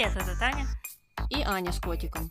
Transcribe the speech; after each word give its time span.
Привет, 0.00 0.16
это 0.16 0.38
Таня. 0.38 0.66
И 1.28 1.42
Аня 1.42 1.72
с 1.72 1.78
котиком. 1.78 2.30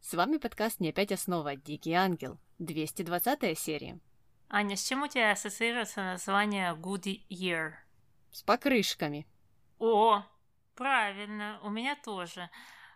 С 0.00 0.14
вами 0.14 0.38
подкаст 0.38 0.80
«Не 0.80 0.88
опять 0.88 1.12
основа. 1.12 1.54
Дикий 1.54 1.92
ангел». 1.92 2.38
220 2.60 3.58
серия. 3.58 4.00
Аня, 4.48 4.76
с 4.76 4.88
чем 4.88 5.02
у 5.02 5.06
тебя 5.06 5.32
ассоциируется 5.32 6.00
название 6.00 6.72
Good 6.72 7.26
Year? 7.28 7.72
С 8.32 8.42
покрышками. 8.42 9.26
О, 9.78 10.22
правильно, 10.76 11.60
у 11.62 11.68
меня 11.68 11.94
тоже. 11.94 12.48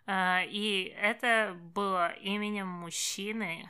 А, 0.07 0.41
и 0.41 0.85
это 0.99 1.55
было 1.75 2.13
именем 2.13 2.67
мужчины, 2.67 3.69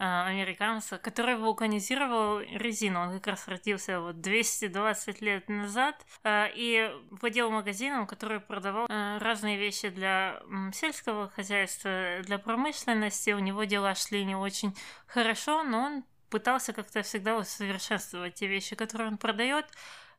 американца, 0.00 0.98
который 0.98 1.36
вулканизировал 1.36 2.40
резину. 2.40 3.00
Он 3.00 3.12
как 3.14 3.26
раз 3.28 3.48
родился 3.48 4.00
вот 4.00 4.20
220 4.20 5.20
лет 5.20 5.48
назад 5.48 6.06
а, 6.24 6.48
и 6.54 6.90
владел 7.10 7.50
магазином, 7.50 8.06
который 8.06 8.40
продавал 8.40 8.86
разные 8.88 9.58
вещи 9.58 9.90
для 9.90 10.40
сельского 10.72 11.28
хозяйства, 11.28 12.20
для 12.22 12.38
промышленности. 12.38 13.30
У 13.30 13.38
него 13.38 13.64
дела 13.64 13.94
шли 13.94 14.24
не 14.24 14.36
очень 14.36 14.74
хорошо, 15.06 15.62
но 15.62 15.82
он 15.82 16.04
пытался 16.30 16.72
как-то 16.72 17.02
всегда 17.02 17.36
усовершенствовать 17.36 18.34
те 18.34 18.46
вещи, 18.46 18.76
которые 18.76 19.08
он 19.08 19.18
продает. 19.18 19.66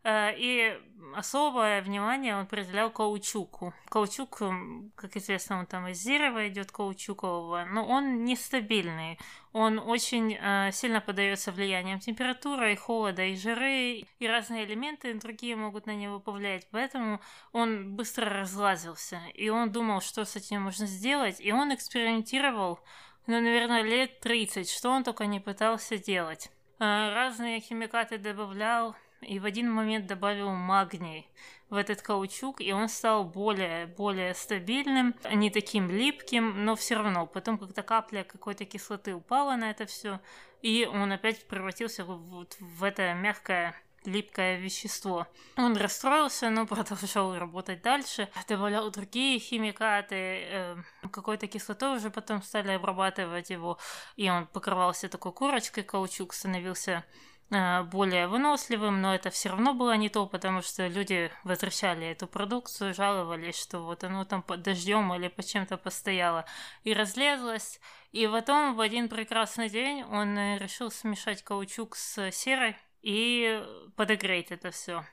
Э, 0.03 0.33
и 0.35 0.79
особое 1.15 1.81
внимание 1.81 2.35
он 2.35 2.41
определял 2.41 2.89
каучуку. 2.89 3.73
Каучук, 3.89 4.41
как 4.95 5.15
известно, 5.15 5.59
он 5.59 5.65
там 5.65 5.87
из 5.87 6.01
дерева 6.01 6.47
идет 6.47 6.71
каучукового, 6.71 7.65
но 7.65 7.85
он 7.85 8.23
нестабильный. 8.23 9.19
Он 9.53 9.77
очень 9.79 10.37
э, 10.39 10.71
сильно 10.71 11.01
поддается 11.01 11.51
влиянием 11.51 11.99
температуры, 11.99 12.73
и 12.73 12.75
холода, 12.75 13.23
и 13.23 13.35
жиры, 13.35 14.05
и 14.19 14.27
разные 14.27 14.65
элементы 14.65 15.13
другие 15.13 15.55
могут 15.55 15.85
на 15.85 15.95
него 15.95 16.19
повлиять. 16.19 16.67
Поэтому 16.71 17.21
он 17.51 17.95
быстро 17.95 18.29
разлазился. 18.29 19.21
И 19.35 19.49
он 19.49 19.71
думал, 19.71 20.01
что 20.01 20.25
с 20.25 20.35
этим 20.35 20.63
можно 20.63 20.87
сделать. 20.87 21.39
И 21.39 21.51
он 21.51 21.73
экспериментировал, 21.73 22.79
ну, 23.27 23.39
наверное, 23.39 23.83
лет 23.83 24.19
30, 24.21 24.69
что 24.69 24.89
он 24.89 25.03
только 25.03 25.25
не 25.25 25.39
пытался 25.39 25.97
делать. 25.97 26.49
Э, 26.79 27.13
разные 27.13 27.59
химикаты 27.59 28.17
добавлял, 28.17 28.95
и 29.21 29.39
в 29.39 29.45
один 29.45 29.71
момент 29.71 30.07
добавил 30.07 30.51
магний 30.51 31.27
в 31.69 31.75
этот 31.75 32.01
каучук, 32.01 32.59
и 32.59 32.73
он 32.73 32.89
стал 32.89 33.23
более, 33.23 33.87
более 33.87 34.33
стабильным, 34.33 35.15
не 35.33 35.49
таким 35.49 35.89
липким, 35.89 36.65
но 36.65 36.75
все 36.75 36.95
равно. 36.95 37.25
Потом 37.27 37.57
как-то 37.57 37.81
капля 37.81 38.23
какой-то 38.23 38.65
кислоты 38.65 39.15
упала 39.15 39.55
на 39.55 39.69
это 39.69 39.85
все, 39.85 40.19
и 40.61 40.85
он 40.85 41.11
опять 41.11 41.47
превратился 41.47 42.03
вот 42.03 42.57
в 42.59 42.83
это 42.83 43.13
мягкое 43.13 43.75
липкое 44.05 44.57
вещество. 44.57 45.27
Он 45.57 45.77
расстроился, 45.77 46.49
но 46.49 46.65
продолжал 46.67 47.37
работать 47.37 47.81
дальше. 47.81 48.29
Добавлял 48.47 48.89
другие 48.91 49.39
химикаты, 49.39 50.15
э, 50.15 50.75
какой-то 51.11 51.47
кислотой 51.47 51.97
уже 51.97 52.09
потом 52.09 52.41
стали 52.41 52.71
обрабатывать 52.71 53.49
его, 53.49 53.77
и 54.15 54.29
он 54.29 54.47
покрывался 54.47 55.09
такой 55.09 55.31
корочкой, 55.33 55.83
каучук 55.83 56.33
становился 56.33 57.05
более 57.51 58.27
выносливым, 58.27 59.01
но 59.01 59.13
это 59.13 59.29
все 59.29 59.49
равно 59.49 59.73
было 59.73 59.97
не 59.97 60.07
то, 60.07 60.25
потому 60.25 60.61
что 60.61 60.87
люди 60.87 61.29
возвращали 61.43 62.07
эту 62.07 62.25
продукцию, 62.25 62.93
жаловались, 62.93 63.59
что 63.59 63.79
вот 63.79 64.05
оно 64.05 64.23
там 64.23 64.41
под 64.41 64.61
дождем 64.61 65.13
или 65.13 65.27
по 65.27 65.43
чем-то 65.43 65.77
постояло 65.77 66.45
и 66.83 66.93
разлезлось. 66.93 67.81
И 68.13 68.25
потом 68.27 68.75
в 68.75 68.81
один 68.81 69.09
прекрасный 69.09 69.69
день 69.69 70.03
он 70.03 70.37
э, 70.37 70.57
решил 70.59 70.91
смешать 70.91 71.43
каучук 71.43 71.95
с 71.97 72.31
серой 72.31 72.77
и 73.01 73.61
подогреть 73.95 74.51
это 74.51 74.71
все. 74.71 75.05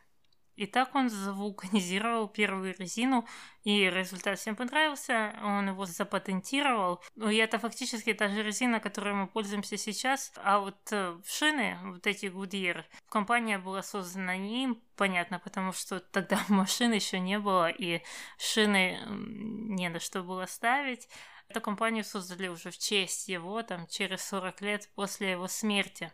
И 0.59 0.67
так 0.67 0.97
он 0.97 1.09
завулканизировал 1.09 2.27
первую 2.27 2.75
резину, 2.77 3.25
и 3.63 3.89
результат 3.89 4.41
всем 4.41 4.57
понравился, 4.57 5.39
он 5.45 5.69
его 5.69 5.87
запатентировал. 5.87 7.01
Ну, 7.15 7.29
и 7.29 7.37
это 7.37 7.61
фактически 7.61 8.13
та 8.13 8.27
же 8.29 8.43
резина, 8.43 8.81
которой 8.81 9.15
мы 9.15 9.29
пользуемся 9.29 9.77
сейчас. 9.77 10.33
А 10.43 10.59
вот 10.59 10.77
э, 10.91 11.17
шины, 11.25 11.79
вот 11.85 12.09
эти 12.09 12.27
Goodyear, 12.27 12.83
компания 13.09 13.59
была 13.59 13.83
создана 13.83 14.37
не 14.37 14.65
им, 14.65 14.83
понятно, 14.97 15.39
потому 15.39 15.73
что 15.73 16.01
тогда 16.01 16.41
машин 16.49 16.91
еще 16.91 17.21
не 17.21 17.39
было, 17.39 17.69
и 17.69 18.03
шины 18.37 18.99
не 19.09 19.89
на 19.89 20.01
что 20.01 20.25
было 20.25 20.47
ставить. 20.47 21.09
Эту 21.49 21.61
компанию 21.61 22.03
создали 22.03 22.49
уже 22.49 22.73
в 22.73 22.79
честь 22.79 23.29
его, 23.29 23.63
там, 23.63 23.87
через 23.87 24.25
40 24.25 24.61
лет 24.61 24.91
после 24.97 25.31
его 25.31 25.47
смерти. 25.47 26.13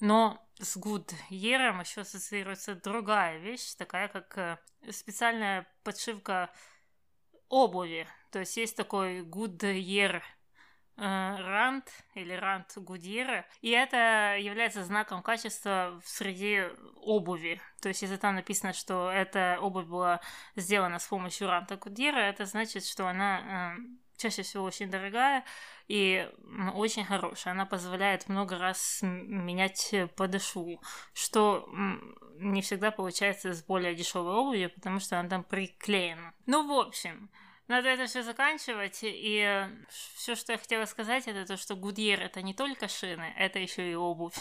Но 0.00 0.44
с 0.58 0.76
Гудьером 0.76 1.80
еще 1.80 2.02
ассоциируется 2.02 2.74
другая 2.74 3.38
вещь, 3.38 3.74
такая 3.74 4.08
как 4.08 4.36
э, 4.38 4.58
специальная 4.90 5.66
подшивка 5.82 6.50
обуви. 7.48 8.06
То 8.30 8.40
есть 8.40 8.56
есть 8.56 8.76
такой 8.76 9.22
Гудьер 9.22 10.22
рант 10.96 11.90
или 12.14 12.34
рант 12.34 12.72
Гудьера, 12.76 13.44
и 13.62 13.70
это 13.70 14.36
является 14.38 14.84
знаком 14.84 15.22
качества 15.22 16.00
среди 16.04 16.62
обуви. 16.96 17.60
То 17.80 17.88
есть, 17.88 18.02
если 18.02 18.16
там 18.16 18.36
написано, 18.36 18.72
что 18.72 19.10
эта 19.10 19.58
обувь 19.60 19.86
была 19.86 20.20
сделана 20.54 20.98
с 20.98 21.06
помощью 21.06 21.48
ранта 21.48 21.76
Гудьера, 21.76 22.18
это 22.18 22.46
значит, 22.46 22.86
что 22.86 23.08
она 23.08 23.76
э, 23.76 23.80
чаще 24.16 24.42
всего 24.42 24.64
очень 24.64 24.90
дорогая 24.90 25.44
и 25.88 26.30
очень 26.74 27.04
хорошая. 27.04 27.52
Она 27.52 27.66
позволяет 27.66 28.28
много 28.28 28.58
раз 28.58 29.00
менять 29.02 29.94
подошву, 30.16 30.80
что 31.12 31.68
не 32.38 32.62
всегда 32.62 32.90
получается 32.90 33.52
с 33.52 33.62
более 33.62 33.94
дешевой 33.94 34.34
обувью, 34.34 34.70
потому 34.70 35.00
что 35.00 35.18
она 35.18 35.28
там 35.28 35.44
приклеена. 35.44 36.34
Ну, 36.46 36.66
в 36.66 36.78
общем, 36.78 37.30
надо 37.68 37.88
это 37.88 38.06
все 38.06 38.22
заканчивать. 38.22 39.00
И 39.02 39.66
все, 39.88 40.34
что 40.34 40.52
я 40.52 40.58
хотела 40.58 40.84
сказать, 40.84 41.26
это 41.28 41.46
то, 41.46 41.56
что 41.56 41.76
Гудьер 41.76 42.20
это 42.20 42.42
не 42.42 42.54
только 42.54 42.88
шины, 42.88 43.34
это 43.36 43.58
еще 43.58 43.90
и 43.90 43.94
обувь. 43.94 44.36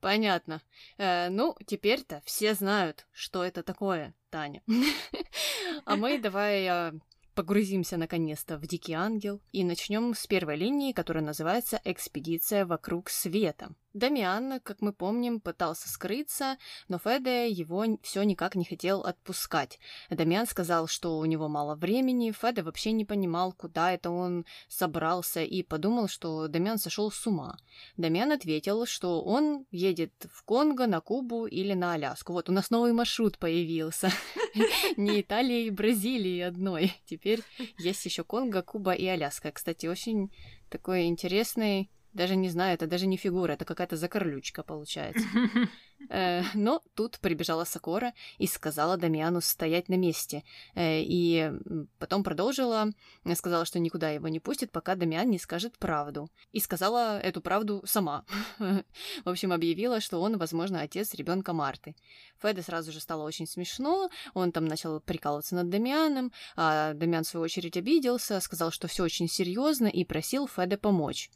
Понятно. 0.00 0.60
Э, 0.98 1.30
ну, 1.30 1.56
теперь-то 1.66 2.20
все 2.26 2.52
знают, 2.52 3.06
что 3.10 3.42
это 3.42 3.62
такое, 3.62 4.14
Таня. 4.30 4.62
А 5.86 5.96
мы 5.96 6.18
давай 6.18 6.66
э, 6.66 6.92
погрузимся 7.34 7.96
наконец-то 7.96 8.56
в 8.58 8.66
Дикий 8.66 8.94
Ангел 8.94 9.40
и 9.52 9.64
начнем 9.64 10.14
с 10.14 10.26
первой 10.26 10.56
линии, 10.56 10.92
которая 10.92 11.24
называется 11.24 11.80
«Экспедиция 11.84 12.66
вокруг 12.66 13.10
света». 13.10 13.74
Дамиан, 13.94 14.58
как 14.60 14.82
мы 14.82 14.92
помним, 14.92 15.40
пытался 15.40 15.88
скрыться, 15.88 16.58
но 16.88 16.98
Феде 16.98 17.48
его 17.48 17.84
все 18.02 18.24
никак 18.24 18.56
не 18.56 18.64
хотел 18.64 19.02
отпускать. 19.02 19.78
Дамиан 20.10 20.46
сказал, 20.46 20.88
что 20.88 21.18
у 21.18 21.24
него 21.24 21.48
мало 21.48 21.76
времени, 21.76 22.32
Феде 22.32 22.62
вообще 22.62 22.90
не 22.90 23.04
понимал, 23.04 23.52
куда 23.52 23.92
это 23.92 24.10
он 24.10 24.46
собрался, 24.68 25.44
и 25.44 25.62
подумал, 25.62 26.08
что 26.08 26.48
Дамиан 26.48 26.78
сошел 26.78 27.12
с 27.12 27.24
ума. 27.26 27.56
Дамиан 27.96 28.32
ответил, 28.32 28.84
что 28.84 29.22
он 29.22 29.64
едет 29.70 30.12
в 30.28 30.42
Конго, 30.42 30.88
на 30.88 31.00
Кубу 31.00 31.46
или 31.46 31.74
на 31.74 31.92
Аляску. 31.92 32.32
Вот 32.32 32.48
у 32.48 32.52
нас 32.52 32.70
новый 32.70 32.92
маршрут 32.92 33.38
появился. 33.38 34.10
Не 34.96 35.20
Италии 35.20 35.70
Бразилии 35.70 36.40
одной. 36.40 36.92
Теперь 37.06 37.42
есть 37.78 38.04
еще 38.04 38.24
Конго, 38.24 38.62
Куба 38.62 38.92
и 38.92 39.06
Аляска. 39.06 39.52
Кстати, 39.52 39.86
очень 39.86 40.32
такой 40.68 41.04
интересный 41.04 41.90
даже 42.14 42.36
не 42.36 42.48
знаю, 42.48 42.74
это 42.74 42.86
даже 42.86 43.06
не 43.06 43.16
фигура, 43.16 43.52
это 43.52 43.64
какая-то 43.64 43.96
закорлючка 43.96 44.62
получается. 44.62 45.26
Э, 46.08 46.42
но 46.54 46.82
тут 46.94 47.18
прибежала 47.20 47.64
Сокора 47.64 48.12
и 48.38 48.46
сказала 48.46 48.96
Дамиану 48.96 49.40
стоять 49.40 49.88
на 49.88 49.94
месте. 49.94 50.44
Э, 50.74 51.00
и 51.00 51.52
потом 51.98 52.22
продолжила, 52.22 52.90
сказала, 53.34 53.64
что 53.64 53.78
никуда 53.78 54.10
его 54.10 54.28
не 54.28 54.40
пустит, 54.40 54.70
пока 54.70 54.94
Дамиан 54.94 55.30
не 55.30 55.38
скажет 55.38 55.78
правду. 55.78 56.28
И 56.52 56.60
сказала 56.60 57.18
эту 57.18 57.40
правду 57.40 57.82
сама. 57.86 58.24
В 58.58 59.28
общем, 59.28 59.52
объявила, 59.52 60.00
что 60.00 60.20
он, 60.20 60.36
возможно, 60.38 60.80
отец 60.80 61.14
ребенка 61.14 61.52
Марты. 61.52 61.94
Феде 62.40 62.62
сразу 62.62 62.92
же 62.92 63.00
стало 63.00 63.22
очень 63.24 63.46
смешно, 63.46 64.10
он 64.34 64.52
там 64.52 64.66
начал 64.66 65.00
прикалываться 65.00 65.54
над 65.54 65.70
Дамианом, 65.70 66.32
а 66.56 66.92
Дамиан, 66.94 67.24
в 67.24 67.28
свою 67.28 67.44
очередь, 67.44 67.76
обиделся, 67.76 68.40
сказал, 68.40 68.70
что 68.70 68.88
все 68.88 69.04
очень 69.04 69.28
серьезно 69.28 69.86
и 69.86 70.04
просил 70.04 70.46
Феде 70.46 70.76
помочь. 70.76 71.30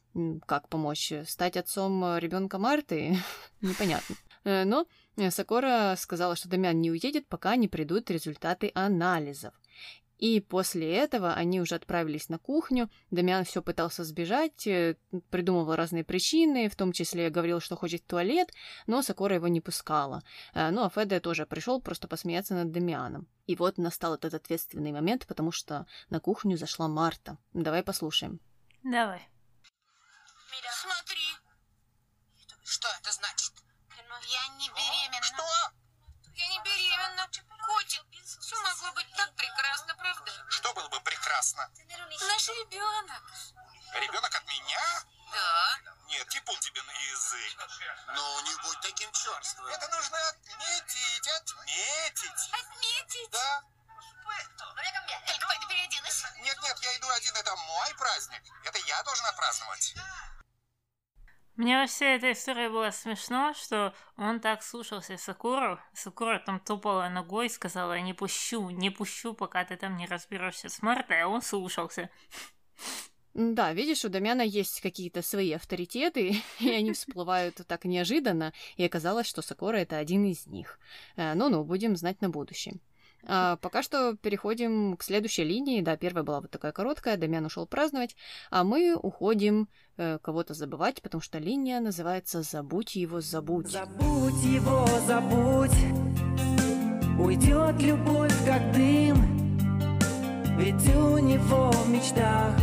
Как 0.45 0.69
помочь? 0.69 1.13
Стать 1.25 1.57
отцом 1.57 2.17
ребенка 2.17 2.57
Марты? 2.57 3.17
Непонятно. 3.61 4.15
Э, 4.43 4.63
но 4.65 4.87
Сокора 5.29 5.95
сказала, 5.97 6.35
что 6.35 6.49
Дамиан 6.49 6.79
не 6.79 6.91
уедет, 6.91 7.27
пока 7.27 7.55
не 7.55 7.67
придут 7.67 8.09
результаты 8.09 8.71
анализов. 8.73 9.53
И 10.19 10.41
после 10.41 10.93
этого 10.95 11.33
они 11.33 11.61
уже 11.61 11.75
отправились 11.75 12.27
на 12.27 12.37
кухню. 12.37 12.89
Дамиан 13.09 13.45
все 13.45 13.61
пытался 13.61 14.03
сбежать, 14.03 14.67
э, 14.67 14.97
придумывал 15.29 15.75
разные 15.75 16.03
причины, 16.03 16.67
в 16.67 16.75
том 16.75 16.91
числе 16.91 17.29
говорил, 17.29 17.61
что 17.61 17.77
хочет 17.77 18.01
в 18.01 18.05
туалет, 18.05 18.51
но 18.85 19.01
Сокора 19.01 19.35
его 19.35 19.47
не 19.47 19.61
пускала. 19.61 20.21
Э, 20.53 20.71
ну 20.71 20.83
а 20.83 20.89
Феде 20.89 21.21
тоже 21.21 21.45
пришел 21.45 21.81
просто 21.81 22.09
посмеяться 22.09 22.53
над 22.53 22.71
Дамианом. 22.71 23.27
И 23.47 23.55
вот 23.55 23.77
настал 23.77 24.13
этот 24.13 24.33
ответственный 24.33 24.91
момент, 24.91 25.25
потому 25.25 25.53
что 25.53 25.87
на 26.09 26.19
кухню 26.19 26.57
зашла 26.57 26.89
Марта. 26.89 27.37
Давай 27.53 27.81
послушаем. 27.81 28.41
Давай. 28.83 29.21
Смотри. 30.81 31.21
Что 32.63 32.87
это 33.01 33.11
значит? 33.11 33.38
Я 34.29 34.47
не 34.59 34.69
беременна. 34.69 35.23
Что? 35.23 35.71
не 36.35 36.59
беременна. 36.61 37.27
Котик, 37.65 38.03
все 38.23 38.61
могло 38.61 38.91
быть 38.93 39.11
так 39.15 39.33
прекрасно, 39.35 39.95
правда? 39.95 40.31
Что 40.49 40.73
было 40.73 40.87
бы 40.87 41.01
прекрасно? 41.01 41.69
Наш 42.21 42.47
ребенок. 42.49 43.23
Ребенок 43.95 44.35
от 44.35 44.47
меня? 44.47 45.03
Да. 45.31 45.79
Нет, 46.07 46.29
типун 46.29 46.59
тебе 46.59 46.81
на 46.83 46.91
язык. 46.91 47.67
Ну, 48.13 48.41
не 48.41 48.55
будь 48.63 48.79
таким 48.81 49.11
черствым. 49.13 49.65
Это 49.67 49.87
нужно 49.89 50.17
отметить, 50.29 51.27
отметить. 51.27 52.49
Отметить. 52.53 53.31
Да? 53.31 53.63
Только 55.25 55.47
пойду 55.47 55.67
переоденусь. 55.67 56.23
Нет, 56.37 56.57
нет, 56.61 56.77
я 56.81 56.97
иду 56.97 57.09
один, 57.09 57.35
это 57.35 57.55
мой 57.55 57.95
праздник. 57.95 58.43
Это 58.63 58.77
я 58.77 59.01
должен 59.03 59.25
отпраздновать. 59.25 59.95
Мне 61.59 61.77
во 61.77 61.87
всей 61.87 62.15
этой 62.15 62.31
истории 62.31 62.69
было 62.69 62.89
смешно, 62.89 63.53
что 63.53 63.93
он 64.15 64.39
так 64.39 64.63
слушался 64.63 65.17
Сакуру. 65.17 65.77
Сакура 65.91 66.39
там 66.39 66.61
топала 66.61 67.09
ногой 67.09 67.47
и 67.47 67.49
сказала, 67.49 67.99
не 67.99 68.13
пущу, 68.13 68.69
не 68.69 68.89
пущу, 68.89 69.33
пока 69.33 69.65
ты 69.65 69.75
там 69.75 69.97
не 69.97 70.05
разберешься 70.05 70.69
с 70.69 70.81
Мартой, 70.81 71.21
а 71.21 71.27
он 71.27 71.41
слушался. 71.41 72.09
Да, 73.33 73.73
видишь, 73.73 74.05
у 74.05 74.09
Дамяна 74.09 74.41
есть 74.41 74.79
какие-то 74.79 75.21
свои 75.21 75.51
авторитеты, 75.51 76.37
и 76.61 76.69
они 76.69 76.93
всплывают 76.93 77.59
так 77.67 77.83
неожиданно, 77.83 78.53
и 78.77 78.85
оказалось, 78.85 79.27
что 79.27 79.41
Сакура 79.41 79.75
это 79.75 79.97
один 79.97 80.23
из 80.23 80.47
них. 80.47 80.79
Э, 81.17 81.33
Ну-ну, 81.33 81.65
будем 81.65 81.97
знать 81.97 82.21
на 82.21 82.29
будущее. 82.29 82.75
А 83.25 83.57
пока 83.57 83.83
что 83.83 84.15
переходим 84.15 84.95
к 84.97 85.03
следующей 85.03 85.43
линии. 85.43 85.81
Да, 85.81 85.97
первая 85.97 86.23
была 86.23 86.41
вот 86.41 86.51
такая 86.51 86.71
короткая, 86.71 87.17
Дамян 87.17 87.45
ушел 87.45 87.65
праздновать, 87.65 88.15
а 88.49 88.63
мы 88.63 88.95
уходим 88.95 89.67
э, 89.97 90.19
кого-то 90.19 90.53
забывать, 90.53 91.01
потому 91.01 91.21
что 91.21 91.37
линия 91.37 91.79
называется 91.79 92.41
«Забудь 92.41 92.95
его, 92.95 93.21
забудь». 93.21 93.67
Забудь 93.67 94.43
его, 94.43 94.85
забудь 95.05 95.71
Уйдет 97.19 97.81
любовь, 97.81 98.33
как 98.45 98.71
дым 98.73 99.17
Ведь 100.57 100.95
у 100.95 101.17
него 101.17 101.71
в 101.71 101.89
мечтах 101.89 102.55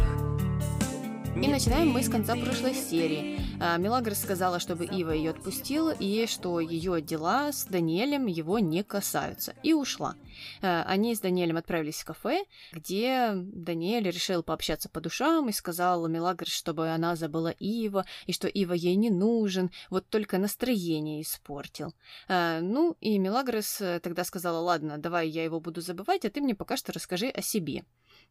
И 1.36 1.46
начинаем 1.48 1.90
мы 1.90 2.02
с 2.02 2.08
конца 2.08 2.34
прошлой 2.34 2.74
серии. 2.74 3.35
А, 3.58 3.78
Мелагрос 3.78 4.18
сказала, 4.18 4.60
чтобы 4.60 4.84
Ива 4.84 5.12
ее 5.12 5.30
отпустила, 5.30 5.90
и 5.90 6.26
что 6.26 6.60
ее 6.60 7.00
дела 7.00 7.52
с 7.52 7.64
Даниэлем 7.64 8.26
его 8.26 8.58
не 8.58 8.82
касаются, 8.82 9.54
и 9.62 9.72
ушла. 9.72 10.14
А, 10.60 10.82
Они 10.86 11.14
с 11.14 11.20
Даниэлем 11.20 11.56
отправились 11.56 12.02
в 12.02 12.04
кафе, 12.04 12.44
где 12.72 13.32
Даниэль 13.34 14.10
решил 14.10 14.42
пообщаться 14.42 14.90
по 14.90 15.00
душам 15.00 15.48
и 15.48 15.52
сказал 15.52 16.06
Мелагрос, 16.06 16.50
чтобы 16.50 16.90
она 16.90 17.16
забыла 17.16 17.48
Ива, 17.48 18.04
и 18.26 18.32
что 18.32 18.46
Ива 18.46 18.74
ей 18.74 18.96
не 18.96 19.08
нужен, 19.08 19.70
вот 19.88 20.06
только 20.08 20.36
настроение 20.36 21.22
испортил. 21.22 21.94
А, 22.28 22.60
Ну, 22.60 22.96
и 23.00 23.18
Мелагрос 23.18 23.80
э, 23.80 24.00
тогда 24.00 24.24
сказала, 24.24 24.58
ладно, 24.58 24.98
давай 24.98 25.28
я 25.28 25.44
его 25.44 25.60
буду 25.60 25.80
забывать, 25.80 26.26
а 26.26 26.30
ты 26.30 26.42
мне 26.42 26.54
пока 26.54 26.76
что 26.76 26.92
расскажи 26.92 27.28
о 27.28 27.40
себе. 27.40 27.84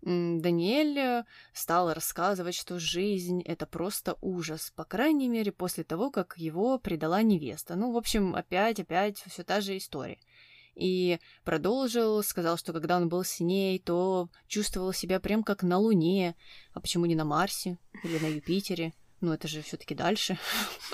Даниэль 0.05 0.99
э, 0.99 1.23
стал 1.51 1.91
рассказывать, 1.91 2.53
что 2.53 2.79
жизнь— 2.79 3.41
это 3.45 3.65
просто 3.65 4.17
ужас, 4.21 4.71
по 4.75 4.83
крайней 4.83 5.27
мере, 5.27 5.51
после 5.51 5.83
того, 5.83 6.11
как 6.11 6.37
его 6.37 6.77
предала 6.77 7.23
невеста. 7.23 7.75
Ну, 7.75 7.91
в 7.91 7.97
общем, 7.97 8.35
опять-опять 8.35 9.23
все 9.27 9.43
та 9.43 9.61
же 9.61 9.75
история. 9.77 10.19
И 10.75 11.19
продолжил, 11.43 12.21
сказал, 12.21 12.57
что 12.57 12.71
когда 12.71 12.97
он 12.97 13.09
был 13.09 13.23
с 13.23 13.39
ней, 13.39 13.79
то 13.79 14.29
чувствовал 14.47 14.93
себя 14.93 15.19
прям 15.19 15.43
как 15.43 15.63
на 15.63 15.79
Луне. 15.79 16.35
А 16.73 16.81
почему 16.81 17.07
не 17.07 17.15
на 17.15 17.25
Марсе 17.25 17.79
или 18.03 18.19
на 18.19 18.27
Юпитере? 18.27 18.93
Ну, 19.21 19.33
это 19.33 19.47
же 19.47 19.63
все 19.63 19.75
таки 19.75 19.95
дальше. 19.95 20.37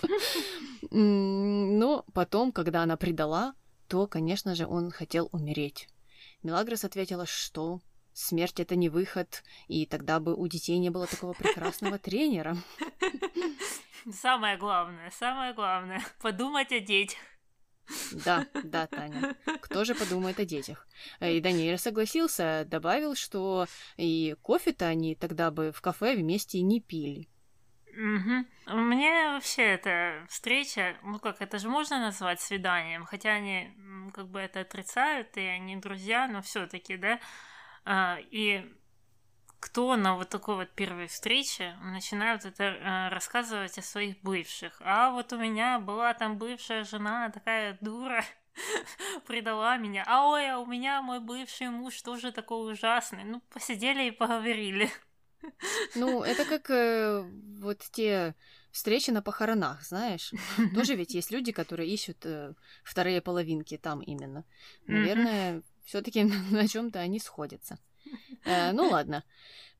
Но 0.91 2.05
потом, 2.13 2.53
когда 2.53 2.83
она 2.83 2.95
предала, 2.95 3.55
то, 3.89 4.07
конечно 4.07 4.55
же, 4.55 4.65
он 4.65 4.89
хотел 4.89 5.27
умереть. 5.33 5.89
Мелагрос 6.43 6.85
ответила, 6.85 7.25
что 7.25 7.81
смерть 8.13 8.59
это 8.59 8.75
не 8.75 8.89
выход, 8.89 9.43
и 9.67 9.85
тогда 9.85 10.19
бы 10.19 10.35
у 10.35 10.47
детей 10.47 10.77
не 10.79 10.89
было 10.89 11.07
такого 11.07 11.33
прекрасного 11.33 11.97
тренера. 11.99 12.57
Самое 14.11 14.57
главное, 14.57 15.11
самое 15.11 15.53
главное, 15.53 16.01
подумать 16.21 16.71
о 16.71 16.79
детях. 16.79 17.19
Да, 18.11 18.47
да, 18.63 18.87
Таня. 18.87 19.35
Кто 19.59 19.83
же 19.83 19.95
подумает 19.95 20.39
о 20.39 20.45
детях? 20.45 20.87
Э, 21.19 21.33
И 21.33 21.41
Даниэль 21.41 21.77
согласился, 21.77 22.63
добавил, 22.65 23.15
что 23.15 23.67
и 23.97 24.35
кофе-то 24.41 24.85
они 24.87 25.15
тогда 25.15 25.51
бы 25.51 25.71
в 25.71 25.81
кафе 25.81 26.15
вместе 26.15 26.61
не 26.61 26.79
пили. 26.79 27.27
Мгм. 27.93 28.47
Мне 28.67 29.29
вообще 29.33 29.63
эта 29.63 30.25
встреча, 30.29 30.95
ну 31.03 31.19
как, 31.19 31.41
это 31.41 31.57
же 31.59 31.67
можно 31.67 31.99
назвать 31.99 32.39
свиданием, 32.39 33.03
хотя 33.03 33.31
они 33.31 33.71
как 34.13 34.29
бы 34.29 34.39
это 34.39 34.61
отрицают, 34.61 35.35
и 35.35 35.41
они 35.41 35.75
друзья, 35.75 36.27
но 36.27 36.41
все 36.41 36.67
таки 36.67 36.95
да. 36.95 37.19
А, 37.85 38.17
И 38.31 38.65
кто 39.61 39.95
на 39.95 40.15
вот 40.15 40.29
такой 40.29 40.55
вот 40.55 40.71
первой 40.71 41.07
встрече 41.07 41.77
начинают 41.83 42.45
это 42.45 42.63
э, 42.63 43.09
рассказывать 43.09 43.77
о 43.77 43.83
своих 43.83 44.19
бывших. 44.21 44.81
А 44.83 45.11
вот 45.11 45.31
у 45.33 45.37
меня 45.37 45.79
была 45.79 46.13
там 46.15 46.37
бывшая 46.37 46.83
жена, 46.83 47.29
такая 47.29 47.77
дура, 47.79 48.25
предала 49.27 49.77
меня. 49.77 50.03
А 50.07 50.27
ой, 50.27 50.49
а 50.49 50.57
у 50.57 50.65
меня 50.65 51.01
мой 51.03 51.19
бывший 51.19 51.69
муж 51.69 52.01
тоже 52.01 52.31
такой 52.31 52.73
ужасный. 52.73 53.23
Ну, 53.23 53.41
посидели 53.53 54.05
и 54.05 54.11
поговорили. 54.11 54.89
Ну, 55.95 56.21
это 56.21 56.45
как 56.45 56.69
э, 56.69 57.23
вот 57.59 57.79
те 57.91 58.35
встречи 58.71 59.09
на 59.09 59.21
похоронах, 59.21 59.83
знаешь. 59.83 60.31
Тоже 60.75 60.95
ведь 60.95 61.15
есть 61.15 61.31
люди, 61.31 61.51
которые 61.51 61.89
ищут 61.89 62.25
э, 62.25 62.53
вторые 62.83 63.21
половинки 63.21 63.77
там 63.77 64.01
именно. 64.01 64.45
Наверное, 64.85 65.63
все-таки 65.83 66.23
на 66.51 66.67
чем-то 66.67 66.99
они 66.99 67.19
сходятся. 67.19 67.77
Э, 68.45 68.71
ну 68.71 68.89
ладно, 68.89 69.23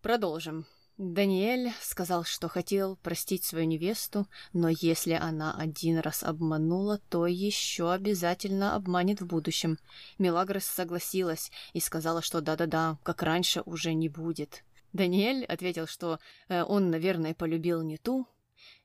продолжим. 0.02 0.66
Даниэль 0.98 1.74
сказал, 1.82 2.24
что 2.26 2.48
хотел 2.48 2.96
простить 2.98 3.44
свою 3.44 3.66
невесту, 3.66 4.28
но 4.54 4.70
если 4.70 5.14
она 5.14 5.52
один 5.58 5.98
раз 5.98 6.22
обманула, 6.22 7.00
то 7.10 7.26
еще 7.26 7.92
обязательно 7.92 8.76
обманет 8.76 9.20
в 9.20 9.26
будущем. 9.26 9.80
Мелагрос 10.20 10.66
согласилась 10.66 11.52
и 11.74 11.80
сказала, 11.80 12.22
что 12.22 12.40
да-да-да, 12.40 13.00
как 13.02 13.24
раньше 13.24 13.64
уже 13.66 13.96
не 13.96 14.10
будет. 14.10 14.64
Даниэль 14.94 15.44
ответил, 15.46 15.88
что 15.88 16.20
э, 16.50 16.64
он, 16.64 16.92
наверное, 16.92 17.34
полюбил 17.34 17.82
не 17.82 17.98
ту. 17.98 18.28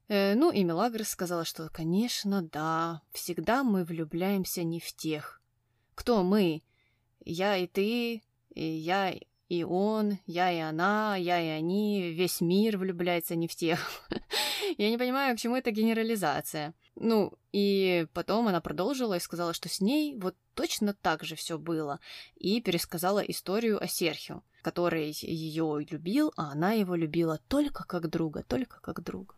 Э, 0.08 0.34
ну 0.34 0.50
и 0.50 0.64
Мелагрос 0.64 1.08
сказала, 1.08 1.44
что, 1.44 1.68
конечно, 1.68 2.40
да, 2.40 3.02
всегда 3.12 3.62
мы 3.62 3.84
влюбляемся 3.84 4.62
не 4.62 4.80
в 4.80 4.90
тех. 4.94 5.42
Кто 5.94 6.22
мы? 6.22 6.62
Я 7.26 7.56
и 7.56 7.66
ты, 7.66 8.22
и 8.54 8.64
я 8.64 9.12
и 9.48 9.64
он, 9.64 10.18
я 10.26 10.52
и 10.52 10.58
она, 10.58 11.16
я 11.16 11.40
и 11.40 11.48
они, 11.48 12.12
весь 12.12 12.40
мир 12.40 12.78
влюбляется 12.78 13.34
не 13.34 13.48
в 13.48 13.54
тех. 13.54 13.80
Я 14.78 14.90
не 14.90 14.98
понимаю, 14.98 15.36
к 15.36 15.38
чему 15.38 15.54
эта 15.54 15.70
генерализация. 15.70 16.74
Ну, 16.96 17.32
и 17.52 18.06
потом 18.12 18.48
она 18.48 18.60
продолжила 18.60 19.14
и 19.14 19.20
сказала, 19.20 19.54
что 19.54 19.68
с 19.68 19.80
ней 19.80 20.16
вот 20.18 20.34
точно 20.54 20.92
так 20.92 21.22
же 21.22 21.36
все 21.36 21.56
было, 21.56 22.00
и 22.34 22.60
пересказала 22.60 23.20
историю 23.20 23.80
о 23.80 23.86
Серхио, 23.86 24.42
который 24.62 25.12
ее 25.20 25.86
любил, 25.88 26.32
а 26.36 26.50
она 26.50 26.72
его 26.72 26.96
любила 26.96 27.38
только 27.48 27.84
как 27.84 28.08
друга, 28.08 28.42
только 28.42 28.80
как 28.80 29.04
друга. 29.04 29.36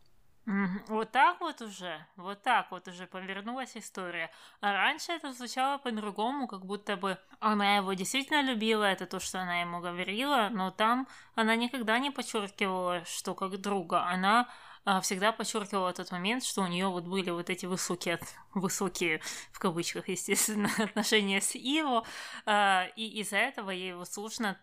Вот 0.88 1.10
так 1.10 1.40
вот 1.40 1.60
уже, 1.60 2.06
вот 2.16 2.42
так 2.42 2.70
вот 2.70 2.88
уже 2.88 3.06
повернулась 3.06 3.76
история. 3.76 4.30
А 4.62 4.72
раньше 4.72 5.12
это 5.12 5.30
звучало 5.34 5.76
по-другому, 5.76 6.48
как 6.48 6.64
будто 6.64 6.96
бы 6.96 7.18
она 7.38 7.76
его 7.76 7.92
действительно 7.92 8.40
любила, 8.40 8.84
это 8.84 9.04
то, 9.04 9.20
что 9.20 9.42
она 9.42 9.60
ему 9.60 9.80
говорила, 9.80 10.48
но 10.50 10.70
там 10.70 11.06
она 11.34 11.54
никогда 11.54 11.98
не 11.98 12.10
подчеркивала, 12.10 13.04
что 13.04 13.34
как 13.34 13.60
друга. 13.60 14.04
Она 14.04 14.48
а, 14.86 15.02
всегда 15.02 15.32
подчеркивала 15.32 15.92
тот 15.92 16.10
момент, 16.12 16.42
что 16.44 16.62
у 16.62 16.66
нее 16.66 16.88
вот 16.88 17.04
были 17.04 17.28
вот 17.28 17.50
эти 17.50 17.66
высокие, 17.66 18.18
высокие 18.54 19.20
в 19.52 19.58
кавычках, 19.58 20.08
естественно, 20.08 20.70
отношения 20.78 21.42
с 21.42 21.54
Иво, 21.56 22.06
а, 22.46 22.86
и 22.96 23.20
из-за 23.20 23.36
этого 23.36 23.70
ей 23.70 23.92
вот 23.92 24.08
сложно 24.08 24.56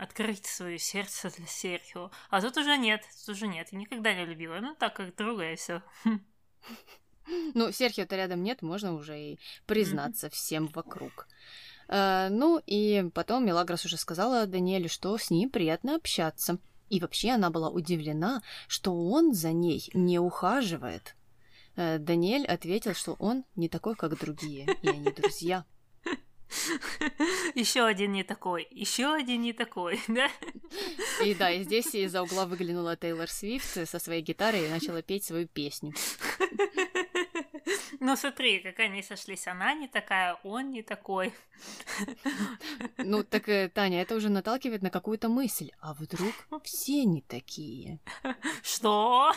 открыть 0.00 0.46
свое 0.46 0.78
сердце 0.78 1.30
для 1.36 1.46
Серхио. 1.46 2.10
А 2.30 2.40
тут 2.40 2.56
уже 2.56 2.76
нет, 2.76 3.02
тут 3.20 3.34
уже 3.34 3.46
нет. 3.46 3.68
Я 3.72 3.78
никогда 3.78 4.14
не 4.14 4.24
любила. 4.24 4.58
Ну, 4.60 4.74
так 4.74 4.96
как 4.96 5.14
друга 5.16 5.52
и 5.52 5.56
все. 5.56 5.82
Ну, 7.54 7.72
Серхио-то 7.72 8.14
рядом 8.14 8.44
нет, 8.44 8.62
можно 8.62 8.94
уже 8.94 9.18
и 9.18 9.38
признаться 9.66 10.30
всем 10.30 10.68
вокруг. 10.68 11.26
Э, 11.88 12.28
ну, 12.30 12.60
и 12.64 13.10
потом 13.14 13.44
Мелагрос 13.44 13.84
уже 13.84 13.96
сказала 13.96 14.46
Даниэлю, 14.46 14.88
что 14.88 15.18
с 15.18 15.30
ним 15.30 15.50
приятно 15.50 15.96
общаться. 15.96 16.58
И 16.88 17.00
вообще 17.00 17.30
она 17.30 17.50
была 17.50 17.68
удивлена, 17.68 18.42
что 18.68 18.92
он 19.10 19.34
за 19.34 19.52
ней 19.52 19.90
не 19.92 20.20
ухаживает. 20.20 21.16
Э, 21.74 21.98
Даниэль 21.98 22.46
ответил, 22.46 22.94
что 22.94 23.14
он 23.14 23.44
не 23.56 23.68
такой, 23.68 23.96
как 23.96 24.18
другие, 24.18 24.76
и 24.82 24.88
они 24.88 25.10
друзья. 25.10 25.64
Еще 27.54 27.84
один 27.84 28.12
не 28.12 28.24
такой, 28.24 28.66
еще 28.70 29.14
один 29.14 29.42
не 29.42 29.52
такой, 29.52 30.00
да? 30.08 30.30
И 31.24 31.34
да, 31.34 31.50
и 31.50 31.64
здесь 31.64 31.94
из-за 31.94 32.22
угла 32.22 32.46
выглянула 32.46 32.96
Тейлор 32.96 33.28
Свифт 33.28 33.88
со 33.88 33.98
своей 33.98 34.22
гитарой 34.22 34.66
и 34.66 34.70
начала 34.70 35.02
петь 35.02 35.24
свою 35.24 35.46
песню. 35.48 35.92
Ну 37.98 38.14
смотри, 38.14 38.60
как 38.60 38.78
они 38.78 39.02
сошлись. 39.02 39.48
Она 39.48 39.74
не 39.74 39.88
такая, 39.88 40.38
он 40.44 40.70
не 40.70 40.82
такой. 40.82 41.32
Ну 42.98 43.24
так, 43.24 43.48
э, 43.48 43.68
Таня, 43.68 44.02
это 44.02 44.14
уже 44.14 44.28
наталкивает 44.28 44.82
на 44.82 44.90
какую-то 44.90 45.28
мысль. 45.28 45.72
А 45.80 45.94
вдруг 45.94 46.32
все 46.62 47.04
не 47.04 47.22
такие? 47.22 47.98
Что? 48.62 49.32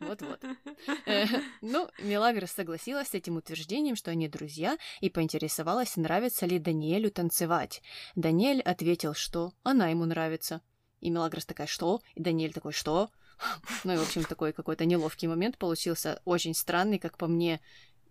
Вот-вот. 0.00 0.42
Э, 1.06 1.26
Ну, 1.60 1.88
Мелагрос 1.98 2.50
согласилась 2.52 3.08
с 3.08 3.14
этим 3.14 3.36
утверждением, 3.36 3.96
что 3.96 4.10
они 4.10 4.28
друзья, 4.28 4.78
и 5.00 5.10
поинтересовалась, 5.10 5.96
нравится 5.96 6.46
ли 6.46 6.58
Даниэлю 6.58 7.10
танцевать. 7.10 7.82
Даниэль 8.14 8.60
ответил, 8.60 9.14
что 9.14 9.52
она 9.62 9.88
ему 9.88 10.04
нравится. 10.04 10.60
И 11.00 11.10
Мелагрос 11.10 11.46
такая, 11.46 11.66
что? 11.66 12.00
И 12.14 12.20
Даниэль 12.22 12.52
такой, 12.52 12.72
что? 12.72 13.10
Ну 13.84 13.94
и, 13.94 13.96
в 13.96 14.02
общем, 14.02 14.24
такой 14.24 14.52
какой-то 14.52 14.84
неловкий 14.84 15.28
момент 15.28 15.58
получился, 15.58 16.20
очень 16.24 16.54
странный, 16.54 16.98
как 16.98 17.18
по 17.18 17.26
мне. 17.26 17.60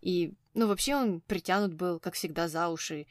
И, 0.02 0.34
ну, 0.54 0.68
вообще 0.68 0.96
он 0.96 1.22
притянут 1.22 1.74
был, 1.74 2.00
как 2.00 2.16
всегда, 2.16 2.48
за 2.48 2.70
уши. 2.70 3.08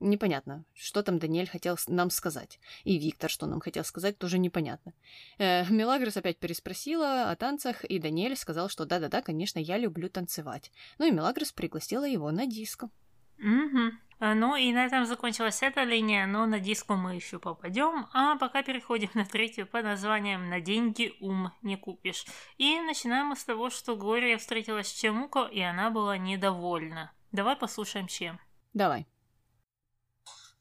Непонятно, 0.00 0.64
что 0.74 1.02
там 1.02 1.18
Даниэль 1.18 1.48
хотел 1.48 1.76
нам 1.86 2.10
сказать. 2.10 2.58
И 2.84 2.98
Виктор, 2.98 3.30
что 3.30 3.46
нам 3.46 3.60
хотел 3.60 3.84
сказать, 3.84 4.18
тоже 4.18 4.38
непонятно. 4.38 4.92
Э, 5.38 5.64
Мелагрос 5.70 6.16
опять 6.16 6.38
переспросила 6.38 7.30
о 7.30 7.36
танцах, 7.36 7.84
и 7.84 7.98
Даниэль 7.98 8.36
сказал, 8.36 8.68
что 8.68 8.84
да-да-да, 8.86 9.22
конечно, 9.22 9.58
я 9.58 9.78
люблю 9.78 10.08
танцевать. 10.08 10.72
Ну 10.98 11.06
и 11.06 11.10
Мелагрос 11.10 11.52
пригласила 11.52 12.04
его 12.08 12.30
на 12.30 12.46
диско. 12.46 12.90
Мгм. 13.38 13.98
А, 14.22 14.34
Ну 14.34 14.54
и 14.54 14.70
на 14.72 14.84
этом 14.84 15.06
закончилась 15.06 15.62
эта 15.62 15.82
линия, 15.82 16.26
но 16.26 16.44
на 16.44 16.60
диску 16.60 16.94
мы 16.94 17.14
еще 17.14 17.38
попадем. 17.38 18.06
А 18.12 18.36
пока 18.36 18.62
переходим 18.62 19.10
на 19.14 19.24
третью 19.24 19.66
под 19.66 19.84
названием 19.84 20.50
«На 20.50 20.60
деньги 20.60 21.16
ум 21.20 21.52
не 21.62 21.76
купишь». 21.76 22.26
И 22.58 22.78
начинаем 22.80 23.28
мы 23.28 23.36
с 23.36 23.44
того, 23.44 23.70
что 23.70 23.96
Глория 23.96 24.36
встретилась 24.36 24.88
с 24.88 24.92
Чемуко, 24.92 25.44
и 25.44 25.60
она 25.60 25.88
была 25.88 26.18
недовольна. 26.18 27.12
Давай 27.32 27.56
послушаем 27.56 28.08
чем. 28.08 28.38
Давай. 28.74 29.08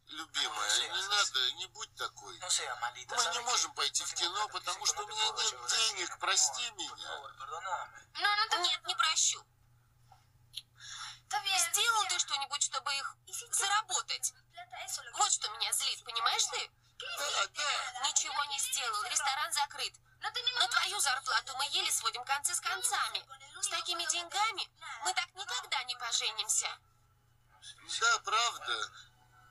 Любимая, 0.07 0.89
не 0.93 1.03
надо, 1.09 1.53
не 1.57 1.67
будь 1.67 1.93
такой. 1.95 2.39
Мы 2.39 3.33
не 3.33 3.45
можем 3.45 3.73
пойти 3.73 4.03
в 4.05 4.13
кино, 4.13 4.47
потому 4.53 4.85
что 4.85 5.03
у 5.03 5.07
меня 5.07 5.25
нет 5.35 5.55
денег, 5.69 6.17
прости 6.17 6.63
меня. 6.77 7.19
Ну, 8.51 8.63
нет, 8.63 8.81
не 8.87 8.95
прощу. 8.95 9.43
Сделал 11.29 12.05
ты 12.09 12.19
что-нибудь, 12.19 12.63
чтобы 12.63 12.93
их 12.95 13.15
заработать? 13.51 14.33
Вот 15.13 15.31
что 15.31 15.49
меня 15.49 15.71
злит, 15.73 16.03
понимаешь 16.03 16.45
ты? 16.45 16.71
Да, 16.99 17.47
да. 17.47 18.07
Ничего 18.07 18.43
не 18.45 18.59
сделал, 18.59 19.03
ресторан 19.03 19.51
закрыт. 19.53 19.93
На 20.21 20.67
твою 20.67 20.99
зарплату 20.99 21.55
мы 21.57 21.65
еле 21.71 21.91
сводим 21.91 22.23
концы 22.25 22.53
с 22.53 22.59
концами. 22.59 23.25
С 23.61 23.67
такими 23.67 24.03
деньгами 24.05 24.69
мы 25.05 25.13
так 25.13 25.33
никогда 25.35 25.83
не 25.83 25.95
поженимся. 25.95 26.67
Да, 27.99 28.19
правда. 28.19 28.91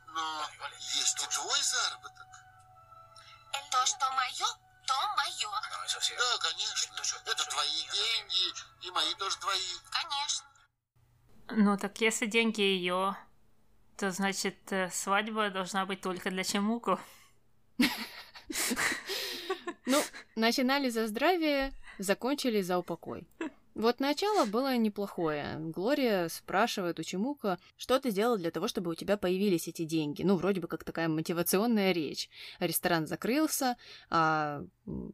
Но 0.08 0.50
есть 0.78 1.23
и 1.23 1.26
твой 1.26 1.62
заработок. 1.62 2.26
То, 3.70 3.87
что 3.87 4.11
мое, 4.12 4.47
то 4.87 5.08
мое. 5.16 5.50
Да, 6.18 6.38
конечно. 6.38 7.02
Это 7.25 7.44
твои 7.44 7.88
деньги, 7.88 8.54
и 8.87 8.90
мои 8.90 9.14
тоже 9.14 9.38
твои. 9.38 9.78
Конечно. 9.90 10.47
Ну 11.50 11.76
так 11.76 12.00
если 12.00 12.26
деньги 12.26 12.61
ее, 12.61 13.17
то 13.97 14.11
значит 14.11 14.57
э, 14.71 14.90
свадьба 14.90 15.50
должна 15.50 15.87
быть 15.87 16.00
только 16.00 16.31
для 16.31 16.45
Чемуко. 16.45 17.00
Ну, 19.87 20.02
начинали 20.37 20.90
за 20.90 21.07
здравие, 21.07 21.73
закончили 21.99 22.61
за 22.61 22.78
упокой. 22.78 23.26
Вот 23.78 24.00
начало 24.00 24.44
было 24.44 24.76
неплохое. 24.76 25.56
Глория 25.61 26.28
спрашивает 26.30 26.99
у 26.99 27.04
Чемука, 27.04 27.61
что 27.76 28.00
ты 28.00 28.11
сделал 28.11 28.37
для 28.37 28.50
того, 28.50 28.66
чтобы 28.66 28.90
у 28.90 28.97
тебя 28.97 29.16
появились 29.16 29.68
эти 29.68 29.85
деньги. 29.85 30.25
Ну, 30.25 30.35
вроде 30.35 30.61
бы 30.61 30.66
как 30.66 30.82
такая 30.82 31.06
мотивационная 31.06 31.92
речь. 31.92 32.28
Ресторан 32.58 33.06
закрылся, 33.06 33.76
а 34.11 34.64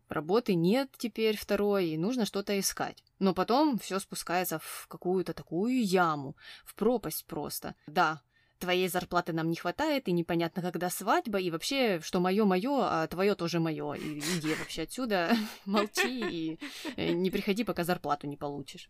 работы 0.08 0.54
нет 0.54 0.88
теперь 0.96 1.36
второй, 1.36 1.88
и 1.88 1.98
нужно 1.98 2.24
что-то 2.24 2.58
искать. 2.58 3.04
Но 3.18 3.34
потом 3.34 3.76
все 3.76 3.98
спускается 3.98 4.58
в 4.60 4.86
какую-то 4.88 5.34
такую 5.34 5.84
яму, 5.84 6.34
в 6.64 6.74
пропасть 6.74 7.26
просто. 7.26 7.74
Да, 7.86 8.22
твоей 8.64 8.88
зарплаты 8.88 9.32
нам 9.32 9.50
не 9.50 9.56
хватает, 9.56 10.08
и 10.08 10.12
непонятно, 10.12 10.62
когда 10.62 10.88
свадьба, 10.88 11.38
и 11.38 11.50
вообще, 11.50 12.00
что 12.00 12.20
мое 12.20 12.44
мое, 12.44 12.78
а 12.80 13.06
твое 13.06 13.34
тоже 13.34 13.60
мое. 13.60 13.94
И 13.94 14.18
иди 14.18 14.54
вообще 14.54 14.82
отсюда, 14.82 15.36
молчи 15.66 16.24
и 16.30 16.58
э, 16.96 17.12
не 17.12 17.30
приходи, 17.30 17.64
пока 17.64 17.84
зарплату 17.84 18.26
не 18.26 18.36
получишь. 18.36 18.88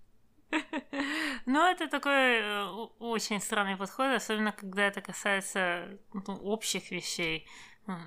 Ну, 1.46 1.66
это 1.66 1.88
такой 1.88 2.38
э, 2.40 2.64
очень 3.00 3.40
странный 3.40 3.76
подход, 3.76 4.14
особенно 4.14 4.52
когда 4.52 4.86
это 4.86 5.00
касается 5.00 5.98
ну, 6.12 6.36
общих 6.36 6.90
вещей. 6.92 7.46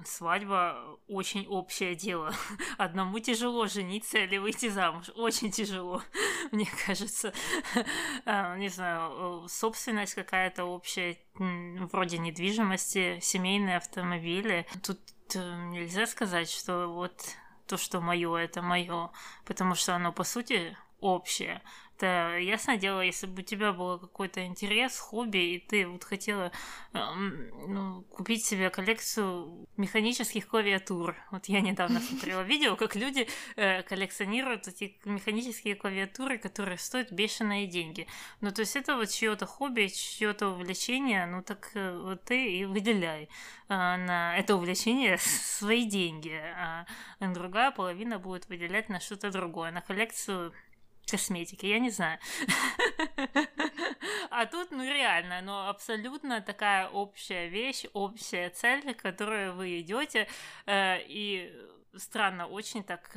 Свадьба 0.05 0.98
очень 1.07 1.46
общее 1.48 1.96
дело. 1.96 2.34
Одному 2.77 3.19
тяжело 3.19 3.67
жениться 3.67 4.17
или 4.17 4.38
выйти 4.38 4.69
замуж. 4.69 5.12
Очень 5.15 5.51
тяжело, 5.51 6.01
мне 6.51 6.67
кажется. 6.86 7.34
А, 8.25 8.57
Не 8.57 8.69
знаю, 8.69 9.46
э, 9.46 9.48
собственность 9.48 10.15
какая-то 10.15 10.65
общая, 10.65 11.17
вроде 11.36 12.17
недвижимости, 12.17 13.19
семейные 13.22 13.77
автомобили. 13.77 14.65
Тут 14.84 15.00
э, 15.36 15.65
нельзя 15.67 16.07
сказать, 16.07 16.50
что 16.50 16.88
вот 16.88 17.22
то, 17.67 17.77
что 17.77 18.01
мое, 18.01 18.36
это 18.36 18.62
мое, 18.62 19.12
потому 19.46 19.75
что 19.75 19.96
оно 19.96 20.12
по 20.12 20.24
сути 20.24 20.75
общее. 21.00 21.62
Это 21.97 22.37
ясное 22.37 22.77
дело, 22.77 23.01
если 23.01 23.25
бы 23.25 23.41
у 23.41 23.45
тебя 23.45 23.73
был 23.73 23.97
какой-то 23.97 24.45
интерес, 24.45 24.99
хобби, 24.99 25.55
и 25.55 25.59
ты 25.59 25.87
вот 25.87 26.03
хотела 26.03 26.51
эм, 26.93 27.49
ну, 27.67 28.03
купить 28.03 28.45
себе 28.45 28.69
коллекцию 28.69 29.67
механических 29.77 30.47
клавиатур. 30.47 31.15
Вот 31.31 31.45
я 31.47 31.59
недавно 31.59 31.99
смотрела 32.07 32.41
видео, 32.41 32.75
как 32.75 32.95
люди 32.95 33.27
э, 33.55 33.81
коллекционируют 33.81 34.67
эти 34.67 34.99
механические 35.05 35.73
клавиатуры, 35.73 36.37
которые 36.37 36.77
стоят 36.77 37.11
бешеные 37.11 37.65
деньги. 37.65 38.05
Ну, 38.41 38.51
то 38.51 38.61
есть 38.61 38.75
это 38.75 38.95
вот 38.95 39.09
чье-то 39.09 39.47
хобби, 39.47 39.87
чье-то 39.87 40.49
увлечение, 40.49 41.25
ну 41.25 41.41
так 41.41 41.71
э, 41.73 41.97
вот 41.97 42.23
ты 42.25 42.59
и 42.59 42.65
выделяй 42.65 43.23
э, 43.23 43.27
на 43.69 44.37
это 44.37 44.55
увлечение 44.55 45.17
свои 45.19 45.83
деньги, 45.85 46.39
а 46.55 46.85
другая 47.19 47.71
половина 47.71 48.19
будет 48.19 48.47
выделять 48.49 48.87
на 48.87 48.99
что-то 48.99 49.31
другое, 49.31 49.71
на 49.71 49.81
коллекцию 49.81 50.53
косметики, 51.09 51.65
я 51.65 51.79
не 51.79 51.89
знаю. 51.89 52.19
А 54.29 54.45
тут, 54.45 54.71
ну 54.71 54.83
реально, 54.83 55.41
ну 55.41 55.67
абсолютно 55.67 56.41
такая 56.41 56.87
общая 56.89 57.47
вещь, 57.47 57.85
общая 57.93 58.49
цель, 58.49 58.93
к 58.93 59.01
которой 59.01 59.51
вы 59.51 59.79
идете, 59.79 60.27
э, 60.65 61.01
и 61.07 61.51
странно 61.95 62.45
очень 62.47 62.83
так 62.83 63.09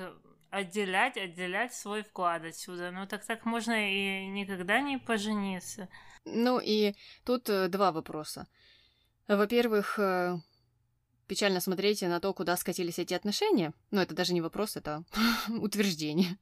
отделять, 0.51 1.17
отделять 1.17 1.75
свой 1.75 2.03
вклад 2.03 2.45
отсюда. 2.45 2.91
Ну 2.91 3.07
так 3.07 3.25
так 3.25 3.45
можно 3.45 3.73
и 3.73 4.27
никогда 4.29 4.81
не 4.81 4.99
пожениться. 4.99 5.89
Ну 6.25 6.61
и 6.63 6.95
тут 7.25 7.49
э, 7.49 7.69
два 7.69 7.93
вопроса. 7.93 8.47
Во-первых, 9.29 9.99
э, 9.99 10.39
печально 11.27 11.61
смотреть 11.61 12.03
на 12.03 12.21
то, 12.21 12.35
куда 12.35 12.57
скатились 12.57 12.99
эти 12.99 13.15
отношения. 13.15 13.73
Но 13.91 14.03
это 14.03 14.15
даже 14.15 14.35
не 14.35 14.41
вопрос, 14.41 14.77
это 14.77 15.05
утверждение. 15.49 16.37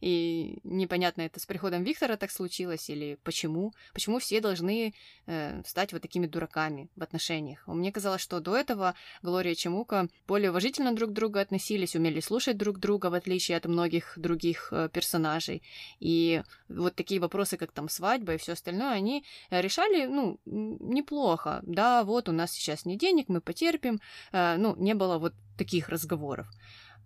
И 0.00 0.58
непонятно, 0.64 1.22
это 1.22 1.40
с 1.40 1.46
приходом 1.46 1.84
Виктора 1.84 2.16
так 2.16 2.30
случилось 2.30 2.90
или 2.90 3.18
почему. 3.24 3.72
Почему 3.92 4.18
все 4.18 4.40
должны 4.40 4.94
э, 5.26 5.62
стать 5.64 5.92
вот 5.92 6.02
такими 6.02 6.26
дураками 6.26 6.88
в 6.96 7.02
отношениях. 7.02 7.66
Мне 7.66 7.92
казалось, 7.92 8.20
что 8.20 8.40
до 8.40 8.56
этого 8.56 8.94
Глория 9.22 9.52
и 9.52 9.56
Чемука 9.56 10.08
более 10.26 10.50
уважительно 10.50 10.94
друг 10.94 11.10
к 11.10 11.12
другу 11.12 11.38
относились, 11.38 11.96
умели 11.96 12.20
слушать 12.20 12.56
друг 12.56 12.78
друга, 12.78 13.06
в 13.06 13.14
отличие 13.14 13.56
от 13.56 13.66
многих 13.66 14.14
других 14.16 14.68
э, 14.72 14.88
персонажей. 14.92 15.62
И 16.00 16.42
вот 16.68 16.94
такие 16.94 17.20
вопросы, 17.20 17.56
как 17.56 17.72
там 17.72 17.88
свадьба 17.88 18.34
и 18.34 18.38
все 18.38 18.52
остальное, 18.52 18.92
они 18.92 19.24
решали, 19.50 20.06
ну, 20.06 20.38
неплохо. 20.44 21.60
Да, 21.62 22.04
вот 22.04 22.28
у 22.28 22.32
нас 22.32 22.52
сейчас 22.52 22.84
нет 22.84 22.98
денег, 22.98 23.28
мы 23.28 23.40
потерпим. 23.40 24.00
Э, 24.32 24.56
ну, 24.56 24.76
не 24.76 24.94
было 24.94 25.18
вот 25.18 25.34
таких 25.56 25.88
разговоров. 25.88 26.46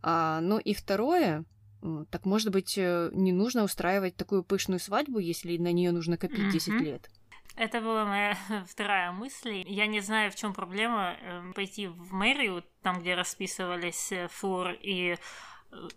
А, 0.02 0.40
ну 0.40 0.59
и 0.59 0.75
второе, 0.75 1.45
так 2.10 2.24
может 2.24 2.50
быть, 2.50 2.78
э, 2.78 3.10
не 3.12 3.32
нужно 3.32 3.64
устраивать 3.64 4.16
такую 4.16 4.44
пышную 4.44 4.78
свадьбу, 4.78 5.18
если 5.18 5.56
на 5.56 5.72
нее 5.72 5.92
нужно 5.92 6.16
копить 6.16 6.48
10 6.48 6.74
Мгм. 6.74 6.84
лет. 6.84 7.10
Это 7.56 7.80
была 7.80 8.04
моя 8.04 8.36
вторая 8.68 9.12
мысль. 9.12 9.64
Я 9.66 9.86
не 9.86 10.00
знаю, 10.00 10.30
в 10.30 10.34
чем 10.36 10.54
проблема 10.54 11.16
э, 11.20 11.52
пойти 11.54 11.88
в 11.88 12.12
мэрию, 12.12 12.64
там, 12.82 13.00
где 13.00 13.14
расписывались 13.14 14.12
э, 14.12 14.28
Флор 14.28 14.76
и 14.80 15.16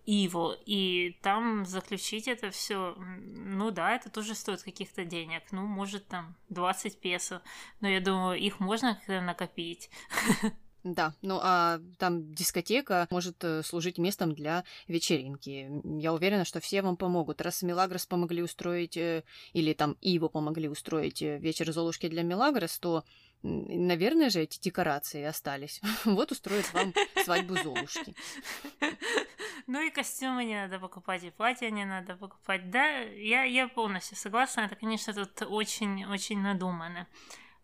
Иво, 0.05 0.57
и 0.65 1.19
там 1.21 1.65
заключить 1.65 2.29
это 2.29 2.49
все, 2.49 2.95
ну 2.97 3.71
да, 3.71 3.93
это 3.95 4.09
тоже 4.09 4.33
стоит 4.33 4.63
каких-то 4.63 5.03
денег, 5.03 5.43
ну, 5.51 5.65
может, 5.65 6.07
там 6.07 6.35
20 6.47 7.01
песо, 7.01 7.41
но 7.81 7.89
я 7.89 7.99
думаю, 7.99 8.39
их 8.39 8.61
можно 8.61 9.01
накопить. 9.07 9.89
Да, 10.85 11.13
ну 11.23 11.39
а 11.41 11.79
там 11.97 12.31
дискотека 12.35 13.07
может 13.09 13.43
э, 13.43 13.63
служить 13.63 13.97
местом 13.97 14.35
для 14.35 14.63
вечеринки. 14.87 15.67
Я 15.99 16.13
уверена, 16.13 16.45
что 16.45 16.59
все 16.59 16.83
вам 16.83 16.95
помогут. 16.95 17.41
Раз 17.41 17.63
Мелагрос 17.63 18.05
помогли 18.05 18.43
устроить, 18.43 18.95
э, 18.95 19.23
или 19.53 19.73
там 19.73 19.97
Иво 20.01 20.27
помогли 20.27 20.69
устроить 20.69 21.23
э, 21.23 21.39
вечер 21.39 21.71
Золушки 21.71 22.07
для 22.07 22.21
Мелагрос, 22.21 22.77
то, 22.77 23.03
наверное 23.41 24.29
же, 24.29 24.41
эти 24.41 24.59
декорации 24.59 25.23
остались. 25.23 25.81
Вот 26.05 26.31
устроят 26.31 26.71
вам 26.71 26.93
свадьбу 27.23 27.55
Золушки. 27.55 28.13
Ну 29.65 29.81
и 29.81 29.89
костюмы 29.89 30.45
не 30.45 30.53
надо 30.53 30.77
покупать, 30.77 31.23
и 31.23 31.31
платья 31.31 31.71
не 31.71 31.85
надо 31.85 32.15
покупать. 32.15 32.69
Да, 32.69 32.85
я, 32.99 33.43
я 33.43 33.67
полностью 33.67 34.17
согласна. 34.17 34.61
Это, 34.61 34.75
конечно, 34.75 35.11
тут 35.15 35.41
очень-очень 35.49 36.39
надумано. 36.39 37.07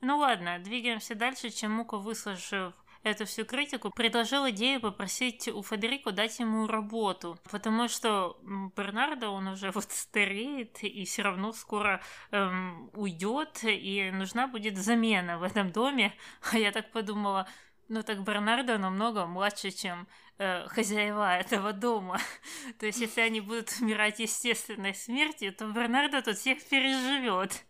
Ну 0.02 0.18
ладно, 0.18 0.58
двигаемся 0.58 1.14
дальше. 1.14 1.52
Чемуко, 1.52 2.00
выслушав 2.00 2.74
эту 3.04 3.26
всю 3.26 3.46
критику, 3.46 3.90
предложил 3.90 4.50
идею 4.50 4.80
попросить 4.80 5.48
у 5.48 5.64
Федерико 5.64 6.12
дать 6.12 6.40
ему 6.40 6.68
работу, 6.68 7.38
потому 7.50 7.88
что 7.88 8.38
Бернардо, 8.76 9.30
он 9.30 9.48
уже 9.48 9.72
вот 9.76 9.92
стареет 9.92 10.84
и 10.84 11.06
все 11.06 11.24
равно 11.24 11.52
скоро 11.54 12.02
эм, 12.32 12.90
уйдет, 12.94 13.60
и 13.64 14.12
нужна 14.12 14.48
будет 14.48 14.78
замена 14.78 15.38
в 15.38 15.44
этом 15.44 15.72
доме. 15.72 16.14
А 16.52 16.58
я 16.58 16.72
так 16.72 16.92
подумала, 16.92 17.48
ну 17.88 18.04
так 18.04 18.24
Бернардо 18.24 18.78
намного 18.78 19.26
младше, 19.26 19.72
чем 19.72 20.08
э, 20.38 20.68
хозяева 20.68 21.38
этого 21.38 21.74
дома. 21.74 22.20
То 22.80 22.86
есть, 22.86 23.00
если 23.00 23.22
они 23.22 23.42
будут 23.42 23.70
умирать 23.80 24.20
естественной 24.20 24.94
смертью, 24.94 25.54
то 25.54 25.68
Бернардо 25.68 26.22
тут 26.22 26.38
всех 26.38 26.64
переживет. 26.64 27.66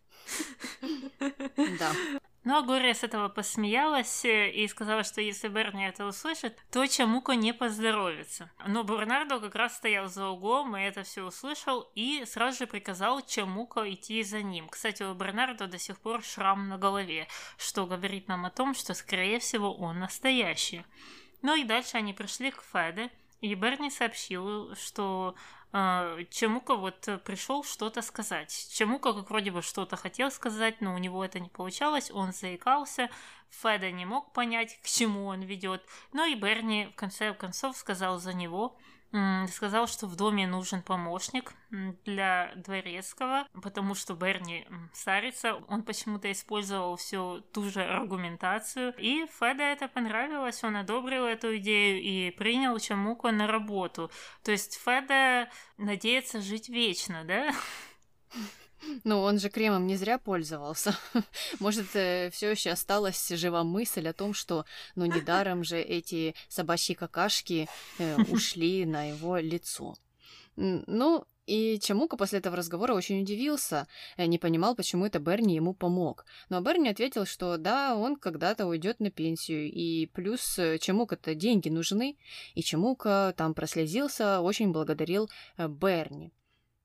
Да. 1.79 1.91
Но 2.43 2.63
Глория 2.63 2.95
с 2.95 3.03
этого 3.03 3.29
посмеялась 3.29 4.25
э, 4.25 4.49
и 4.49 4.67
сказала, 4.67 5.03
что 5.03 5.21
если 5.21 5.47
Берни 5.47 5.85
это 5.85 6.05
услышит, 6.05 6.57
то 6.71 6.87
Чамуко 6.87 7.33
не 7.33 7.53
поздоровится. 7.53 8.49
Но 8.65 8.81
Бернардо 8.81 9.39
как 9.39 9.53
раз 9.53 9.77
стоял 9.77 10.07
за 10.07 10.27
углом 10.27 10.75
и 10.75 10.81
это 10.81 11.03
все 11.03 11.23
услышал 11.23 11.91
и 11.93 12.25
сразу 12.25 12.59
же 12.59 12.67
приказал 12.67 13.21
Чамуко 13.21 13.87
идти 13.93 14.23
за 14.23 14.41
ним. 14.41 14.69
Кстати, 14.69 15.03
у 15.03 15.13
Бернардо 15.13 15.67
до 15.67 15.77
сих 15.77 15.99
пор 15.99 16.23
шрам 16.23 16.67
на 16.67 16.79
голове, 16.79 17.27
что 17.57 17.85
говорит 17.85 18.27
нам 18.27 18.45
о 18.45 18.49
том, 18.49 18.73
что, 18.73 18.95
скорее 18.95 19.37
всего, 19.37 19.75
он 19.75 19.99
настоящий. 19.99 20.83
Ну 21.43 21.55
и 21.55 21.63
дальше 21.63 21.97
они 21.97 22.13
пришли 22.13 22.49
к 22.49 22.63
Феде, 22.71 23.11
и 23.41 23.53
Берни 23.55 23.89
сообщил, 23.89 24.75
что 24.75 25.35
Чемука 25.71 26.75
вот 26.75 27.07
пришел 27.23 27.63
что-то 27.63 28.01
сказать. 28.01 28.67
Чемука 28.71 29.13
как 29.13 29.29
вроде 29.29 29.51
бы 29.51 29.61
что-то 29.61 29.95
хотел 29.95 30.29
сказать, 30.31 30.81
но 30.81 30.93
у 30.93 30.97
него 30.97 31.23
это 31.23 31.39
не 31.39 31.49
получалось, 31.49 32.11
он 32.11 32.33
заикался, 32.33 33.09
Феда 33.49 33.91
не 33.91 34.05
мог 34.05 34.33
понять, 34.33 34.79
к 34.81 34.85
чему 34.87 35.27
он 35.27 35.41
ведет. 35.41 35.85
Но 36.13 36.25
и 36.25 36.35
Берни 36.35 36.87
в 36.87 36.95
конце 36.95 37.33
концов 37.33 37.77
сказал 37.77 38.19
за 38.19 38.33
него– 38.33 38.77
сказал, 39.49 39.87
что 39.87 40.07
в 40.07 40.15
доме 40.15 40.47
нужен 40.47 40.81
помощник 40.81 41.53
для 42.05 42.53
дворецкого, 42.55 43.47
потому 43.61 43.93
что 43.93 44.13
Берни 44.15 44.65
старится, 44.93 45.55
он 45.67 45.83
почему-то 45.83 46.31
использовал 46.31 46.95
всю 46.95 47.41
ту 47.53 47.69
же 47.69 47.83
аргументацию, 47.83 48.93
и 48.97 49.25
Феда 49.39 49.63
это 49.63 49.87
понравилось, 49.87 50.63
он 50.63 50.77
одобрил 50.77 51.25
эту 51.25 51.57
идею 51.57 52.01
и 52.01 52.31
принял 52.31 52.77
Чамуко 52.79 53.31
на 53.31 53.47
работу. 53.47 54.11
То 54.43 54.51
есть 54.51 54.79
Феда 54.83 55.49
надеется 55.77 56.41
жить 56.41 56.69
вечно, 56.69 57.23
да? 57.25 57.51
Ну, 59.03 59.21
он 59.21 59.39
же 59.39 59.49
кремом 59.49 59.87
не 59.87 59.95
зря 59.95 60.17
пользовался. 60.17 60.95
Может, 61.59 61.95
э, 61.95 62.29
все 62.31 62.51
еще 62.51 62.71
осталась 62.71 63.29
жива 63.29 63.63
мысль 63.63 64.07
о 64.07 64.13
том, 64.13 64.33
что, 64.33 64.65
ну, 64.95 65.05
недаром 65.05 65.63
же 65.63 65.79
эти 65.79 66.35
собачьи 66.49 66.95
какашки 66.95 67.67
э, 67.99 68.15
ушли 68.31 68.85
на 68.85 69.09
его 69.09 69.37
лицо. 69.37 69.95
Ну, 70.55 71.25
и 71.45 71.79
Чамука 71.79 72.17
после 72.17 72.39
этого 72.39 72.55
разговора 72.55 72.93
очень 72.93 73.21
удивился, 73.21 73.87
э, 74.17 74.25
не 74.25 74.37
понимал, 74.37 74.75
почему 74.75 75.05
это 75.05 75.19
Берни 75.19 75.55
ему 75.55 75.73
помог. 75.73 76.25
Но 76.49 76.61
Берни 76.61 76.89
ответил, 76.89 77.25
что 77.25 77.57
да, 77.57 77.95
он 77.95 78.15
когда-то 78.15 78.65
уйдет 78.65 78.99
на 78.99 79.11
пенсию, 79.11 79.71
и 79.71 80.07
плюс 80.07 80.59
Чамука-то 80.79 81.35
деньги 81.35 81.69
нужны, 81.69 82.17
и 82.55 82.63
Чамука 82.63 83.33
там 83.37 83.53
прослезился, 83.53 84.41
очень 84.41 84.71
благодарил 84.71 85.29
Берни. 85.57 86.31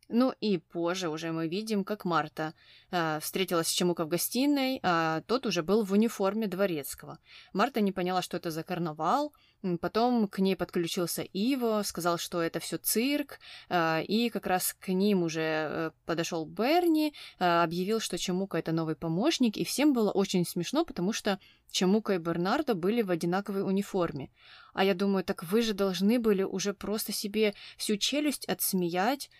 Ну 0.08 0.32
и 0.40 0.58
позже 0.58 1.08
уже 1.08 1.32
мы 1.32 1.48
видим, 1.48 1.82
как 1.82 2.04
Марта 2.04 2.54
э, 2.92 3.18
встретилась 3.20 3.66
с 3.66 3.72
Чемука 3.72 4.04
в 4.04 4.08
гостиной, 4.08 4.78
а 4.84 5.22
тот 5.22 5.46
уже 5.46 5.64
был 5.64 5.82
в 5.82 5.92
униформе 5.92 6.46
дворецкого. 6.46 7.18
Марта 7.52 7.80
не 7.80 7.90
поняла, 7.90 8.22
что 8.22 8.36
это 8.36 8.52
за 8.52 8.62
карнавал, 8.62 9.32
потом 9.80 10.28
к 10.28 10.38
ней 10.38 10.54
подключился 10.54 11.22
Иво, 11.22 11.82
сказал, 11.84 12.18
что 12.18 12.40
это 12.40 12.60
все 12.60 12.76
цирк, 12.76 13.40
э, 13.68 14.04
и 14.04 14.30
как 14.30 14.46
раз 14.46 14.76
к 14.78 14.88
ним 14.92 15.24
уже 15.24 15.40
э, 15.42 15.90
подошел 16.04 16.46
Берни, 16.46 17.12
э, 17.40 17.62
объявил, 17.62 17.98
что 17.98 18.16
Чемука 18.16 18.58
это 18.58 18.70
новый 18.70 18.94
помощник, 18.94 19.56
и 19.56 19.64
всем 19.64 19.92
было 19.92 20.12
очень 20.12 20.46
смешно, 20.46 20.84
потому 20.84 21.12
что 21.12 21.40
Чемука 21.72 22.14
и 22.14 22.18
Бернардо 22.18 22.74
были 22.74 23.02
в 23.02 23.10
одинаковой 23.10 23.62
униформе. 23.62 24.30
А 24.72 24.84
я 24.84 24.94
думаю, 24.94 25.24
так 25.24 25.42
вы 25.42 25.62
же 25.62 25.74
должны 25.74 26.20
были 26.20 26.44
уже 26.44 26.74
просто 26.74 27.12
себе 27.12 27.54
всю 27.76 27.96
челюсть 27.96 28.44
отсмеять, 28.44 29.30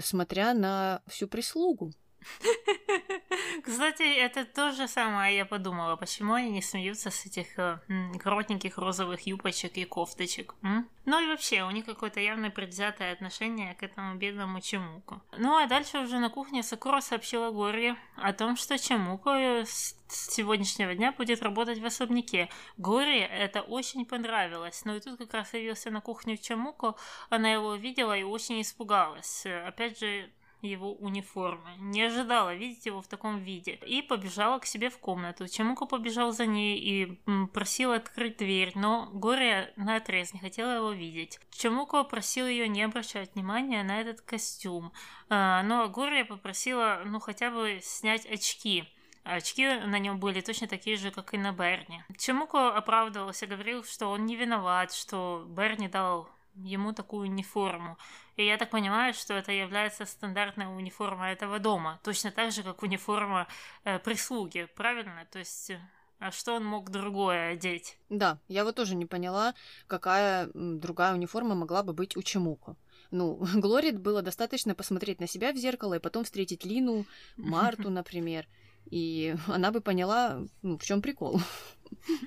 смотря 0.00 0.54
на 0.54 1.02
всю 1.06 1.28
прислугу. 1.28 1.92
Кстати, 3.64 4.02
это 4.02 4.44
то 4.44 4.72
же 4.72 4.88
самое 4.88 5.36
я 5.36 5.44
подумала, 5.44 5.96
почему 5.96 6.34
они 6.34 6.50
не 6.50 6.62
смеются 6.62 7.10
с 7.10 7.26
этих 7.26 7.58
э, 7.58 7.78
коротеньких 8.22 8.78
розовых 8.78 9.26
юбочек 9.26 9.76
и 9.76 9.84
кофточек. 9.84 10.54
М? 10.62 10.88
Ну 11.06 11.22
и 11.22 11.26
вообще, 11.26 11.62
у 11.62 11.70
них 11.70 11.84
какое-то 11.84 12.20
явно 12.20 12.50
предвзятое 12.50 13.12
отношение 13.12 13.74
к 13.74 13.82
этому 13.82 14.14
бедному 14.14 14.60
Чемуку. 14.60 15.22
Ну 15.36 15.56
а 15.56 15.66
дальше 15.66 15.98
уже 15.98 16.18
на 16.18 16.30
кухне 16.30 16.62
Сакура 16.62 17.00
сообщила 17.00 17.50
Горе 17.50 17.96
о 18.16 18.32
том, 18.32 18.56
что 18.56 18.78
Чемуку 18.78 19.30
с 19.30 19.94
сегодняшнего 20.08 20.94
дня 20.94 21.12
будет 21.12 21.42
работать 21.42 21.78
в 21.78 21.84
особняке. 21.84 22.48
Горе 22.78 23.20
это 23.20 23.60
очень 23.60 24.06
понравилось, 24.06 24.84
но 24.84 24.96
и 24.96 25.00
тут 25.00 25.18
как 25.18 25.34
раз 25.34 25.52
явился 25.54 25.90
на 25.90 26.00
кухню 26.00 26.36
Чемуку, 26.36 26.96
она 27.28 27.52
его 27.52 27.68
увидела 27.68 28.16
и 28.16 28.22
очень 28.22 28.62
испугалась. 28.62 29.44
Опять 29.46 29.98
же, 29.98 30.30
его 30.66 30.92
униформы. 30.94 31.70
Не 31.78 32.02
ожидала 32.02 32.54
видеть 32.54 32.86
его 32.86 33.00
в 33.00 33.08
таком 33.08 33.38
виде. 33.38 33.78
И 33.86 34.02
побежала 34.02 34.58
к 34.58 34.66
себе 34.66 34.90
в 34.90 34.98
комнату. 34.98 35.48
Чемука 35.48 35.86
побежал 35.86 36.32
за 36.32 36.46
ней 36.46 36.78
и 36.78 37.18
просил 37.52 37.92
открыть 37.92 38.38
дверь, 38.38 38.72
но 38.74 39.10
Горе 39.12 39.72
наотрез 39.76 40.32
не 40.32 40.40
хотела 40.40 40.76
его 40.76 40.92
видеть. 40.92 41.38
Чемука 41.50 42.04
просил 42.04 42.46
ее 42.46 42.68
не 42.68 42.82
обращать 42.82 43.34
внимания 43.34 43.82
на 43.82 44.00
этот 44.00 44.20
костюм. 44.20 44.92
А, 45.28 45.62
но 45.62 45.88
Горе 45.88 46.24
попросила, 46.24 47.02
ну, 47.04 47.20
хотя 47.20 47.50
бы 47.50 47.80
снять 47.82 48.26
очки. 48.26 48.84
Очки 49.24 49.66
на 49.66 49.98
нем 49.98 50.20
были 50.20 50.42
точно 50.42 50.66
такие 50.66 50.96
же, 50.98 51.10
как 51.10 51.32
и 51.32 51.38
на 51.38 51.52
Берни. 51.52 52.02
Чемуко 52.18 52.76
оправдывался, 52.76 53.46
говорил, 53.46 53.82
что 53.82 54.08
он 54.08 54.26
не 54.26 54.36
виноват, 54.36 54.92
что 54.92 55.46
Берни 55.48 55.88
дал 55.88 56.28
ему 56.56 56.92
такую 56.92 57.28
униформу. 57.28 57.98
И 58.36 58.44
я 58.44 58.56
так 58.56 58.70
понимаю, 58.70 59.14
что 59.14 59.34
это 59.34 59.52
является 59.52 60.04
стандартной 60.06 60.66
униформой 60.66 61.32
этого 61.32 61.58
дома, 61.58 62.00
точно 62.02 62.30
так 62.30 62.52
же, 62.52 62.62
как 62.62 62.82
униформа 62.82 63.46
э, 63.84 63.98
прислуги, 63.98 64.68
правильно? 64.76 65.26
То 65.30 65.38
есть 65.38 65.70
э, 65.70 65.80
а 66.18 66.30
что 66.30 66.54
он 66.54 66.64
мог 66.64 66.90
другое 66.90 67.52
одеть? 67.52 67.98
Да, 68.08 68.38
я 68.48 68.64
вот 68.64 68.76
тоже 68.76 68.94
не 68.94 69.06
поняла, 69.06 69.54
какая 69.86 70.48
другая 70.54 71.14
униформа 71.14 71.54
могла 71.54 71.82
бы 71.82 71.92
быть 71.92 72.16
у 72.16 72.22
Чемуку. 72.22 72.76
Ну, 73.10 73.44
Глорит 73.54 74.00
было 74.00 74.22
достаточно 74.22 74.74
посмотреть 74.74 75.20
на 75.20 75.26
себя 75.26 75.52
в 75.52 75.56
зеркало 75.56 75.94
и 75.94 76.00
потом 76.00 76.24
встретить 76.24 76.64
Лину, 76.64 77.04
Марту, 77.36 77.90
например, 77.90 78.46
и 78.86 79.36
она 79.46 79.70
бы 79.70 79.80
поняла, 79.80 80.40
ну, 80.62 80.78
в 80.78 80.84
чем 80.84 81.02
прикол. 81.02 81.40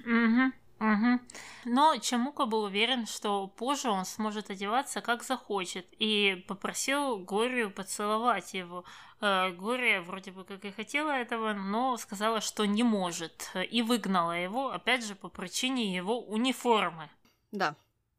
Угу. 0.06 0.52
Но 0.80 1.98
Чамука 1.98 2.46
был 2.46 2.64
уверен, 2.64 3.06
что 3.08 3.48
позже 3.48 3.90
он 3.90 4.06
сможет 4.06 4.50
одеваться 4.50 5.02
как 5.02 5.24
захочет, 5.24 5.88
и 5.98 6.44
попросил 6.48 7.18
Глорию 7.18 7.72
поцеловать 7.72 8.54
его. 8.54 8.86
Э, 9.20 9.52
Глория 9.52 10.02
вроде 10.02 10.32
бы 10.32 10.44
как 10.44 10.64
и 10.66 10.72
хотела 10.72 11.12
этого, 11.12 11.54
но 11.54 11.98
сказала, 11.98 12.42
что 12.42 12.66
не 12.66 12.84
может, 12.84 13.52
и 13.72 13.82
выгнала 13.82 14.34
его, 14.34 14.70
опять 14.70 15.06
же, 15.06 15.16
по 15.16 15.30
причине 15.30 15.96
его 15.96 16.20
униформы. 16.22 17.10
Да, 17.52 17.76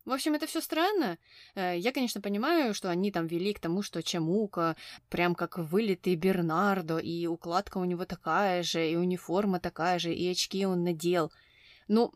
в 0.08 0.12
общем, 0.12 0.34
это 0.34 0.46
все 0.46 0.62
странно. 0.62 1.18
Э, 1.54 1.78
я, 1.78 1.92
конечно, 1.92 2.22
понимаю, 2.22 2.72
что 2.72 2.88
они 2.88 3.12
там 3.12 3.26
вели 3.26 3.52
к 3.52 3.60
тому, 3.60 3.82
что 3.82 4.02
Чамука 4.02 4.74
прям 5.10 5.34
как 5.34 5.58
вылитый 5.58 6.16
Бернардо, 6.16 6.96
и 6.96 7.26
укладка 7.26 7.76
у 7.76 7.84
него 7.84 8.06
такая 8.06 8.62
же, 8.62 8.90
и 8.90 8.96
униформа 8.96 9.60
такая 9.60 9.98
же, 9.98 10.14
и 10.14 10.26
очки 10.30 10.64
он 10.64 10.82
надел. 10.82 11.30
Ну, 11.88 12.12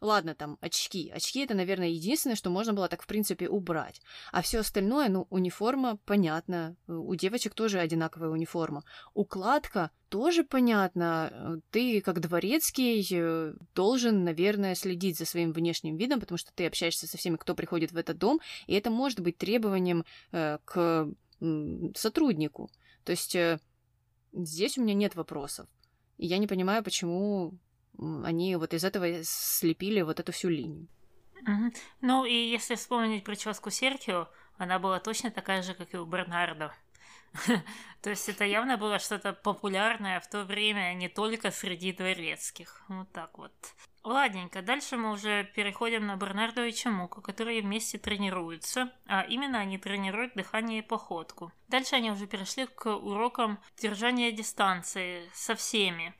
Ладно, 0.00 0.34
там 0.34 0.58
очки. 0.60 1.10
Очки 1.10 1.40
это, 1.40 1.54
наверное, 1.54 1.88
единственное, 1.88 2.36
что 2.36 2.50
можно 2.50 2.74
было 2.74 2.88
так, 2.88 3.02
в 3.02 3.06
принципе, 3.06 3.48
убрать. 3.48 4.02
А 4.30 4.42
все 4.42 4.58
остальное, 4.58 5.08
ну, 5.08 5.26
униформа, 5.30 5.98
понятно. 6.04 6.76
У 6.86 7.14
девочек 7.14 7.54
тоже 7.54 7.78
одинаковая 7.78 8.28
униформа. 8.28 8.84
Укладка 9.14 9.90
тоже 10.10 10.44
понятно. 10.44 11.62
Ты, 11.70 12.02
как 12.02 12.20
дворецкий, 12.20 13.06
э, 13.10 13.54
должен, 13.74 14.24
наверное, 14.24 14.74
следить 14.74 15.16
за 15.18 15.24
своим 15.24 15.52
внешним 15.52 15.96
видом, 15.96 16.20
потому 16.20 16.36
что 16.36 16.52
ты 16.54 16.66
общаешься 16.66 17.06
со 17.06 17.16
всеми, 17.16 17.36
кто 17.36 17.54
приходит 17.54 17.92
в 17.92 17.96
этот 17.96 18.18
дом, 18.18 18.40
и 18.66 18.74
это 18.74 18.90
может 18.90 19.20
быть 19.20 19.38
требованием 19.38 20.04
э, 20.32 20.58
к 20.66 21.08
э, 21.40 21.90
сотруднику. 21.94 22.70
То 23.04 23.12
есть 23.12 23.34
э, 23.34 23.60
здесь 24.34 24.76
у 24.76 24.82
меня 24.82 24.92
нет 24.92 25.14
вопросов. 25.14 25.66
И 26.18 26.26
я 26.26 26.38
не 26.38 26.46
понимаю, 26.46 26.82
почему 26.82 27.54
они 27.98 28.56
вот 28.56 28.74
из 28.74 28.84
этого 28.84 29.22
слепили 29.24 30.02
вот 30.02 30.20
эту 30.20 30.32
всю 30.32 30.48
линию. 30.48 30.88
Ну 32.00 32.24
и 32.24 32.34
если 32.34 32.74
вспомнить 32.74 33.24
прическу 33.24 33.70
Серхио, 33.70 34.28
она 34.58 34.78
была 34.78 35.00
точно 35.00 35.30
такая 35.30 35.62
же, 35.62 35.74
как 35.74 35.94
и 35.94 35.98
у 35.98 36.04
Бернардо. 36.04 36.72
То 38.02 38.10
есть 38.10 38.28
это 38.28 38.44
явно 38.44 38.76
было 38.76 38.98
что-то 38.98 39.32
популярное 39.32 40.20
в 40.20 40.28
то 40.28 40.44
время 40.44 40.94
не 40.94 41.08
только 41.08 41.50
среди 41.50 41.92
дворецких. 41.92 42.84
Вот 42.88 43.10
так 43.12 43.36
вот. 43.38 43.52
Ладненько, 44.04 44.62
дальше 44.62 44.96
мы 44.96 45.10
уже 45.10 45.44
переходим 45.54 46.06
на 46.06 46.16
Бернардо 46.16 46.64
и 46.64 46.72
Чамуку, 46.72 47.20
которые 47.20 47.60
вместе 47.60 47.98
тренируются, 47.98 48.92
а 49.06 49.22
именно 49.22 49.58
они 49.58 49.78
тренируют 49.78 50.34
дыхание 50.34 50.78
и 50.78 50.86
походку. 50.86 51.52
Дальше 51.68 51.96
они 51.96 52.12
уже 52.12 52.26
перешли 52.28 52.66
к 52.66 52.86
урокам 52.86 53.58
держания 53.76 54.30
дистанции 54.30 55.28
со 55.34 55.56
всеми. 55.56 56.14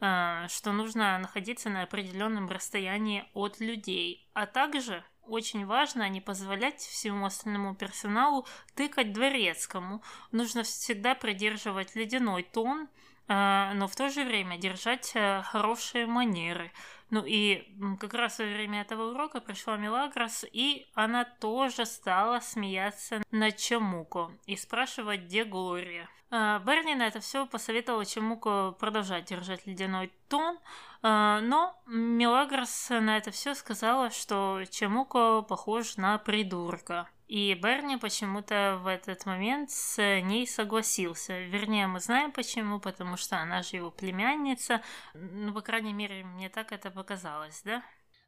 Э, 0.00 0.46
что 0.48 0.72
нужно 0.72 1.18
находиться 1.18 1.68
на 1.68 1.82
определенном 1.82 2.48
расстоянии 2.48 3.24
от 3.34 3.60
людей, 3.60 4.26
а 4.32 4.46
также 4.46 5.04
очень 5.26 5.66
важно 5.66 6.08
не 6.08 6.20
позволять 6.20 6.80
всему 6.80 7.26
остальному 7.26 7.74
персоналу 7.74 8.46
тыкать 8.74 9.12
дворецкому. 9.12 10.02
Нужно 10.32 10.62
всегда 10.62 11.14
придерживать 11.14 11.94
ледяной 11.94 12.44
тон, 12.44 12.88
э, 13.28 13.72
но 13.74 13.86
в 13.86 13.94
то 13.94 14.08
же 14.08 14.24
время 14.24 14.56
держать 14.56 15.12
э, 15.14 15.42
хорошие 15.42 16.06
манеры. 16.06 16.72
Ну 17.10 17.22
и 17.26 17.68
как 17.98 18.14
раз 18.14 18.38
во 18.38 18.44
время 18.44 18.80
этого 18.80 19.10
урока 19.10 19.40
пришла 19.40 19.76
Мелагрос, 19.76 20.46
и 20.50 20.86
она 20.94 21.24
тоже 21.24 21.84
стала 21.84 22.40
смеяться 22.40 23.22
над 23.30 23.56
Чамуко 23.58 24.30
и 24.46 24.56
спрашивать, 24.56 25.22
где 25.22 25.44
Глория. 25.44 26.08
А, 26.32 26.60
Берни 26.60 26.94
на 26.94 27.08
это 27.08 27.18
все 27.18 27.44
посоветовала 27.44 28.06
Чамуко 28.06 28.76
продолжать 28.78 29.24
держать 29.24 29.66
ледяной 29.66 30.12
тон, 30.28 30.58
а, 31.02 31.40
но 31.40 31.76
Мелагрос 31.86 32.88
на 32.90 33.16
это 33.16 33.32
все 33.32 33.56
сказала, 33.56 34.10
что 34.10 34.62
Чамуко 34.70 35.42
похож 35.42 35.96
на 35.96 36.18
придурка. 36.18 37.08
И 37.26 37.54
Берни 37.54 37.96
почему-то 37.96 38.80
в 38.82 38.86
этот 38.86 39.26
момент 39.26 39.70
с 39.70 39.98
ней 40.20 40.46
согласился. 40.46 41.40
Вернее, 41.40 41.88
мы 41.88 41.98
знаем 41.98 42.30
почему, 42.32 42.78
потому 42.78 43.16
что 43.16 43.38
она 43.38 43.62
же 43.62 43.76
его 43.76 43.90
племянница. 43.90 44.82
Ну, 45.14 45.52
по 45.52 45.62
крайней 45.62 45.92
мере, 45.92 46.24
мне 46.24 46.48
так 46.48 46.70
это 46.70 46.90
показалось, 46.90 47.62
да? 47.64 47.82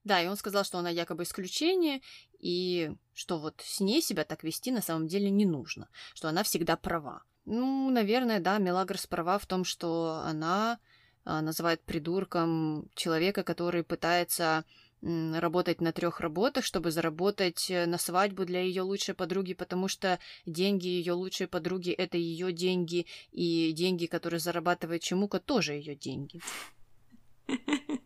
Да, 0.04 0.20
и 0.20 0.26
он 0.26 0.36
сказал, 0.36 0.64
что 0.64 0.78
она 0.78 0.90
якобы 0.90 1.22
исключение, 1.22 2.00
и 2.40 2.96
что 3.12 3.38
вот 3.38 3.60
с 3.60 3.78
ней 3.78 4.02
себя 4.02 4.24
так 4.24 4.42
вести 4.42 4.72
на 4.72 4.82
самом 4.82 5.06
деле 5.06 5.30
не 5.30 5.46
нужно, 5.46 5.88
что 6.14 6.28
она 6.28 6.42
всегда 6.42 6.76
права. 6.76 7.22
Ну, 7.44 7.90
наверное, 7.90 8.40
да, 8.40 8.58
Мелагрос 8.58 9.06
права 9.06 9.38
в 9.38 9.46
том, 9.46 9.64
что 9.64 10.22
она 10.24 10.78
а, 11.24 11.40
называет 11.42 11.82
придурком 11.82 12.88
человека, 12.94 13.42
который 13.42 13.82
пытается 13.82 14.64
работать 15.02 15.80
на 15.80 15.92
трех 15.92 16.20
работах, 16.20 16.64
чтобы 16.64 16.92
заработать 16.92 17.68
э, 17.70 17.86
на 17.86 17.98
свадьбу 17.98 18.44
для 18.44 18.60
ее 18.60 18.82
лучшей 18.82 19.14
подруги, 19.14 19.52
потому 19.52 19.88
что 19.88 20.20
деньги 20.46 20.86
ее 20.86 21.14
лучшей 21.14 21.48
подруги 21.48 21.90
это 21.90 22.16
ее 22.16 22.52
деньги, 22.52 23.06
и 23.32 23.72
деньги, 23.72 24.06
которые 24.06 24.38
зарабатывает 24.38 25.02
Чемука, 25.02 25.40
тоже 25.40 25.72
ее 25.72 25.96
деньги. 25.96 26.40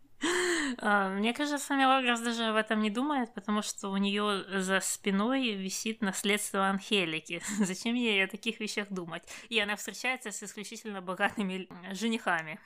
А, 0.78 1.10
мне 1.10 1.32
кажется, 1.32 1.74
Мелагрос 1.74 2.20
даже 2.20 2.44
об 2.44 2.56
этом 2.56 2.80
не 2.80 2.90
думает, 2.90 3.32
потому 3.34 3.62
что 3.62 3.88
у 3.88 3.96
нее 3.96 4.44
за 4.60 4.80
спиной 4.80 5.54
висит 5.54 6.00
наследство 6.02 6.66
Анхелики. 6.68 7.42
Зачем 7.58 7.94
ей 7.94 8.24
о 8.24 8.28
таких 8.28 8.60
вещах 8.60 8.88
думать? 8.90 9.22
И 9.48 9.58
она 9.58 9.76
встречается 9.76 10.32
с 10.32 10.42
исключительно 10.42 11.00
богатыми 11.00 11.68
женихами. 11.92 12.58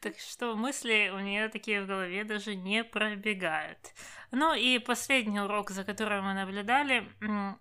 Так 0.00 0.18
что 0.18 0.54
мысли 0.56 1.10
у 1.14 1.18
нее 1.20 1.48
такие 1.48 1.82
в 1.82 1.86
голове 1.86 2.24
даже 2.24 2.54
не 2.54 2.84
пробегают. 2.84 3.78
Ну 4.32 4.54
и 4.54 4.78
последний 4.78 5.40
урок, 5.40 5.70
за 5.70 5.84
которым 5.84 6.24
мы 6.24 6.34
наблюдали, 6.34 7.08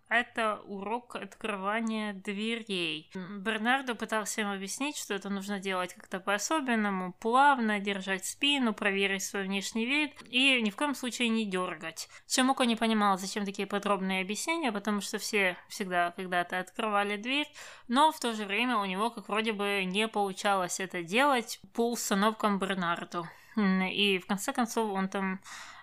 это 0.10 0.62
урок 0.66 1.16
открывания 1.16 2.14
дверей. 2.14 3.12
Бернардо 3.14 3.96
пытался 3.96 4.42
им 4.42 4.50
объяснить, 4.50 4.98
что 4.98 5.14
это 5.14 5.30
нужно 5.30 5.60
делать 5.60 5.94
как-то 5.94 6.20
по-особенному, 6.20 7.14
плавно, 7.14 7.80
держать 7.80 8.25
спину, 8.26 8.74
проверить 8.74 9.24
свой 9.24 9.44
внешний 9.44 9.86
вид 9.86 10.12
и 10.30 10.62
ни 10.62 10.70
в 10.70 10.76
коем 10.76 10.96
случае 10.96 11.30
не 11.30 11.46
дергать. 11.46 12.10
Чемуко 12.28 12.66
не 12.66 12.76
понимал, 12.76 13.18
зачем 13.18 13.46
такие 13.46 13.68
подробные 13.68 14.22
объяснения, 14.22 14.72
потому 14.72 15.02
что 15.02 15.18
все 15.18 15.58
всегда 15.70 16.12
когда-то 16.12 16.60
открывали 16.60 17.18
дверь, 17.18 17.48
но 17.88 18.12
в 18.12 18.20
то 18.20 18.34
же 18.34 18.46
время 18.46 18.78
у 18.78 18.86
него 18.86 19.10
как 19.10 19.30
вроде 19.30 19.54
бы 19.54 19.84
не 19.86 20.08
получалось 20.08 20.80
это 20.80 21.04
делать 21.04 21.60
по 21.74 21.92
установкам 21.92 22.60
Бернарду. 22.60 23.28
И 23.58 24.20
в 24.20 24.28
конце 24.28 24.52
концов 24.52 24.92
он 24.92 25.08
там 25.08 25.40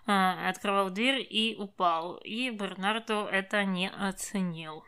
э, 0.07 0.49
открывал 0.49 0.91
дверь 0.91 1.27
и 1.29 1.57
упал. 1.59 2.17
И 2.17 2.51
Бернардо 2.51 3.27
это 3.27 3.65
не 3.65 3.89
оценил. 3.89 4.85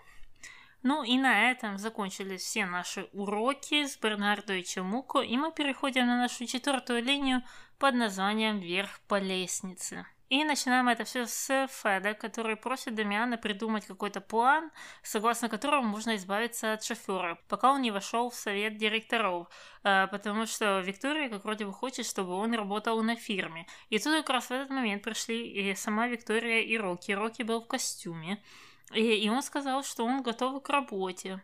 Ну 0.84 1.02
и 1.02 1.16
на 1.16 1.50
этом 1.50 1.78
закончились 1.78 2.42
все 2.42 2.66
наши 2.66 3.08
уроки 3.14 3.86
с 3.86 3.96
Бернардо 3.96 4.52
и 4.52 4.62
Чемуко, 4.62 5.20
и 5.20 5.34
мы 5.38 5.50
переходим 5.50 6.06
на 6.06 6.18
нашу 6.18 6.44
четвертую 6.44 7.02
линию 7.02 7.42
под 7.78 7.94
названием 7.94 8.58
«Вверх 8.60 9.00
по 9.08 9.18
лестнице». 9.18 10.06
И 10.28 10.44
начинаем 10.44 10.88
это 10.88 11.04
все 11.04 11.26
с 11.26 11.68
Феда, 11.68 12.12
который 12.12 12.56
просит 12.56 12.94
Дамиана 12.94 13.38
придумать 13.38 13.86
какой-то 13.86 14.20
план, 14.20 14.70
согласно 15.02 15.48
которому 15.48 15.88
можно 15.88 16.16
избавиться 16.16 16.74
от 16.74 16.84
шофера, 16.84 17.38
пока 17.48 17.72
он 17.72 17.80
не 17.80 17.90
вошел 17.90 18.28
в 18.28 18.34
совет 18.34 18.76
директоров, 18.76 19.48
э, 19.84 20.06
потому 20.08 20.44
что 20.44 20.80
Виктория 20.80 21.30
как 21.30 21.44
вроде 21.44 21.64
бы 21.64 21.72
хочет, 21.72 22.04
чтобы 22.04 22.34
он 22.34 22.52
работал 22.52 23.02
на 23.02 23.16
фирме. 23.16 23.66
И 23.88 23.98
тут 23.98 24.16
как 24.18 24.28
раз 24.28 24.46
в 24.46 24.50
этот 24.50 24.68
момент 24.68 25.02
пришли 25.02 25.48
и 25.48 25.74
сама 25.74 26.08
Виктория 26.08 26.60
и 26.60 26.76
Рокки. 26.76 27.12
Рокки 27.12 27.42
был 27.42 27.62
в 27.62 27.66
костюме, 27.66 28.42
и, 28.92 29.24
и 29.24 29.28
он 29.28 29.42
сказал, 29.42 29.82
что 29.82 30.04
он 30.04 30.22
готов 30.22 30.62
к 30.62 30.68
работе. 30.68 31.42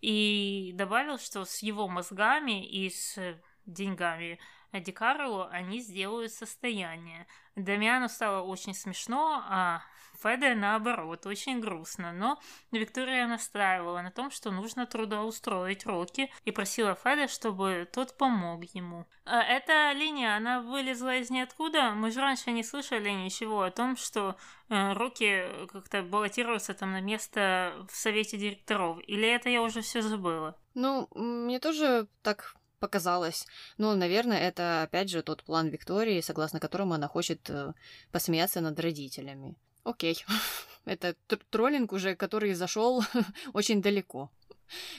И 0.00 0.72
добавил, 0.74 1.18
что 1.18 1.44
с 1.44 1.62
его 1.62 1.86
мозгами 1.86 2.66
и 2.66 2.88
с 2.88 3.18
деньгами 3.66 4.38
Ди 4.72 4.92
Карло 4.92 5.48
они 5.48 5.80
сделают 5.80 6.32
состояние. 6.32 7.26
Дамиану 7.56 8.08
стало 8.08 8.42
очень 8.42 8.74
смешно, 8.74 9.42
а 9.44 9.82
Феде, 10.22 10.54
наоборот, 10.54 11.26
очень 11.26 11.60
грустно. 11.60 12.12
Но 12.12 12.40
Виктория 12.70 13.26
настаивала 13.26 14.02
на 14.02 14.10
том, 14.10 14.30
что 14.30 14.50
нужно 14.50 14.86
трудоустроить 14.86 15.86
Рокки 15.86 16.30
и 16.44 16.50
просила 16.50 16.94
Феде, 16.94 17.28
чтобы 17.28 17.88
тот 17.92 18.16
помог 18.16 18.64
ему. 18.74 19.06
А 19.24 19.42
эта 19.42 19.92
линия, 19.92 20.36
она 20.36 20.60
вылезла 20.60 21.16
из 21.16 21.30
ниоткуда. 21.30 21.92
Мы 21.92 22.10
же 22.10 22.20
раньше 22.20 22.50
не 22.50 22.62
слышали 22.62 23.10
ничего 23.10 23.62
о 23.62 23.70
том, 23.70 23.96
что 23.96 24.36
э, 24.68 24.92
Рокки 24.92 25.44
как-то 25.72 26.02
баллотируется 26.02 26.74
там 26.74 26.92
на 26.92 27.00
место 27.00 27.86
в 27.90 27.96
совете 27.96 28.36
директоров. 28.36 28.98
Или 29.06 29.28
это 29.28 29.48
я 29.48 29.62
уже 29.62 29.82
все 29.82 30.02
забыла? 30.02 30.56
Ну, 30.74 31.08
мне 31.14 31.58
тоже 31.58 32.08
так 32.22 32.56
показалось. 32.80 33.46
Но, 33.78 33.94
наверное, 33.94 34.38
это 34.38 34.82
опять 34.82 35.10
же 35.10 35.22
тот 35.22 35.44
план 35.44 35.68
Виктории, 35.68 36.20
согласно 36.20 36.58
которому 36.58 36.94
она 36.94 37.06
хочет 37.06 37.48
э, 37.50 37.72
посмеяться 38.10 38.60
над 38.60 38.80
родителями. 38.80 39.54
Окей. 39.90 40.24
это 40.84 41.14
троллинг 41.50 41.92
уже, 41.92 42.14
который 42.14 42.54
зашел 42.54 43.02
очень 43.52 43.82
далеко, 43.82 44.30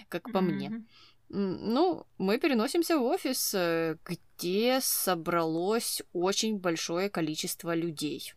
как 0.09 0.31
по 0.31 0.41
мне. 0.41 0.83
Ну, 1.29 2.05
мы 2.17 2.37
переносимся 2.39 2.97
в 2.97 3.03
офис, 3.03 3.53
э, 3.53 3.95
где 4.05 4.79
собралось 4.81 6.01
очень 6.11 6.59
большое 6.59 7.09
количество 7.09 7.73
людей. 7.73 8.33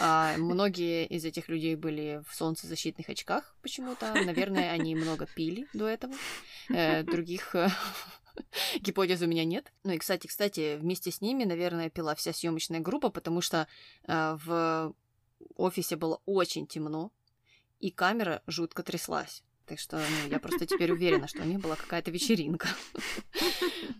А 0.00 0.36
многие 0.36 1.06
из 1.06 1.24
этих 1.24 1.48
людей 1.48 1.76
были 1.76 2.24
в 2.28 2.34
солнцезащитных 2.34 3.08
очках 3.08 3.54
почему-то. 3.62 4.12
Наверное, 4.14 4.72
они 4.72 4.96
много 4.96 5.26
пили 5.26 5.68
до 5.74 5.86
этого. 5.86 6.12
Э, 6.70 7.04
других 7.04 7.54
Гипотез 8.80 9.22
у 9.22 9.26
меня 9.26 9.44
нет. 9.44 9.72
Ну 9.84 9.92
и, 9.92 9.98
кстати, 9.98 10.26
кстати, 10.26 10.76
вместе 10.76 11.10
с 11.10 11.20
ними, 11.20 11.44
наверное, 11.44 11.88
пила 11.88 12.14
вся 12.14 12.32
съемочная 12.32 12.80
группа, 12.80 13.10
потому 13.10 13.40
что 13.40 13.66
э, 14.06 14.38
в 15.38 15.62
офисе 15.62 15.96
было 15.96 16.20
очень 16.26 16.66
темно, 16.66 17.12
и 17.78 17.90
камера 17.90 18.42
жутко 18.46 18.82
тряслась. 18.82 19.42
Так 19.66 19.80
что 19.80 19.96
ну, 19.96 20.30
я 20.30 20.38
просто 20.38 20.64
теперь 20.66 20.92
уверена, 20.92 21.26
что 21.26 21.42
у 21.42 21.46
них 21.46 21.60
была 21.60 21.76
какая-то 21.76 22.10
вечеринка. 22.10 22.68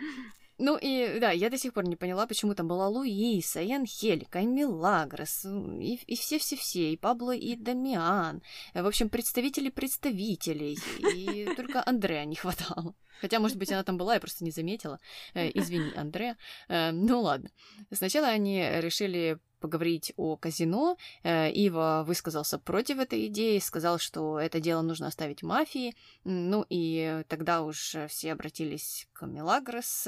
Ну 0.62 0.78
и 0.78 1.19
да, 1.21 1.32
я 1.32 1.49
до 1.49 1.58
сих 1.58 1.73
пор 1.73 1.86
не 1.86 1.95
поняла, 1.95 2.28
почему 2.28 2.54
там 2.54 2.67
была 2.67 2.89
Луиса, 2.89 3.62
и 3.62 3.71
Анхелика, 3.71 4.39
и 4.39 4.45
Милагрос, 4.45 5.45
и, 5.45 6.17
все-все-все, 6.17 6.91
и 6.91 6.97
Пабло, 6.97 7.34
и 7.34 7.56
Дамиан. 7.56 8.41
В 8.73 8.86
общем, 8.86 9.08
представители 9.08 9.69
представителей, 9.69 10.78
и 10.97 11.47
только 11.56 11.82
Андрея 11.86 12.25
не 12.25 12.36
хватало. 12.36 12.93
Хотя, 13.21 13.39
может 13.39 13.58
быть, 13.58 13.71
она 13.71 13.84
там 13.84 13.97
была, 13.97 14.15
я 14.15 14.19
просто 14.19 14.43
не 14.43 14.52
заметила. 14.52 14.99
Э, 15.34 15.49
извини, 15.54 15.93
Андреа. 15.95 16.36
Э, 16.67 16.91
ну 16.91 17.21
ладно. 17.21 17.49
Сначала 17.91 18.28
они 18.28 18.60
решили 18.60 19.39
поговорить 19.59 20.13
о 20.17 20.35
казино. 20.37 20.97
Э, 21.23 21.51
Ива 21.51 22.03
высказался 22.05 22.57
против 22.57 22.99
этой 22.99 23.27
идеи, 23.27 23.59
сказал, 23.59 23.99
что 23.99 24.39
это 24.39 24.59
дело 24.59 24.81
нужно 24.81 25.07
оставить 25.07 25.43
мафии. 25.43 25.95
Ну 26.23 26.65
и 26.69 27.23
тогда 27.27 27.61
уж 27.61 27.95
все 28.07 28.31
обратились 28.31 29.07
к 29.13 29.25
Мелагрос. 29.25 30.07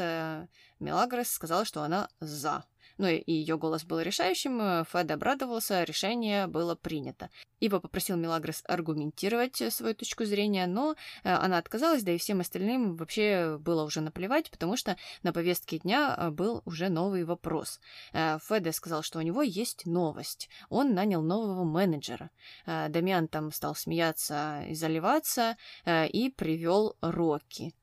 Мелагрос 0.80 1.30
сказала, 1.30 1.66
что 1.66 1.84
она 1.84 2.10
за. 2.20 2.66
Ну 2.98 3.08
и 3.08 3.32
ее 3.32 3.58
голос 3.58 3.84
был 3.84 4.00
решающим, 4.00 4.62
э, 4.62 4.84
Фед 4.92 5.12
обрадовался, 5.12 5.84
решение 5.84 6.48
было 6.48 6.76
принято. 6.76 7.30
Ива 7.60 7.80
попросил 7.80 8.18
Мелагрос 8.18 8.64
аргументировать 8.68 9.62
э, 9.62 9.72
свою 9.72 9.96
точку 9.96 10.26
зрения, 10.26 10.68
но 10.68 10.96
э, 11.24 11.34
она 11.34 11.58
отказалась, 11.58 12.04
да 12.04 12.12
и 12.12 12.18
всем 12.18 12.40
остальным 12.40 12.96
вообще 12.96 13.58
было 13.60 13.84
уже 13.84 14.02
наплевать, 14.02 14.52
потому 14.52 14.76
что 14.78 14.98
на 15.24 15.34
повестке 15.34 15.80
дня 15.80 16.30
был 16.32 16.62
уже 16.66 16.90
новый 16.90 17.24
вопрос. 17.24 17.80
Феде 18.14 18.72
сказал, 18.72 19.04
что 19.04 19.20
у 19.20 19.22
него 19.22 19.42
есть 19.42 19.86
новость. 19.86 20.50
Он 20.70 20.94
нанял 20.94 21.22
нового 21.22 21.64
менеджера. 21.64 22.30
Дамиан 22.66 23.28
там 23.28 23.52
стал 23.52 23.76
смеяться 23.76 24.64
и 24.68 24.76
заливаться 24.76 25.58
и 25.86 26.34
привел 26.36 26.96
Рокки. 27.02 27.74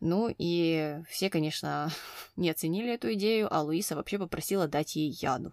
Ну 0.00 0.34
и 0.36 0.98
все, 1.08 1.30
конечно, 1.30 1.90
не 2.36 2.50
оценили 2.50 2.92
эту 2.92 3.12
идею, 3.14 3.48
а 3.50 3.62
Луиса 3.62 3.96
вообще 3.96 4.18
попросила 4.18 4.68
дать 4.68 4.96
ей 4.96 5.10
яду. 5.10 5.52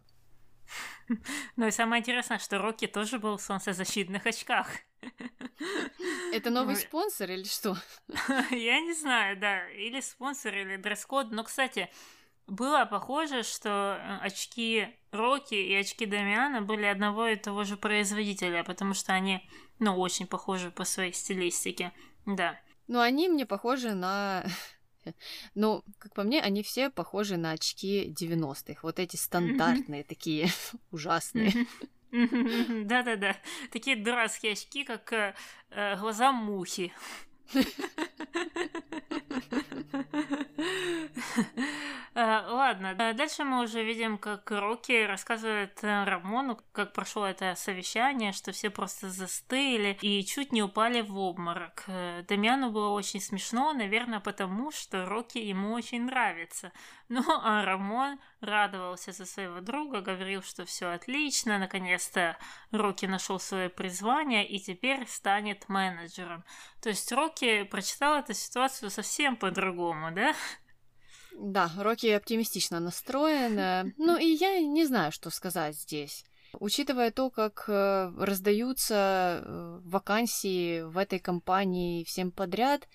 Ну 1.57 1.67
и 1.67 1.71
самое 1.71 2.01
интересное, 2.01 2.39
что 2.39 2.57
Рокки 2.57 2.87
тоже 2.87 3.19
был 3.19 3.37
в 3.37 3.41
солнцезащитных 3.41 4.25
очках. 4.25 4.67
Это 6.33 6.49
новый 6.49 6.75
спонсор 6.75 7.29
или 7.29 7.43
что? 7.43 7.75
Я 8.51 8.79
не 8.79 8.93
знаю, 8.93 9.37
да. 9.39 9.69
Или 9.69 10.01
спонсор, 10.01 10.55
или 10.55 10.77
дресс-код. 10.77 11.31
Но, 11.31 11.43
кстати, 11.43 11.89
было 12.47 12.85
похоже, 12.85 13.43
что 13.43 13.99
э, 13.99 14.17
очки 14.25 14.87
Рокки 15.11 15.55
и 15.55 15.73
очки 15.75 16.05
Дамиана 16.05 16.61
были 16.61 16.85
одного 16.85 17.27
и 17.27 17.35
того 17.35 17.63
же 17.65 17.77
производителя, 17.77 18.63
потому 18.63 18.93
что 18.93 19.13
они, 19.13 19.47
ну, 19.79 19.97
очень 19.99 20.25
похожи 20.25 20.71
по 20.71 20.85
своей 20.85 21.13
стилистике. 21.13 21.91
Да. 22.25 22.59
Ну, 22.87 22.99
они 22.99 23.29
мне 23.29 23.45
похожи 23.45 23.93
на... 23.93 24.45
Ну, 25.53 25.83
как 25.97 26.13
по 26.13 26.23
мне, 26.23 26.41
они 26.41 26.63
все 26.63 26.89
похожи 26.89 27.35
на 27.35 27.51
очки 27.51 28.13
90-х. 28.17 28.79
Вот 28.83 28.99
эти 28.99 29.17
стандартные, 29.17 30.03
такие 30.03 30.47
ужасные. 30.91 31.51
Да-да-да. 32.11 33.35
Такие 33.71 33.97
дурацкие 33.97 34.53
очки, 34.53 34.83
как 34.85 35.11
э, 35.11 35.35
э 35.71 35.97
глаза 35.97 36.31
мухи. 36.31 36.93
Э, 42.15 42.41
ладно, 42.47 42.93
дальше 42.93 43.43
мы 43.43 43.63
уже 43.63 43.83
видим, 43.83 44.19
как 44.19 44.51
Рокки 44.51 45.05
рассказывает 45.05 45.83
э, 45.83 46.03
Рамону, 46.03 46.59
как 46.71 46.93
прошло 46.93 47.25
это 47.25 47.55
совещание, 47.55 48.33
что 48.33 48.51
все 48.51 48.69
просто 48.69 49.09
застыли 49.09 49.97
и 50.01 50.23
чуть 50.23 50.51
не 50.51 50.61
упали 50.61 51.01
в 51.01 51.17
обморок. 51.17 51.83
Э, 51.87 52.23
Дамиану 52.27 52.69
было 52.69 52.89
очень 52.89 53.19
смешно, 53.19 53.73
наверное, 53.73 54.19
потому 54.19 54.71
что 54.71 55.05
Рокки 55.07 55.39
ему 55.39 55.73
очень 55.73 56.05
нравится. 56.05 56.71
Ну, 57.13 57.21
а 57.27 57.63
Рамон 57.63 58.19
радовался 58.41 59.11
за 59.11 59.27
своего 59.27 59.61
друга, 59.61 60.01
говорил, 60.01 60.41
что 60.41 60.65
все 60.65 60.87
отлично, 60.87 61.59
наконец-то 61.59 62.39
Рокки 62.71 63.05
нашел 63.05 63.39
свое 63.39 63.69
призвание 63.69 64.47
и 64.47 64.59
теперь 64.59 65.07
станет 65.07 65.69
менеджером. 65.69 66.43
То 66.81 66.89
есть 66.89 67.11
Рокки 67.11 67.65
прочитал 67.65 68.15
эту 68.15 68.33
ситуацию 68.33 68.89
совсем 68.89 69.35
по-другому, 69.35 70.11
да? 70.11 70.33
Да, 71.33 71.71
Рокки 71.77 72.07
оптимистично 72.07 72.79
настроен. 72.79 73.93
Ну 73.97 74.17
и 74.17 74.25
я 74.25 74.59
не 74.61 74.83
знаю, 74.85 75.11
что 75.11 75.29
сказать 75.29 75.75
здесь. 75.75 76.25
Учитывая 76.59 77.11
то, 77.11 77.29
как 77.31 77.65
э, 77.67 78.11
раздаются 78.17 79.41
э, 79.43 79.79
вакансии 79.83 80.81
в 80.81 80.99
этой 80.99 81.17
компании 81.17 82.03
всем 82.03 82.31
подряд, 82.31 82.87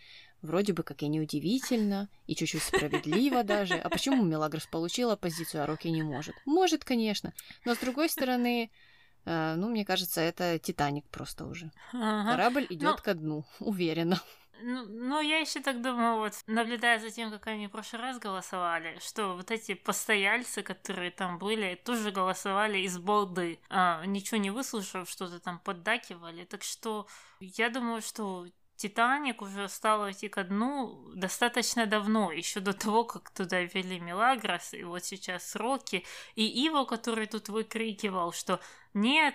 вроде 0.42 0.72
бы 0.72 0.82
как 0.82 1.02
и 1.02 1.08
неудивительно, 1.08 2.08
и 2.26 2.34
чуть-чуть 2.34 2.62
справедливо 2.62 3.42
даже. 3.44 3.74
А 3.74 3.88
почему 3.88 4.24
Мелагрос 4.24 4.66
получила 4.66 5.16
позицию, 5.16 5.64
а 5.64 5.66
Рокки 5.66 5.88
не 5.88 6.02
может? 6.02 6.34
Может, 6.44 6.84
конечно. 6.84 7.32
Но 7.64 7.74
с 7.74 7.78
другой 7.78 8.08
стороны, 8.08 8.70
э, 9.24 9.54
ну, 9.56 9.68
мне 9.68 9.84
кажется, 9.84 10.20
это 10.20 10.58
Титаник 10.58 11.06
просто 11.08 11.46
уже. 11.46 11.70
Ага. 11.92 12.32
Корабль 12.32 12.66
идет 12.70 12.82
Но... 12.82 12.96
ко 12.96 13.14
дну, 13.14 13.44
уверенно. 13.60 14.20
Ну, 14.60 14.86
ну, 14.86 15.20
я 15.20 15.38
еще 15.38 15.60
так 15.60 15.80
думаю, 15.82 16.16
вот, 16.16 16.32
наблюдая 16.46 16.98
за 16.98 17.10
тем, 17.10 17.30
как 17.30 17.46
они 17.46 17.68
в 17.68 17.70
прошлый 17.70 18.02
раз 18.02 18.18
голосовали, 18.18 18.98
что 19.00 19.34
вот 19.34 19.50
эти 19.50 19.74
постояльцы, 19.74 20.62
которые 20.62 21.10
там 21.10 21.38
были, 21.38 21.80
тоже 21.84 22.10
голосовали 22.10 22.78
из 22.78 22.98
балды, 22.98 23.60
а, 23.68 24.04
ничего 24.04 24.38
не 24.38 24.50
выслушав, 24.50 25.08
что-то 25.08 25.38
там 25.38 25.60
поддакивали. 25.60 26.44
Так 26.44 26.64
что 26.64 27.06
я 27.38 27.70
думаю, 27.70 28.02
что 28.02 28.46
Титаник 28.78 29.42
уже 29.42 29.68
стал 29.68 30.08
идти 30.08 30.28
ко 30.28 30.44
дну 30.44 31.10
достаточно 31.12 31.86
давно, 31.86 32.30
еще 32.30 32.60
до 32.60 32.72
того, 32.72 33.02
как 33.02 33.30
туда 33.30 33.60
ввели 33.62 33.98
Мелагрос, 33.98 34.72
и 34.72 34.84
вот 34.84 35.04
сейчас 35.04 35.56
Рокки, 35.56 36.04
и 36.36 36.46
Иво, 36.66 36.84
который 36.84 37.26
тут 37.26 37.48
выкрикивал, 37.48 38.32
что 38.32 38.60
нет, 38.94 39.34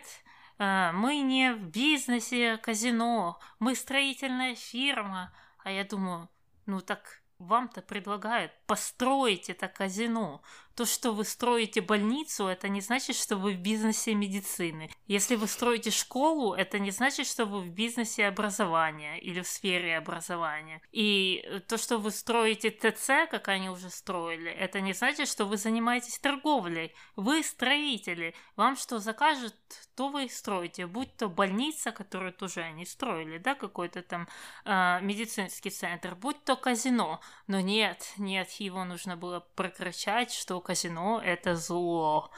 а, 0.59 0.93
мы 0.93 1.17
не 1.17 1.53
в 1.53 1.61
бизнесе 1.61 2.55
казино, 2.55 3.37
мы 3.59 3.75
строительная 3.75 4.55
фирма. 4.55 5.33
А 5.61 5.71
я 5.71 5.83
думаю, 5.83 6.29
ну 6.65 6.79
так 6.79 7.21
вам-то 7.37 7.81
предлагают 7.81 8.53
построить 8.65 9.49
это 9.49 9.67
казино. 9.67 10.41
То, 10.75 10.85
что 10.85 11.11
вы 11.11 11.23
строите 11.23 11.81
больницу, 11.81 12.47
это 12.47 12.67
не 12.67 12.81
значит, 12.81 13.15
что 13.15 13.37
вы 13.37 13.53
в 13.53 13.59
бизнесе 13.59 14.15
медицины. 14.15 14.89
Если 15.05 15.35
вы 15.35 15.47
строите 15.47 15.91
школу, 15.91 16.55
это 16.55 16.79
не 16.79 16.89
значит, 16.89 17.27
что 17.27 17.45
вы 17.45 17.61
в 17.61 17.69
бизнесе 17.69 18.25
образования 18.25 19.19
или 19.19 19.41
в 19.41 19.47
сфере 19.47 19.97
образования. 19.97 20.81
И 20.91 21.61
то, 21.67 21.77
что 21.77 21.99
вы 21.99 22.09
строите 22.09 22.71
ТЦ, 22.71 23.29
как 23.29 23.49
они 23.49 23.69
уже 23.69 23.91
строили, 23.91 24.49
это 24.49 24.81
не 24.81 24.93
значит, 24.93 25.27
что 25.27 25.45
вы 25.45 25.57
занимаетесь 25.57 26.17
торговлей. 26.17 26.91
Вы 27.15 27.43
строители. 27.43 28.33
Вам 28.55 28.75
что 28.75 28.97
закажут, 28.97 29.53
то 29.95 30.09
вы 30.09 30.25
и 30.25 30.29
строите. 30.29 30.87
Будь 30.87 31.15
то 31.17 31.27
больница, 31.27 31.91
которую 31.91 32.33
тоже 32.33 32.61
они 32.61 32.85
строили, 32.85 33.37
да, 33.37 33.53
какой-то 33.53 34.01
там 34.01 34.27
э, 34.65 34.99
медицинский 35.01 35.69
центр, 35.69 36.15
будь 36.15 36.43
то 36.43 36.55
казино. 36.55 37.19
Но 37.45 37.59
нет, 37.59 38.13
нет, 38.17 38.49
его 38.53 38.85
нужно 38.85 39.17
было 39.17 39.41
прокричать, 39.55 40.31
что 40.31 40.62
казино— 40.63 41.21
это 41.25 41.55
зло. 41.55 42.31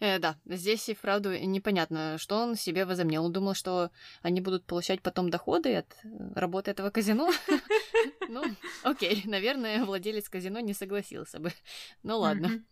Э, 0.00 0.18
да, 0.18 0.36
здесь 0.44 0.88
и 0.88 0.94
вправду 0.94 1.30
непонятно, 1.38 2.18
что 2.18 2.36
он 2.36 2.54
себе 2.54 2.84
возомнил. 2.84 3.24
Он 3.24 3.32
думал, 3.32 3.54
что 3.54 3.90
они 4.22 4.40
будут 4.40 4.64
получать 4.64 5.00
потом 5.02 5.30
доходы 5.30 5.74
от 5.74 5.86
э, 6.04 6.08
работы 6.34 6.70
этого 6.70 6.90
казино. 6.90 7.30
Ну, 8.28 8.42
окей, 8.82 9.22
наверное, 9.24 9.84
владелец 9.84 10.28
казино 10.28 10.60
не 10.60 10.74
согласился 10.74 11.38
бы. 11.38 11.52
Ну 12.02 12.18
ладно. 12.18 12.64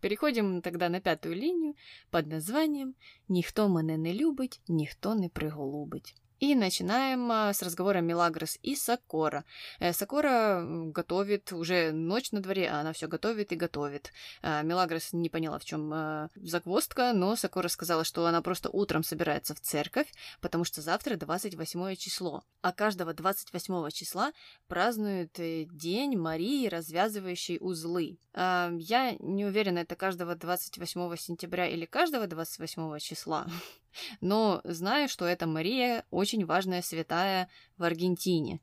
Переходим 0.00 0.60
тогда 0.60 0.88
на 0.88 1.00
пятую 1.00 1.36
линию 1.36 1.74
под 2.10 2.26
названием 2.26 2.94
«Ніхто 3.28 3.68
мене 3.68 3.98
не 3.98 4.14
любить, 4.14 4.60
ніхто 4.68 5.14
не 5.14 5.28
приголубить». 5.28 6.21
И 6.42 6.56
начинаем 6.56 7.30
а, 7.30 7.52
с 7.52 7.62
разговора 7.62 7.98
Милагрос 7.98 8.58
и 8.64 8.74
Сакора. 8.74 9.44
Э, 9.78 9.92
Сакора 9.92 10.66
готовит, 10.66 11.52
уже 11.52 11.92
ночь 11.92 12.32
на 12.32 12.40
дворе, 12.42 12.68
а 12.68 12.80
она 12.80 12.92
все 12.92 13.06
готовит 13.06 13.52
и 13.52 13.56
готовит. 13.56 14.12
А, 14.42 14.62
Милагрос 14.62 15.12
не 15.12 15.28
поняла, 15.28 15.60
в 15.60 15.64
чем 15.64 15.92
а, 15.94 16.30
загвоздка, 16.34 17.12
но 17.12 17.36
Сакора 17.36 17.68
сказала, 17.68 18.02
что 18.02 18.26
она 18.26 18.42
просто 18.42 18.70
утром 18.70 19.04
собирается 19.04 19.54
в 19.54 19.60
церковь, 19.60 20.12
потому 20.40 20.64
что 20.64 20.82
завтра 20.82 21.14
28 21.14 21.94
число. 21.94 22.42
А 22.60 22.72
каждого 22.72 23.14
28 23.14 23.90
числа 23.90 24.32
празднуют 24.66 25.38
э, 25.38 25.66
День 25.70 26.18
Марии, 26.18 26.66
развязывающей 26.66 27.58
узлы. 27.60 28.18
Я 28.34 29.14
не 29.20 29.44
уверена, 29.44 29.78
это 29.80 29.94
каждого 29.94 30.34
28 30.34 31.16
сентября 31.18 31.68
или 31.68 31.84
каждого 31.86 32.26
28 32.26 32.98
числа. 32.98 33.46
Но 34.20 34.60
знаю, 34.64 35.08
что 35.08 35.24
эта 35.24 35.46
Мария 35.46 36.04
очень 36.10 36.44
важная 36.44 36.82
святая 36.82 37.48
в 37.76 37.84
Аргентине. 37.84 38.60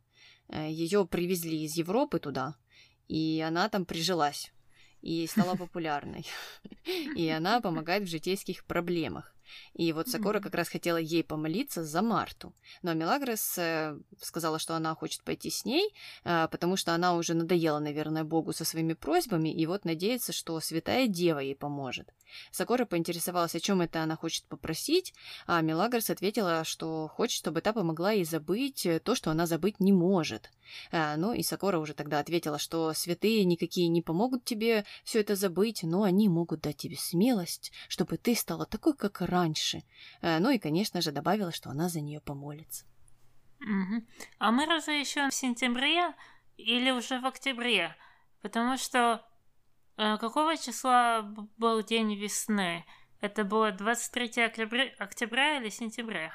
Э, 0.48 0.70
Ее 0.70 1.06
привезли 1.06 1.64
из 1.64 1.76
Европы 1.76 2.20
туда, 2.20 2.56
и 3.08 3.44
она 3.46 3.70
там 3.70 3.86
прижилась 3.86 4.52
и 5.02 5.28
стала 5.28 5.56
популярной. 5.58 6.26
И 7.16 7.30
она 7.30 7.62
помогает 7.62 8.04
в 8.04 8.12
житейских 8.12 8.66
проблемах. 8.66 9.36
И 9.74 9.92
вот 9.94 10.08
Сакора 10.08 10.40
как 10.40 10.56
раз 10.56 10.70
хотела 10.70 10.98
ей 10.98 11.24
помолиться 11.24 11.84
за 11.84 12.02
Марту. 12.02 12.54
Но 12.84 12.94
Мелагрос 12.94 13.58
э, 13.58 13.98
сказала, 14.22 14.60
что 14.60 14.76
она 14.76 14.94
хочет 14.96 15.24
пойти 15.24 15.50
с 15.50 15.66
ней, 15.66 15.94
э, 16.24 16.48
потому 16.52 16.78
что 16.78 16.94
она 16.94 17.16
уже 17.16 17.34
надоела, 17.34 17.80
наверное, 17.80 18.24
Богу 18.24 18.54
со 18.54 18.66
своими 18.66 18.94
просьбами, 18.94 19.50
и 19.50 19.66
вот 19.66 19.86
надеется, 19.86 20.34
что 20.34 20.60
Святая 20.60 21.08
Дева 21.08 21.40
ей 21.40 21.56
поможет. 21.56 22.14
Сакора 22.52 22.86
поинтересовалась, 22.86 23.56
о 23.56 23.60
чем 23.60 23.82
это 23.82 24.04
она 24.04 24.16
хочет 24.16 24.46
попросить, 24.46 25.14
а 25.48 25.62
Мелагрос 25.62 26.10
ответила, 26.10 26.64
что 26.64 27.08
хочет, 27.08 27.38
чтобы 27.38 27.62
та 27.62 27.74
помогла 27.74 28.12
ей 28.12 28.26
забыть 28.26 28.86
э, 28.86 29.00
то, 29.00 29.16
что 29.16 29.32
она 29.32 29.46
забыть 29.46 29.80
не 29.80 29.94
может. 29.94 30.52
А, 30.92 31.16
ну 31.18 31.34
и 31.34 31.44
Сакора 31.44 31.80
уже 31.80 31.94
тогда 31.94 32.20
ответила, 32.20 32.60
что 32.60 32.94
святые 32.94 33.44
никакие 33.46 33.88
не 33.88 34.02
помогут 34.02 34.46
тебе 34.46 34.86
все 35.04 35.22
это 35.22 35.36
забыть, 35.36 35.84
но 35.84 36.04
они 36.04 36.30
могут 36.30 36.62
дать 36.62 36.78
тебе 36.78 36.96
смелость, 36.96 37.72
чтобы 37.88 38.18
ты 38.18 38.36
стала 38.36 38.66
такой, 38.66 38.96
как 38.96 39.22
раньше. 39.22 39.84
А, 40.22 40.40
ну 40.40 40.50
и, 40.50 40.60
конечно 40.60 41.02
же, 41.02 41.12
добавила, 41.12 41.52
что 41.52 41.70
она 41.70 41.90
за 41.90 42.02
нее 42.02 42.22
помолится. 42.22 42.86
Угу. 43.62 44.04
А 44.40 44.52
мы 44.52 44.66
разве 44.66 45.00
еще 45.00 45.30
в 45.30 45.34
сентябре 45.34 46.14
или 46.58 46.92
уже 46.92 47.20
в 47.20 47.26
октябре? 47.26 47.96
Потому 48.42 48.78
что 48.78 49.26
какого 50.18 50.58
числа 50.58 51.22
был 51.58 51.84
день 51.84 52.16
весны? 52.16 52.86
Это 53.22 53.44
было 53.44 53.72
23 53.72 54.44
октября, 54.44 54.86
октября 54.98 55.58
или 55.58 55.70
сентября? 55.70 56.32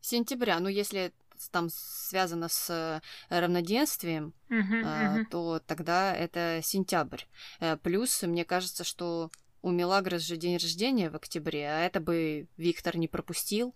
Сентября, 0.00 0.58
ну 0.60 0.68
если 0.68 1.12
там 1.50 1.68
связано 1.70 2.48
с 2.48 2.70
э, 2.70 3.00
равноденствием, 3.28 4.32
uh-huh, 4.48 4.82
uh-huh. 4.82 5.24
то 5.30 5.60
тогда 5.60 6.14
это 6.14 6.60
сентябрь. 6.62 7.22
Э, 7.60 7.76
плюс, 7.76 8.22
мне 8.22 8.44
кажется, 8.44 8.84
что 8.84 9.30
у 9.62 9.70
Мелагрос 9.70 10.22
же 10.22 10.36
день 10.36 10.56
рождения 10.56 11.10
в 11.10 11.16
октябре, 11.16 11.68
а 11.68 11.80
это 11.80 12.00
бы 12.00 12.48
Виктор 12.56 12.96
не 12.96 13.06
пропустил. 13.06 13.74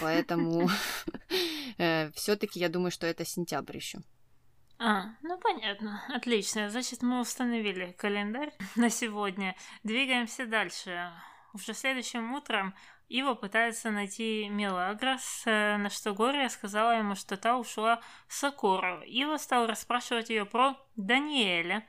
Поэтому 0.00 0.68
э, 1.78 2.10
все-таки 2.12 2.60
я 2.60 2.68
думаю, 2.68 2.90
что 2.90 3.06
это 3.06 3.24
сентябрь 3.24 3.76
еще. 3.76 4.00
А, 4.78 5.06
ну 5.22 5.38
понятно, 5.38 6.02
отлично. 6.08 6.70
Значит, 6.70 7.02
мы 7.02 7.20
установили 7.20 7.92
календарь 7.92 8.52
на 8.76 8.90
сегодня. 8.90 9.56
Двигаемся 9.82 10.46
дальше. 10.46 11.12
Уже 11.52 11.72
следующим 11.72 12.32
утром 12.32 12.74
Ива 13.08 13.34
пытается 13.34 13.90
найти 13.90 14.48
Мелагрос, 14.48 15.42
э, 15.46 15.76
на 15.76 15.90
что 15.90 16.14
Гория 16.14 16.48
сказала 16.48 16.98
ему, 16.98 17.14
что 17.14 17.36
та 17.36 17.58
ушла 17.58 18.00
с 18.28 18.38
Сакуру. 18.38 19.02
Ива 19.02 19.36
стал 19.36 19.66
расспрашивать 19.66 20.30
ее 20.30 20.46
про 20.46 20.76
Даниэля. 20.96 21.86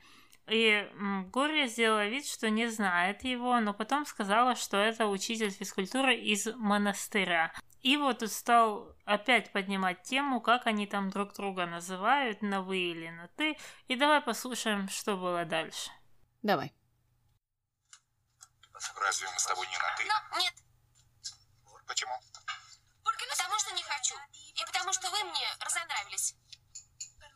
И 0.48 0.88
Гория 1.32 1.66
сделала 1.66 2.06
вид, 2.08 2.28
что 2.28 2.52
не 2.52 2.68
знает 2.68 3.24
его, 3.24 3.60
но 3.60 3.74
потом 3.74 4.06
сказала, 4.06 4.56
что 4.56 4.78
это 4.78 5.08
учитель 5.08 5.50
физкультуры 5.50 6.16
из 6.16 6.46
монастыря. 6.56 7.52
Ива 7.86 8.16
тут 8.16 8.32
стал 8.32 8.98
опять 9.06 9.52
поднимать 9.52 10.02
тему, 10.02 10.42
как 10.42 10.66
они 10.66 10.88
там 10.88 11.12
друг 11.12 11.34
друга 11.34 11.68
называют, 11.68 12.42
на 12.42 12.64
вы 12.64 12.80
или 12.80 13.10
на 13.10 13.28
ты. 13.28 13.60
И 13.88 13.96
давай 13.96 14.22
послушаем, 14.22 14.90
что 14.90 15.16
было 15.16 15.46
дальше. 15.46 15.92
Давай. 16.42 16.74
Разве 18.96 19.30
мы 19.32 19.40
с 19.40 19.46
тобой 19.46 19.68
не 19.68 19.78
на 19.78 19.96
ты? 19.98 20.06
Но 20.06 20.40
нет, 20.40 20.54
Почему? 21.86 22.20
Потому 23.04 23.60
что 23.60 23.76
не 23.76 23.84
хочу. 23.84 24.16
И 24.56 24.66
потому 24.66 24.92
что 24.92 25.12
вы 25.12 25.24
мне 25.24 25.48
разонравились. 25.60 26.34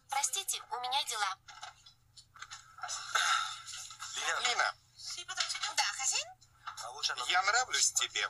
Простите, 0.10 0.60
у 0.72 0.80
меня 0.80 1.04
дела. 1.04 1.38
Лина, 4.48 4.74
Да, 5.78 5.84
хозяин? 5.96 6.28
я 7.28 7.44
нравлюсь 7.44 7.92
тебе. 7.94 8.28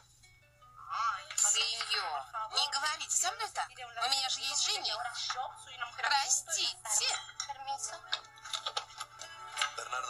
Сеньор, 1.35 2.21
не 2.55 2.71
говорите 2.71 3.11
со 3.11 3.31
мной 3.31 3.49
так. 3.53 3.69
У 3.69 4.09
меня 4.09 4.29
же 4.29 4.39
есть 4.41 4.65
жених. 4.65 4.97
Простите. 5.97 7.07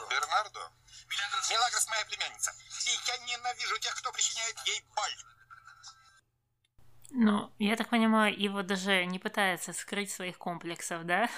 Бернардо? 0.09 0.71
Мелагрос 1.49 1.87
моя 1.87 2.05
племянница. 2.05 2.51
И 2.85 2.89
я 3.07 3.17
ненавижу 3.17 3.77
тех, 3.79 3.95
кто 3.95 4.11
причиняет 4.11 4.57
ей 4.65 4.85
боль. 4.95 5.15
Ну, 7.11 7.51
я 7.57 7.75
так 7.75 7.89
понимаю, 7.89 8.39
его 8.39 8.61
даже 8.61 9.05
не 9.05 9.19
пытается 9.19 9.73
скрыть 9.73 10.11
своих 10.11 10.37
комплексов, 10.37 11.05
да? 11.05 11.29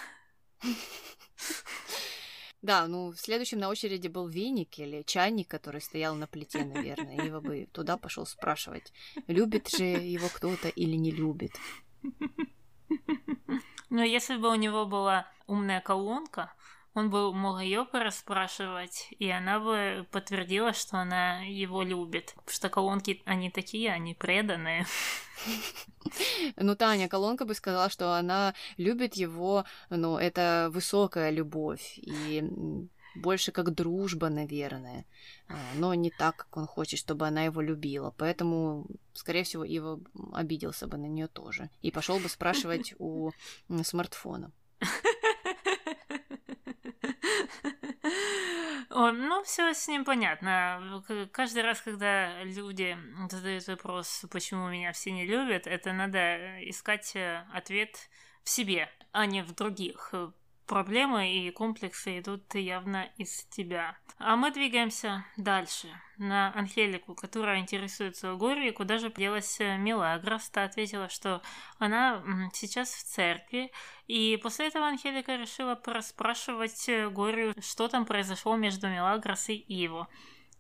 Да, 2.62 2.88
ну, 2.88 3.14
следующим 3.14 3.60
на 3.60 3.70
очереди 3.70 4.08
был 4.08 4.28
веник 4.28 4.78
или 4.78 5.02
чайник, 5.02 5.48
который 5.48 5.82
стоял 5.82 6.14
на 6.16 6.28
плите, 6.28 6.64
наверное. 6.64 7.26
Ива 7.26 7.40
бы 7.40 7.68
туда 7.72 7.98
пошел 7.98 8.26
спрашивать, 8.26 8.94
любит 9.28 9.70
же 9.70 9.84
его 9.84 10.28
кто-то 10.30 10.70
или 10.70 10.96
не 10.96 11.12
любит. 11.12 11.52
Ну, 13.90 14.04
если 14.04 14.38
бы 14.38 14.50
у 14.50 14.56
него 14.56 14.86
была 14.86 15.28
умная 15.48 15.82
колонка, 15.82 16.54
он 16.94 17.10
бы 17.10 17.34
мог 17.34 17.62
ее 17.62 17.86
порасспрашивать, 17.86 19.08
и 19.18 19.30
она 19.30 19.60
бы 19.60 20.06
подтвердила, 20.12 20.74
что 20.74 20.98
она 20.98 21.42
его 21.44 21.84
любит. 21.84 22.34
Потому 22.36 22.56
что 22.56 22.70
колонки, 22.70 23.22
они 23.26 23.50
такие, 23.50 23.92
они 23.92 24.14
преданные. 24.14 24.86
Ну, 26.58 26.76
Таня, 26.76 27.08
колонка 27.08 27.46
бы 27.46 27.54
сказала, 27.56 27.90
что 27.90 28.14
она 28.14 28.54
любит 28.78 29.16
его, 29.16 29.66
но 29.90 30.20
это 30.20 30.70
высокая 30.72 31.32
любовь, 31.32 31.98
и 31.98 32.44
больше 33.16 33.52
как 33.52 33.74
дружба, 33.74 34.30
наверное, 34.30 35.06
а, 35.48 35.56
но 35.76 35.94
не 35.94 36.12
так, 36.12 36.36
как 36.36 36.58
он 36.58 36.68
хочет, 36.68 37.00
чтобы 37.00 37.28
она 37.28 37.44
его 37.44 37.62
любила. 37.62 38.14
Поэтому, 38.18 38.86
скорее 39.14 39.44
всего, 39.44 39.64
Ива 39.64 40.00
обиделся 40.34 40.88
бы 40.88 40.98
на 40.98 41.08
нее 41.08 41.28
тоже 41.28 41.70
и 41.82 41.92
пошел 41.92 42.20
бы 42.20 42.30
спрашивать 42.30 42.94
у 43.00 43.32
смартфона. 43.84 44.52
О, 48.94 49.12
ну, 49.12 49.42
все 49.44 49.74
с 49.74 49.88
ним 49.88 50.04
понятно. 50.04 51.02
Каждый 51.32 51.64
раз, 51.64 51.80
когда 51.82 52.44
люди 52.44 52.98
задают 53.30 53.66
вопрос, 53.68 54.26
почему 54.30 54.68
меня 54.68 54.92
все 54.92 55.12
не 55.12 55.26
любят, 55.26 55.66
это 55.66 55.94
надо 55.94 56.60
искать 56.70 57.16
э, 57.16 57.46
ответ 57.54 58.10
в 58.44 58.50
себе, 58.50 58.90
а 59.14 59.26
не 59.26 59.44
в 59.44 59.56
других 59.56 60.14
проблемы 60.72 61.34
и 61.34 61.52
комплексы 61.52 62.20
идут 62.20 62.56
явно 62.56 63.10
из 63.18 63.44
тебя. 63.50 63.98
А 64.20 64.38
мы 64.38 64.52
двигаемся 64.52 65.26
дальше, 65.36 65.90
на 66.18 66.54
Анхелику, 66.56 67.14
которая 67.14 67.60
интересуется 67.60 68.36
Горией, 68.36 68.72
куда 68.72 68.98
же 68.98 69.12
делась 69.12 69.60
Мелагрос. 69.60 70.50
Та 70.50 70.64
ответила, 70.64 71.10
что 71.10 71.42
она 71.78 72.24
сейчас 72.54 72.94
в 72.94 73.04
церкви, 73.04 73.70
и 74.08 74.40
после 74.42 74.68
этого 74.68 74.88
Анхелика 74.88 75.36
решила 75.36 75.76
проспрашивать 75.76 76.90
Горию, 77.12 77.54
что 77.62 77.90
там 77.90 78.06
произошло 78.06 78.56
между 78.56 78.88
Мелагрос 78.88 79.50
и 79.50 79.58
Иво. 79.58 80.08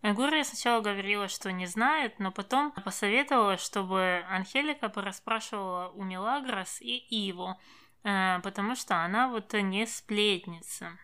Гурия 0.04 0.44
сначала 0.44 0.82
говорила, 0.82 1.30
что 1.30 1.54
не 1.54 1.68
знает, 1.68 2.20
но 2.20 2.34
потом 2.34 2.74
посоветовала, 2.74 3.56
чтобы 3.56 4.26
Анхелика 4.30 4.90
порасспрашивала 4.90 5.90
у 5.96 6.04
Мелагрос 6.04 6.82
и 6.82 6.98
Иво, 6.98 7.58
Э, 7.58 7.81
потому 8.04 8.76
что 8.76 9.04
она 9.04 9.28
вот 9.28 9.54
не 9.54 9.86
сплетница. 9.86 10.98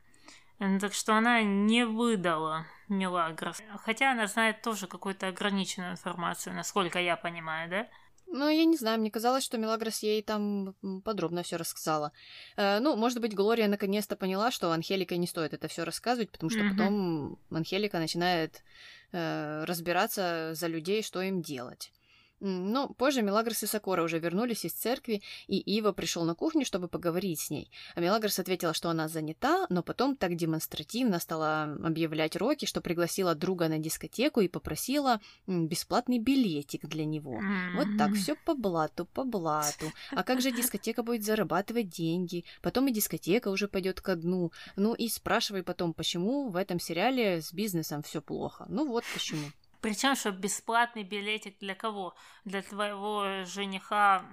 Так 0.58 0.94
что 0.94 1.14
она 1.16 1.44
не 1.44 1.86
выдала 1.86 2.66
Мелагрос. 2.90 3.62
Хотя 3.84 4.12
она 4.12 4.28
знает 4.28 4.62
тоже 4.62 4.88
какую-то 4.88 5.28
ограниченную 5.28 5.92
информацию, 5.92 6.56
насколько 6.56 7.00
я 7.00 7.16
понимаю, 7.16 7.70
да? 7.70 7.88
Ну, 8.30 8.50
я 8.50 8.66
не 8.66 8.76
знаю, 8.76 9.00
мне 9.00 9.10
казалось, 9.10 9.44
что 9.44 9.58
Мелагрос 9.58 10.04
ей 10.04 10.22
там 10.22 10.76
подробно 11.06 11.44
все 11.44 11.56
рассказала. 11.56 12.12
Э, 12.58 12.80
ну, 12.80 12.98
может 12.98 13.22
быть, 13.22 13.34
Глория 13.34 13.70
наконец-то 13.70 14.18
поняла, 14.18 14.52
что 14.52 14.72
Анхелика 14.72 15.16
не 15.16 15.28
стоит 15.28 15.54
это 15.54 15.70
все 15.70 15.86
рассказывать, 15.86 16.32
потому 16.32 16.50
что 16.50 16.60
mm-hmm. 16.60 16.70
потом 16.72 17.40
Анхелика 17.52 18.00
начинает 18.00 18.64
э, 19.14 19.64
разбираться 19.64 20.52
за 20.56 20.68
людей, 20.68 21.04
что 21.04 21.22
им 21.22 21.42
делать. 21.42 21.94
Но 22.39 22.89
позже 22.89 23.21
Мелагрос 23.21 23.63
и 23.63 23.67
Сокора 23.67 24.04
уже 24.04 24.19
вернулись 24.19 24.65
из 24.65 24.73
церкви, 24.73 25.21
и 25.47 25.58
Ива 25.58 25.91
пришел 25.91 26.23
на 26.23 26.36
кухню, 26.36 26.65
чтобы 26.65 26.88
поговорить 26.88 27.39
с 27.39 27.50
ней. 27.50 27.71
А 27.95 28.00
Мелагрос 28.00 28.39
ответила, 28.39 28.73
что 28.73 28.89
она 28.89 29.08
занята, 29.08 29.65
но 29.69 29.82
потом 29.82 30.15
так 30.15 30.36
демонстративно 30.36 31.19
стала 31.19 31.63
объявлять 31.84 32.36
Роки, 32.36 32.65
что 32.65 32.82
пригласила 32.82 33.34
друга 33.34 33.67
на 33.69 33.80
дискотеку 33.80 34.41
и 34.41 34.47
попросила 34.47 35.19
бесплатный 35.47 36.19
билетик 36.19 36.86
для 36.86 37.06
него. 37.06 37.41
Вот 37.76 37.88
так, 37.97 38.13
все 38.13 38.36
по 38.36 38.54
блату, 38.54 39.06
по 39.06 39.23
блату. 39.23 39.91
А 40.12 40.23
как 40.23 40.41
же 40.41 40.52
дискотека 40.52 41.04
будет 41.04 41.23
зарабатывать 41.23 41.89
деньги? 41.89 42.45
Потом 42.62 42.88
и 42.88 42.91
дискотека 42.91 43.50
уже 43.50 43.67
пойдет 43.67 44.02
ко 44.02 44.15
дну. 44.15 44.52
Ну 44.76 44.93
и 44.93 45.08
спрашивай 45.08 45.63
потом, 45.63 45.93
почему 45.93 46.50
в 46.50 46.56
этом 46.56 46.80
сериале 46.80 47.41
с 47.41 47.51
бизнесом 47.53 48.03
все 48.03 48.22
плохо. 48.22 48.66
Ну 48.70 48.86
вот 48.88 49.03
почему. 49.14 49.47
Причем, 49.88 50.18
что 50.18 50.32
бесплатный 50.32 51.04
билетик 51.04 51.60
для 51.60 51.74
кого? 51.74 52.14
Для 52.44 52.62
твоего 52.62 53.46
жениха 53.46 54.26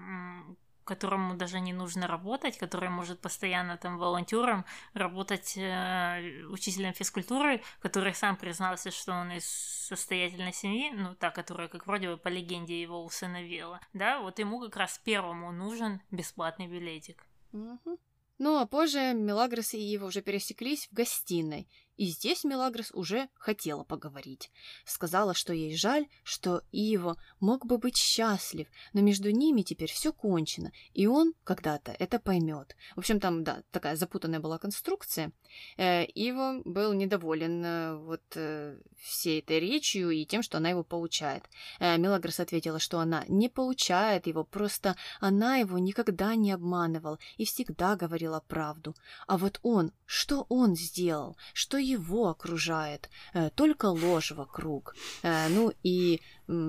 которому 0.83 1.37
даже 1.37 1.61
не 1.61 1.73
нужно 1.73 2.09
работать, 2.09 2.59
который 2.59 2.89
может 2.89 3.21
постоянно 3.21 3.77
там 3.77 3.97
волонтером 3.97 4.65
работать 4.95 5.57
э, 5.57 6.43
учителем 6.51 6.93
физкультуры, 6.93 7.63
который 7.81 8.15
сам 8.15 8.37
признался, 8.37 8.91
что 8.91 9.13
он 9.13 9.31
из 9.31 9.47
состоятельной 9.47 10.53
семьи, 10.53 10.91
ну, 10.91 11.15
та, 11.15 11.31
которая, 11.31 11.69
как 11.69 11.87
вроде 11.87 12.11
бы 12.11 12.17
по 12.17 12.29
легенде 12.29 12.83
его 12.83 13.05
усыновила, 13.05 13.81
да, 13.93 14.21
вот 14.21 14.41
ему 14.41 14.61
как 14.61 14.77
раз 14.77 15.01
первому 15.05 15.53
нужен 15.53 16.03
бесплатный 16.11 16.67
билетик. 16.67 17.25
Угу. 17.53 17.99
Ну, 18.39 18.59
а 18.59 18.67
позже 18.67 19.15
Мелагрос 19.15 19.75
и 19.75 19.79
Ива 19.79 20.07
уже 20.07 20.21
пересеклись 20.21 20.89
в 20.89 20.93
гостиной, 20.93 21.69
и 21.97 22.07
здесь 22.07 22.45
Мелагрос 22.45 22.91
уже 22.93 23.29
хотела 23.35 23.85
поговорить. 23.85 24.51
Сказала, 24.85 25.35
что 25.35 25.53
ей 25.53 25.77
жаль, 25.77 26.07
что 26.23 26.63
Иво 26.73 27.17
мог 27.41 27.67
бы 27.67 27.79
быть 27.79 27.97
счастлив, 27.97 28.67
но 28.93 29.01
между 29.01 29.31
ними 29.31 29.63
теперь 29.63 29.91
все 29.91 30.13
кончено, 30.13 30.73
и 30.93 31.07
он 31.07 31.35
когда-то 31.45 31.95
это 31.99 32.19
поймет. 32.19 32.77
В 32.97 32.99
общем, 32.99 33.21
там, 33.21 33.45
да, 33.45 33.63
такая 33.71 33.97
запутанная 33.97 34.41
была 34.41 34.59
конструкция. 34.59 35.33
Э, 35.77 36.05
Иво 36.05 36.63
был 36.65 36.93
недоволен 36.93 37.65
э, 37.65 37.97
вот 37.97 38.23
э, 38.35 38.79
всей 38.99 39.41
этой 39.41 39.61
речью 39.61 40.11
и 40.11 40.25
тем, 40.25 40.43
что 40.43 40.59
она 40.59 40.71
его 40.71 40.83
получает. 40.83 41.45
Мелагрос 41.81 42.41
ответила, 42.41 42.79
что 42.79 42.99
она 42.99 43.25
не 43.29 43.49
получает 43.49 44.27
его, 44.27 44.45
просто 44.45 44.97
она 45.21 45.57
его 45.57 45.79
никогда 45.79 46.35
не 46.35 46.53
обманывала 46.53 47.19
и 47.37 47.45
всегда 47.45 47.97
говорила 47.97 48.43
правду. 48.47 48.95
А 49.27 49.37
вот 49.37 49.61
он, 49.63 49.93
что 50.07 50.47
он 50.49 50.77
сделал? 50.77 51.37
Что 51.53 51.79
его 51.85 52.29
окружает, 52.29 53.11
э, 53.33 53.51
только 53.51 53.87
ложь 53.87 54.33
вокруг. 54.33 54.95
Э, 55.23 55.49
ну 55.49 55.73
и 55.83 56.21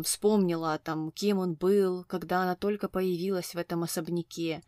вспомнила 0.03 0.80
там, 0.80 1.11
кем 1.11 1.39
он 1.39 1.53
был, 1.53 2.03
когда 2.05 2.43
она 2.43 2.55
только 2.55 2.88
появилась 2.88 3.55
в 3.55 3.57
этом 3.57 3.84
особняке. 3.84 4.61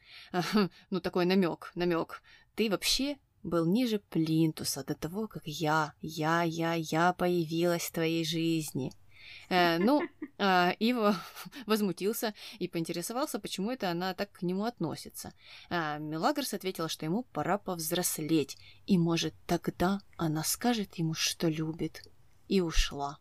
Ну, 0.89 0.99
такой 0.99 1.25
намек, 1.25 1.71
намек. 1.75 2.21
Ты 2.55 2.69
вообще 2.69 3.17
был 3.43 3.65
ниже 3.65 3.99
плинтуса 4.09 4.83
до 4.83 4.95
того, 4.95 5.27
как 5.27 5.43
я, 5.45 5.93
я, 6.01 6.43
я, 6.43 6.73
я 6.73 7.13
появилась 7.13 7.83
в 7.83 7.91
твоей 7.91 8.25
жизни. 8.25 8.91
Э, 9.49 9.77
ну, 9.77 10.01
Ива 10.79 11.15
возмутился 11.65 12.33
и 12.59 12.67
поинтересовался, 12.67 13.39
почему 13.39 13.71
это 13.71 13.89
она 13.89 14.13
так 14.13 14.31
к 14.31 14.41
нему 14.41 14.65
относится. 14.65 15.33
Э, 15.69 15.99
Мелагрос 15.99 16.53
ответила, 16.53 16.89
что 16.89 17.05
ему 17.05 17.23
пора 17.23 17.57
повзрослеть, 17.57 18.57
и, 18.85 18.97
может, 18.97 19.33
тогда 19.45 19.99
она 20.17 20.43
скажет 20.43 20.95
ему, 20.95 21.13
что 21.13 21.47
любит. 21.47 22.03
И 22.47 22.61
ушла. 22.61 23.17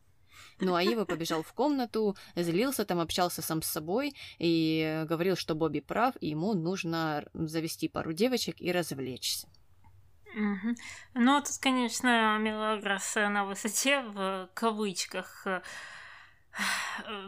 Ну, 0.61 0.75
а 0.75 0.83
Ива 0.83 1.05
побежал 1.05 1.43
в 1.43 1.53
комнату, 1.53 2.17
злился 2.35 2.85
там, 2.85 3.01
общался 3.01 3.43
сам 3.43 3.61
с 3.63 3.67
собой 3.67 4.15
и 4.39 5.05
говорил, 5.09 5.37
что 5.37 5.55
Бобби 5.55 5.81
прав, 5.81 6.15
и 6.21 6.29
ему 6.29 6.55
нужно 6.55 7.27
завести 7.35 7.89
пару 7.89 8.13
девочек 8.13 8.57
и 8.61 8.73
развлечься. 8.73 9.49
Угу. 10.35 10.75
Ну, 11.15 11.41
тут, 11.41 11.59
конечно, 11.61 12.39
Мелагрос 12.39 13.15
на 13.17 13.45
высоте, 13.45 14.03
в 14.03 14.51
кавычках. 14.55 15.47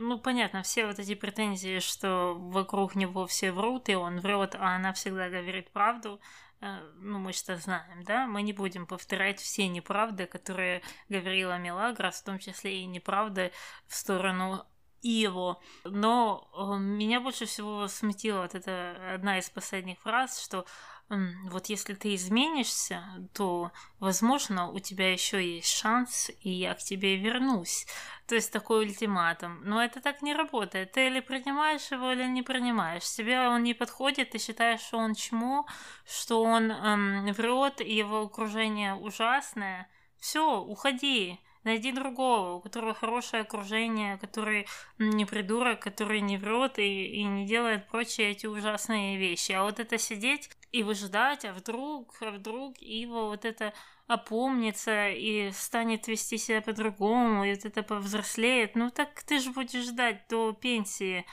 Ну, 0.01 0.19
понятно, 0.19 0.63
все 0.63 0.87
вот 0.87 0.99
эти 0.99 1.15
претензии, 1.15 1.81
что 1.81 2.35
вокруг 2.39 2.95
него 2.95 3.27
все 3.27 3.53
врут, 3.53 3.89
и 3.89 3.95
он 3.95 4.21
врет, 4.21 4.55
а 4.55 4.77
она 4.77 4.93
всегда 4.93 5.29
говорит 5.29 5.71
правду. 5.71 6.21
Э, 6.61 6.81
ну, 6.97 7.19
мы 7.19 7.33
что 7.33 7.57
знаем, 7.57 8.03
да? 8.05 8.27
Мы 8.27 8.43
не 8.43 8.53
будем 8.53 8.87
повторять 8.87 9.41
все 9.41 9.69
неправды, 9.69 10.27
которые 10.27 10.83
говорила 11.09 11.59
Мелагрос, 11.59 12.17
в 12.17 12.25
том 12.25 12.39
числе 12.39 12.81
и 12.81 12.87
неправды 12.87 13.53
в 13.87 13.95
сторону 13.95 14.67
его. 15.03 15.61
Но 15.85 16.49
э, 16.55 16.79
меня 16.79 17.21
больше 17.21 17.47
всего 17.47 17.87
смутила 17.89 18.43
вот 18.43 18.55
эта 18.55 19.15
одна 19.15 19.39
из 19.39 19.49
последних 19.51 19.99
фраз, 20.01 20.43
что 20.43 20.65
вот 21.11 21.67
если 21.67 21.95
ты 21.95 22.15
изменишься, 22.15 23.03
то, 23.33 23.73
возможно, 23.99 24.71
у 24.71 24.79
тебя 24.79 25.11
еще 25.11 25.43
есть 25.43 25.75
шанс, 25.75 26.31
и 26.43 26.51
я 26.51 26.75
к 26.75 26.79
тебе 26.81 27.17
вернусь. 27.17 27.87
То 28.27 28.35
есть 28.35 28.53
такой 28.53 28.85
ультиматум. 28.85 29.63
Но 29.65 29.83
это 29.83 30.03
так 30.03 30.21
не 30.21 30.35
работает. 30.35 30.93
Ты 30.93 31.07
или 31.07 31.21
принимаешь 31.21 31.91
его, 31.91 32.13
или 32.13 32.25
не 32.25 32.43
принимаешь. 32.43 33.11
Тебе 33.11 33.41
он 33.49 33.63
не 33.63 33.73
подходит, 33.73 34.31
ты 34.31 34.39
считаешь, 34.39 34.81
что 34.81 34.99
он 34.99 35.15
чмо, 35.15 35.67
что 36.07 36.43
он 36.43 36.71
эм, 36.71 37.33
врет, 37.33 37.81
и 37.81 37.95
его 37.95 38.23
окружение 38.23 38.95
ужасное. 38.95 39.89
Все, 40.19 40.61
уходи. 40.61 41.41
Найди 41.69 41.93
другого, 41.93 42.55
у 42.55 42.61
которого 42.63 42.95
хорошее 42.95 43.43
окружение, 43.43 44.17
который 44.17 44.67
не 44.97 45.27
придурок, 45.27 45.81
который 45.81 46.23
не 46.23 46.39
врет 46.39 46.79
и, 46.79 47.09
и 47.09 47.25
не 47.25 47.47
делает 47.47 47.87
прочие 47.89 48.31
эти 48.31 48.47
ужасные 48.47 49.19
вещи. 49.19 49.53
А 49.53 49.65
вот 49.65 49.79
это 49.79 49.99
сидеть 49.99 50.49
и 50.73 50.83
выжидать, 50.83 51.45
а 51.45 51.53
вдруг, 51.53 52.17
а 52.23 52.31
вдруг 52.31 52.79
его 52.79 53.27
вот 53.27 53.45
это 53.45 53.75
опомнится 54.07 55.11
и 55.11 55.51
станет 55.53 56.09
вести 56.09 56.39
себя 56.39 56.63
по-другому, 56.63 57.45
и 57.45 57.53
вот 57.55 57.67
это 57.67 57.83
повзрослеет. 57.83 58.75
Ну 58.75 58.89
так 58.89 59.23
ты 59.25 59.39
же 59.39 59.51
будешь 59.51 59.89
ждать 59.89 60.27
до 60.31 60.55
пенсии, 60.55 61.27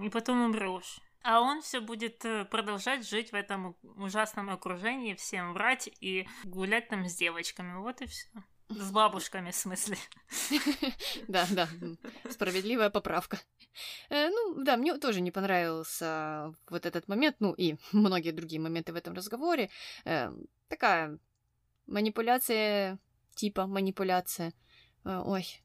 и 0.00 0.08
потом 0.08 0.40
умрешь. 0.42 1.00
А 1.24 1.40
он 1.40 1.62
все 1.62 1.80
будет 1.80 2.24
э, 2.24 2.44
продолжать 2.44 3.08
жить 3.08 3.32
в 3.32 3.34
этом 3.34 3.76
ужасном 3.82 4.50
окружении, 4.50 5.14
всем 5.14 5.52
врать 5.52 5.90
и 6.00 6.28
гулять 6.44 6.90
там 6.90 7.08
с 7.08 7.16
девочками. 7.16 7.76
Вот 7.80 8.02
и 8.02 8.06
все. 8.06 8.28
С 8.68 8.90
бабушками, 8.90 9.50
в 9.50 9.54
смысле. 9.54 9.98
Да, 11.28 11.46
да, 11.50 11.68
справедливая 12.30 12.90
поправка. 12.90 13.38
Э, 14.08 14.28
ну, 14.30 14.62
да, 14.64 14.76
мне 14.76 14.96
тоже 14.98 15.20
не 15.20 15.30
понравился 15.30 16.54
вот 16.68 16.86
этот 16.86 17.08
момент, 17.08 17.36
ну 17.40 17.52
и 17.52 17.76
многие 17.92 18.32
другие 18.32 18.60
моменты 18.60 18.92
в 18.92 18.96
этом 18.96 19.14
разговоре. 19.14 19.70
Э, 20.04 20.32
такая 20.68 21.18
манипуляция, 21.86 22.98
типа 23.34 23.66
манипуляция. 23.66 24.54
Э, 25.04 25.22
ой, 25.24 25.62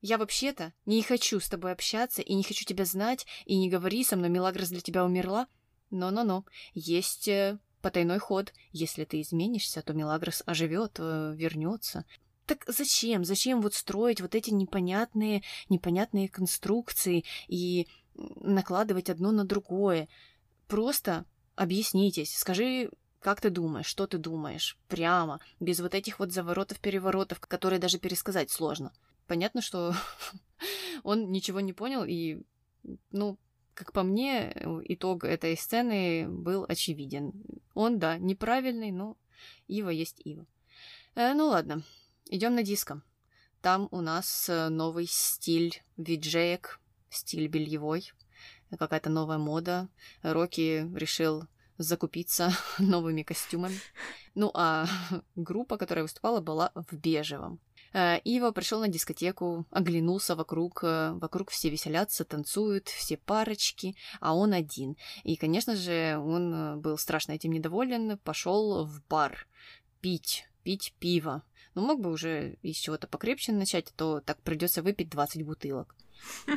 я 0.00 0.18
вообще-то 0.18 0.72
не 0.84 1.02
хочу 1.02 1.38
с 1.38 1.48
тобой 1.48 1.72
общаться 1.72 2.22
и 2.22 2.34
не 2.34 2.42
хочу 2.42 2.64
тебя 2.64 2.84
знать, 2.84 3.26
и 3.44 3.56
не 3.56 3.70
говори 3.70 4.02
со 4.02 4.16
мной, 4.16 4.30
Мелагрос 4.30 4.70
для 4.70 4.80
тебя 4.80 5.04
умерла. 5.04 5.46
Но-но-но, 5.90 6.44
есть 6.74 7.28
потайной 7.82 8.18
ход. 8.18 8.52
Если 8.72 9.04
ты 9.04 9.20
изменишься, 9.20 9.82
то 9.82 9.92
Мелагрос 9.92 10.42
оживет, 10.46 10.98
вернется. 10.98 12.06
Так 12.52 12.64
зачем? 12.66 13.24
Зачем 13.24 13.62
вот 13.62 13.72
строить 13.72 14.20
вот 14.20 14.34
эти 14.34 14.50
непонятные, 14.50 15.42
непонятные 15.70 16.28
конструкции 16.28 17.24
и 17.48 17.88
накладывать 18.14 19.08
одно 19.08 19.32
на 19.32 19.46
другое? 19.46 20.06
Просто 20.68 21.24
объяснитесь, 21.54 22.36
скажи, 22.36 22.90
как 23.20 23.40
ты 23.40 23.48
думаешь, 23.48 23.86
что 23.86 24.06
ты 24.06 24.18
думаешь, 24.18 24.76
прямо, 24.86 25.40
без 25.60 25.80
вот 25.80 25.94
этих 25.94 26.18
вот 26.18 26.30
заворотов-переворотов, 26.30 27.40
которые 27.40 27.78
даже 27.78 27.98
пересказать 27.98 28.50
сложно. 28.50 28.92
Понятно, 29.26 29.62
что 29.62 29.94
он 31.04 31.32
ничего 31.32 31.60
не 31.60 31.72
понял, 31.72 32.04
и, 32.04 32.42
ну, 33.12 33.38
как 33.72 33.94
по 33.94 34.02
мне, 34.02 34.52
итог 34.84 35.24
этой 35.24 35.56
сцены 35.56 36.28
был 36.28 36.66
очевиден. 36.68 37.32
Он, 37.72 37.98
да, 37.98 38.18
неправильный, 38.18 38.90
но 38.90 39.16
Ива 39.68 39.88
есть 39.88 40.20
Ива. 40.22 40.44
Э, 41.14 41.32
ну 41.32 41.46
ладно, 41.46 41.82
Идем 42.30 42.54
на 42.54 42.62
диско. 42.62 43.02
Там 43.60 43.88
у 43.90 44.00
нас 44.00 44.48
э, 44.48 44.68
новый 44.68 45.06
стиль 45.06 45.82
виджеек, 45.96 46.80
стиль 47.10 47.46
бельевой, 47.46 48.12
какая-то 48.76 49.10
новая 49.10 49.38
мода. 49.38 49.88
Рокки 50.22 50.88
решил 50.96 51.44
закупиться 51.78 52.52
новыми 52.78 53.22
костюмами. 53.22 53.78
Ну 54.34 54.50
а 54.54 54.86
группа, 55.36 55.76
которая 55.76 56.04
выступала, 56.04 56.40
была 56.40 56.72
в 56.74 56.94
бежевом. 56.96 57.60
Э, 57.92 58.18
Ива 58.24 58.50
пришел 58.52 58.80
на 58.80 58.88
дискотеку, 58.88 59.66
оглянулся 59.70 60.34
вокруг, 60.34 60.82
э, 60.82 61.12
вокруг 61.12 61.50
все 61.50 61.70
веселятся, 61.70 62.24
танцуют, 62.24 62.88
все 62.88 63.16
парочки, 63.16 63.94
а 64.20 64.34
он 64.34 64.54
один. 64.54 64.96
И, 65.24 65.36
конечно 65.36 65.76
же, 65.76 66.18
он 66.18 66.80
был 66.80 66.96
страшно 66.98 67.32
этим 67.32 67.52
недоволен, 67.52 68.18
пошел 68.18 68.84
в 68.86 69.06
бар 69.06 69.46
пить, 70.00 70.48
пить 70.62 70.94
пиво. 70.98 71.42
Но 71.74 71.82
мог 71.82 72.00
бы 72.00 72.10
уже 72.10 72.56
из 72.62 72.76
чего-то 72.76 73.06
покрепче 73.06 73.52
начать, 73.52 73.92
то 73.96 74.20
так 74.20 74.40
придется 74.42 74.82
выпить 74.82 75.08
20 75.08 75.44
бутылок. 75.44 75.94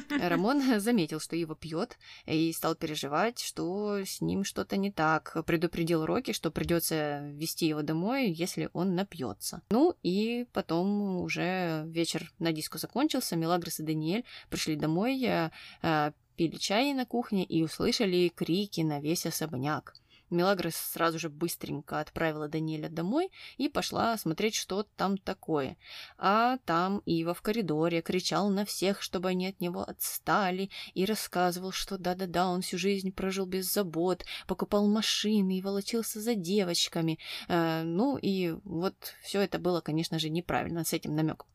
Рамон 0.09 0.61
заметил, 0.80 1.20
что 1.20 1.36
его 1.36 1.55
пьет, 1.55 1.97
и 2.26 2.51
стал 2.53 2.76
переживать, 2.76 3.39
что 3.39 3.99
с 4.05 4.22
ним 4.22 4.43
что-то 4.43 4.78
не 4.78 4.91
так. 4.91 5.38
Предупредил 5.45 6.05
Рокки, 6.05 6.34
что 6.34 6.51
придется 6.51 7.22
вести 7.30 7.68
его 7.68 7.82
домой, 7.82 8.30
если 8.30 8.70
он 8.74 8.95
напьется. 8.95 9.61
Ну 9.70 9.95
и 10.03 10.45
потом 10.53 11.22
уже 11.22 11.84
вечер 11.88 12.32
на 12.39 12.51
диско 12.51 12.78
закончился, 12.78 13.36
Мелагрос 13.36 13.80
и 13.80 13.84
Даниэль 13.84 14.26
пришли 14.49 14.76
домой, 14.76 15.22
э, 15.24 15.51
э, 15.82 16.11
пили 16.36 16.57
чай 16.57 16.93
на 16.93 17.05
кухне 17.05 17.43
и 17.43 17.63
услышали 17.63 18.32
крики 18.34 18.82
на 18.82 18.99
весь 18.99 19.26
особняк. 19.26 19.93
Мелагрос 20.30 20.76
сразу 20.76 21.19
же 21.19 21.30
быстренько 21.30 21.99
отправила 21.99 22.47
Даниэля 22.47 22.89
домой 22.89 23.32
и 23.57 23.69
пошла 23.69 24.17
смотреть, 24.17 24.55
что 24.55 24.84
там 24.95 25.17
такое. 25.17 25.78
А 26.17 26.57
там 26.65 27.01
Ива 27.05 27.34
в 27.34 27.41
коридоре 27.41 28.01
кричал 28.01 28.49
на 28.49 28.65
всех, 28.65 29.01
чтобы 29.01 29.30
они 29.30 29.47
от 29.47 29.61
него 29.61 29.82
отстали, 29.82 30.69
и 30.93 31.05
рассказывал, 31.05 31.71
что 31.71 31.97
да-да-да, 31.97 32.47
он 32.47 32.61
всю 32.61 32.78
жизнь 32.78 33.11
прожил 33.11 33.45
без 33.45 33.71
забот, 33.71 34.26
покупал 34.47 34.88
машины 34.88 35.57
и 35.57 35.61
волочился 35.61 36.19
за 36.19 36.36
девочками. 36.36 37.19
Э, 37.47 37.84
ну 37.84 38.17
и 38.17 38.51
вот 38.63 38.95
все 39.21 39.41
это 39.41 39.59
было, 39.59 39.82
конечно 39.82 40.19
же, 40.19 40.30
неправильно 40.30 40.84
с 40.84 40.93
этим 40.93 41.15
намеком. 41.15 41.47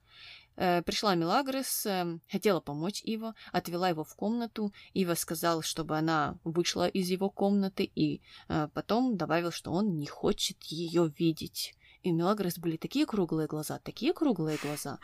Э, 0.61 0.82
пришла 0.82 1.14
Мелагрос, 1.14 1.86
э, 1.86 2.18
хотела 2.30 2.61
помочь 2.61 3.00
Иво, 3.02 3.34
отвела 3.50 3.88
его 3.88 4.04
в 4.04 4.14
комнату. 4.14 4.74
Ива 4.92 5.14
сказал, 5.14 5.62
чтобы 5.62 5.96
она 5.96 6.36
вышла 6.44 6.86
из 6.86 7.08
его 7.08 7.30
комнаты, 7.30 7.84
и 7.84 8.20
э, 8.48 8.68
потом 8.74 9.16
добавил, 9.16 9.52
что 9.52 9.72
он 9.72 9.96
не 9.96 10.06
хочет 10.06 10.62
ее 10.64 11.11
видеть. 11.18 11.74
И 12.02 12.12
у 12.12 12.14
Мелагрос 12.14 12.58
были 12.58 12.76
такие 12.76 13.06
круглые 13.06 13.48
глаза, 13.48 13.78
такие 13.78 14.12
круглые 14.12 14.58
глаза. 14.62 14.98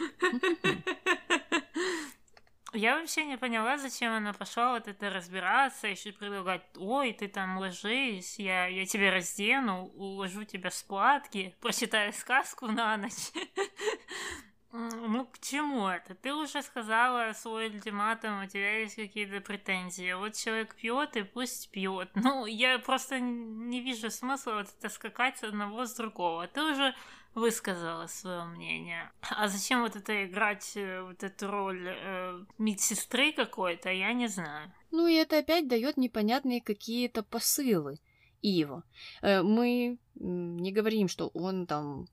Я 2.74 2.98
вообще 2.98 3.24
не 3.24 3.38
поняла, 3.38 3.78
зачем 3.78 4.12
она 4.12 4.34
пошла 4.34 4.74
вот 4.74 4.86
это 4.86 5.08
разбираться, 5.08 5.86
еще 5.86 6.12
предлагать, 6.12 6.60
ой, 6.76 7.14
ты 7.14 7.28
там 7.28 7.56
ложись, 7.56 8.38
я, 8.38 8.66
я 8.66 8.84
тебя 8.84 9.10
раздену, 9.10 9.86
уложу 9.94 10.44
тебя 10.44 10.70
с 10.70 10.82
платки, 10.82 11.54
прочитаю 11.62 12.12
сказку 12.12 12.66
на 12.66 12.98
ночь. 12.98 13.32
Ну, 14.76 15.24
к 15.26 15.38
чему 15.38 15.88
это? 15.88 16.14
Ты 16.14 16.34
уже 16.34 16.62
сказала 16.62 17.32
свой 17.32 17.68
ультиматум, 17.68 18.42
у 18.42 18.46
тебя 18.46 18.80
есть 18.80 18.96
какие-то 18.96 19.40
претензии. 19.40 20.12
Вот 20.12 20.34
человек 20.34 20.74
пьет 20.74 21.16
и 21.16 21.22
пусть 21.22 21.70
пьет. 21.70 22.10
Ну, 22.14 22.44
я 22.46 22.78
просто 22.78 23.18
не 23.20 23.80
вижу 23.80 24.10
смысла 24.10 24.56
вот 24.56 24.66
это 24.78 24.88
скакать 24.90 25.38
с 25.38 25.44
одного 25.44 25.86
с 25.86 25.94
другого. 25.94 26.46
Ты 26.46 26.62
уже 26.62 26.94
высказала 27.34 28.06
свое 28.06 28.44
мнение. 28.44 29.10
А 29.20 29.48
зачем 29.48 29.82
вот 29.82 29.96
это 29.96 30.26
играть 30.26 30.72
э, 30.74 31.02
вот 31.02 31.22
эту 31.22 31.50
роль 31.50 31.86
э, 31.86 32.44
медсестры 32.58 33.32
какой-то, 33.32 33.90
я 33.90 34.12
не 34.12 34.26
знаю. 34.26 34.72
Ну 34.90 35.06
и 35.06 35.14
это 35.14 35.38
опять 35.38 35.68
дает 35.68 35.96
непонятные 35.96 36.60
какие-то 36.60 37.22
посылы. 37.22 37.98
Иво. 38.42 38.84
Э, 39.22 39.42
мы 39.42 39.98
не 40.14 40.72
говорим, 40.72 41.08
что 41.08 41.28
он 41.28 41.66
там 41.66 42.06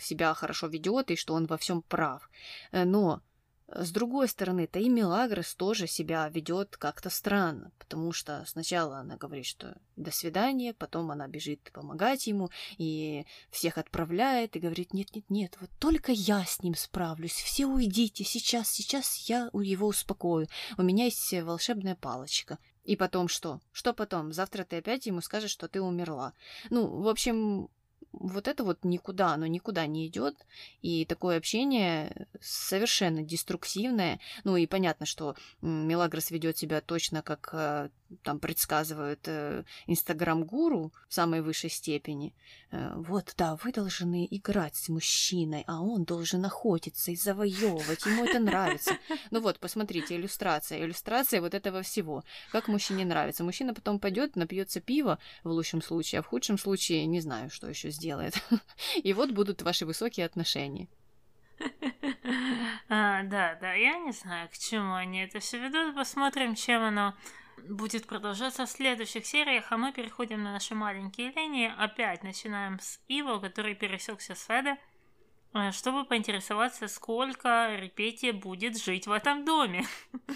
себя 0.00 0.34
хорошо 0.34 0.66
ведет 0.66 1.10
и 1.10 1.16
что 1.16 1.34
он 1.34 1.46
во 1.46 1.56
всем 1.56 1.82
прав. 1.82 2.28
Э, 2.72 2.84
но 2.84 3.22
э, 3.68 3.84
с 3.84 3.90
другой 3.90 4.28
стороны-то 4.28 4.78
и 4.78 4.88
Мелагрос 4.88 5.54
тоже 5.54 5.86
себя 5.86 6.28
ведет 6.28 6.76
как-то 6.76 7.10
странно, 7.10 7.72
потому 7.78 8.12
что 8.12 8.44
сначала 8.46 8.98
она 8.98 9.16
говорит, 9.16 9.46
что 9.46 9.76
до 9.96 10.10
свидания, 10.10 10.74
потом 10.74 11.10
она 11.10 11.26
бежит 11.26 11.70
помогать 11.72 12.26
ему 12.26 12.50
и 12.78 13.24
всех 13.50 13.78
отправляет 13.78 14.56
и 14.56 14.60
говорит, 14.60 14.92
нет-нет-нет, 14.92 15.56
вот 15.60 15.70
только 15.78 16.12
я 16.12 16.44
с 16.44 16.62
ним 16.62 16.74
справлюсь, 16.74 17.32
все 17.32 17.66
уйдите, 17.66 18.24
сейчас, 18.24 18.68
сейчас 18.68 19.16
я 19.28 19.50
его 19.52 19.88
успокою, 19.88 20.48
у 20.76 20.82
меня 20.82 21.06
есть 21.06 21.32
волшебная 21.32 21.96
палочка. 21.96 22.58
И 22.84 22.94
потом 22.94 23.26
что? 23.26 23.60
Что 23.72 23.92
потом? 23.92 24.32
Завтра 24.32 24.62
ты 24.62 24.76
опять 24.76 25.06
ему 25.06 25.20
скажешь, 25.20 25.50
что 25.50 25.66
ты 25.66 25.80
умерла. 25.80 26.34
Ну, 26.70 26.86
в 26.86 27.08
общем, 27.08 27.68
вот 28.18 28.48
это 28.48 28.64
вот 28.64 28.84
никуда, 28.84 29.34
оно 29.34 29.46
никуда 29.46 29.86
не 29.86 30.06
идет, 30.06 30.34
и 30.82 31.04
такое 31.04 31.36
общение 31.36 32.26
совершенно 32.40 33.22
деструктивное. 33.22 34.20
Ну 34.44 34.56
и 34.56 34.66
понятно, 34.66 35.06
что 35.06 35.36
Мелагрос 35.60 36.30
ведет 36.30 36.56
себя 36.56 36.80
точно 36.80 37.22
как 37.22 37.50
э, 37.52 37.88
там 38.22 38.38
предсказывают 38.38 39.20
э, 39.26 39.64
инстаграм-гуру 39.86 40.92
в 41.08 41.14
самой 41.14 41.42
высшей 41.42 41.70
степени. 41.70 42.34
Э, 42.70 42.94
вот, 42.96 43.34
да, 43.36 43.56
вы 43.56 43.72
должны 43.72 44.26
играть 44.30 44.76
с 44.76 44.88
мужчиной, 44.88 45.64
а 45.66 45.80
он 45.80 46.04
должен 46.04 46.44
охотиться 46.44 47.10
и 47.10 47.16
завоевывать, 47.16 48.06
ему 48.06 48.24
это 48.24 48.38
нравится. 48.38 48.96
Ну 49.30 49.40
вот, 49.40 49.58
посмотрите, 49.58 50.16
иллюстрация, 50.16 50.80
иллюстрация 50.80 51.40
вот 51.40 51.54
этого 51.54 51.82
всего. 51.82 52.24
Как 52.52 52.68
мужчине 52.68 53.04
нравится. 53.04 53.44
Мужчина 53.44 53.74
потом 53.74 53.98
пойдет, 53.98 54.36
напьется 54.36 54.80
пива 54.80 55.18
в 55.44 55.50
лучшем 55.50 55.82
случае, 55.82 56.20
а 56.20 56.22
в 56.22 56.26
худшем 56.26 56.58
случае 56.58 57.06
не 57.06 57.20
знаю, 57.20 57.50
что 57.50 57.68
еще 57.68 57.90
сделает. 58.06 58.34
И 59.02 59.12
вот 59.12 59.32
будут 59.32 59.62
ваши 59.62 59.84
высокие 59.84 60.26
отношения. 60.26 60.88
А, 62.88 63.24
да, 63.24 63.56
да, 63.60 63.72
я 63.72 63.98
не 63.98 64.12
знаю, 64.12 64.48
к 64.48 64.56
чему 64.56 64.94
они 64.94 65.24
это 65.24 65.40
все 65.40 65.58
ведут. 65.58 65.96
Посмотрим, 65.96 66.54
чем 66.54 66.82
оно 66.82 67.14
будет 67.68 68.06
продолжаться 68.06 68.64
в 68.64 68.70
следующих 68.70 69.26
сериях, 69.26 69.64
а 69.70 69.76
мы 69.76 69.92
переходим 69.92 70.44
на 70.44 70.52
наши 70.52 70.76
маленькие 70.76 71.32
линии. 71.32 71.72
Опять 71.78 72.22
начинаем 72.22 72.78
с 72.78 73.00
Иво, 73.08 73.40
который 73.40 73.74
пересекся 73.74 74.36
с 74.36 74.44
Феда, 74.44 74.70
э, 74.70 74.76
чтобы 75.72 76.04
поинтересоваться, 76.04 76.88
сколько 76.88 77.76
Репетия 77.76 78.32
будет 78.32 78.76
жить 78.82 79.06
в 79.06 79.12
этом 79.12 79.44
доме. 79.44 79.84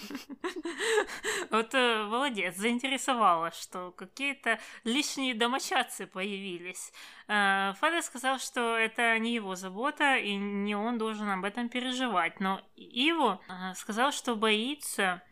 Вот 1.51 1.75
э, 1.75 2.05
молодец, 2.05 2.57
заинтересовало, 2.57 3.51
что 3.51 3.91
какие-то 3.91 4.61
лишние 4.85 5.35
домочадцы 5.35 6.07
появились. 6.07 6.93
Э, 7.29 7.75
Феда 7.81 8.03
сказал, 8.03 8.39
что 8.39 8.77
это 8.77 9.19
не 9.19 9.35
его 9.35 9.57
забота, 9.57 10.17
и 10.17 10.37
не 10.37 10.75
он 10.75 10.99
должен 10.99 11.29
об 11.29 11.45
этом 11.45 11.69
переживать. 11.69 12.41
Но 12.41 12.61
Иво 12.77 13.41
сказал, 13.75 14.13
что 14.13 14.37
боится, 14.37 15.23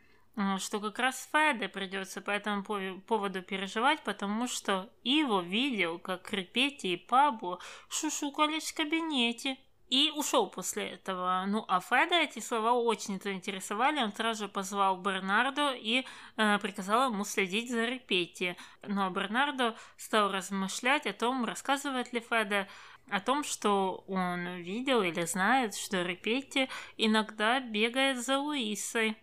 что 0.59 0.80
как 0.80 0.99
раз 0.99 1.28
Феде 1.32 1.68
придется 1.68 2.20
по 2.20 2.30
этому 2.30 2.62
поводу 3.01 3.43
переживать, 3.43 4.03
потому 4.03 4.47
что 4.47 4.91
Иво 5.03 5.41
видел, 5.41 5.99
как 5.99 6.32
Репети 6.32 6.89
и 6.89 6.97
Пабло 6.97 7.59
шушукались 7.89 8.70
в 8.70 8.76
кабинете. 8.76 9.57
И 9.89 10.12
ушел 10.14 10.51
после 10.51 10.91
этого. 10.91 11.45
Ну, 11.47 11.64
а 11.66 11.80
Феда 11.80 12.16
эти 12.16 12.41
слова 12.41 12.72
очень 12.72 13.20
заинтересовали. 13.20 14.03
Он 14.03 14.12
сразу 14.12 14.45
же 14.45 14.49
позвал 14.49 14.99
Бернардо 14.99 15.72
и 15.72 16.05
э, 16.36 16.59
приказал 16.59 17.11
ему 17.11 17.24
следить 17.24 17.70
за 17.70 17.86
Репетти. 17.86 18.57
Но 18.82 18.95
ну, 18.95 19.07
а 19.07 19.11
Бернардо 19.11 19.76
стал 19.97 20.30
размышлять 20.30 21.07
о 21.07 21.14
том, 21.14 21.45
рассказывает 21.45 22.12
ли 22.12 22.20
Феда 22.20 22.68
о 23.11 23.20
том, 23.20 23.43
что 23.43 24.05
он 24.07 24.57
видел 24.57 25.03
или 25.03 25.24
знает, 25.24 25.74
что 25.74 26.03
Репетти 26.03 26.68
иногда 26.99 27.61
бегает 27.61 28.18
за 28.18 28.39
Луисой. 28.39 29.16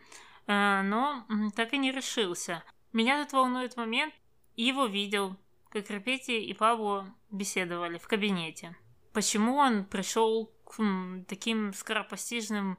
Э, 0.48 0.82
но 0.82 1.26
так 1.56 1.74
и 1.74 1.78
не 1.78 1.92
решился. 1.92 2.64
Меня 2.92 3.22
тут 3.24 3.34
волнует 3.34 3.78
момент, 3.78 4.14
его 4.56 4.86
видел, 4.86 5.36
как 5.70 5.90
Репети 5.90 6.32
и 6.32 6.54
Пабло 6.54 7.14
беседовали 7.30 7.98
в 7.98 8.08
кабинете. 8.08 8.76
Почему 9.14 9.56
он 9.58 9.86
пришел 9.86 10.55
к 10.66 10.82
таким 11.28 11.74
скоропостижным 11.74 12.78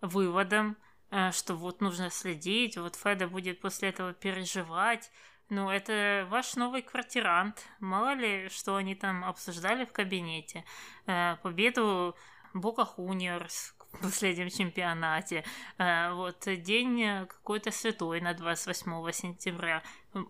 выводам, 0.00 0.76
э, 1.10 1.30
что 1.32 1.54
вот 1.54 1.80
нужно 1.80 2.10
следить, 2.10 2.76
вот 2.76 2.96
Феда 2.96 3.28
будет 3.28 3.60
после 3.60 3.90
этого 3.90 4.12
переживать. 4.12 5.10
Ну, 5.48 5.70
это 5.70 6.26
ваш 6.28 6.56
новый 6.56 6.82
квартирант. 6.82 7.64
Мало 7.78 8.14
ли, 8.14 8.48
что 8.48 8.76
они 8.76 8.96
там 8.96 9.24
обсуждали 9.24 9.84
в 9.84 9.92
кабинете. 9.92 10.64
Э, 11.06 11.36
победу 11.42 12.16
Бока 12.52 12.84
Хуниорс, 12.84 13.76
в 13.92 14.02
последнем 14.02 14.50
чемпионате. 14.50 15.44
Э, 15.78 16.12
вот 16.12 16.46
день 16.46 17.26
какой-то 17.26 17.70
святой 17.70 18.20
на 18.20 18.34
28 18.34 19.12
сентября. 19.12 19.82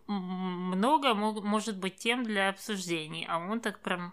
Много 0.07 1.15
может 1.15 1.79
быть 1.79 1.97
тем 1.97 2.25
для 2.25 2.51
обсуждений, 2.51 3.25
а 3.29 3.39
он 3.39 3.61
так 3.61 3.81
прям 3.81 4.13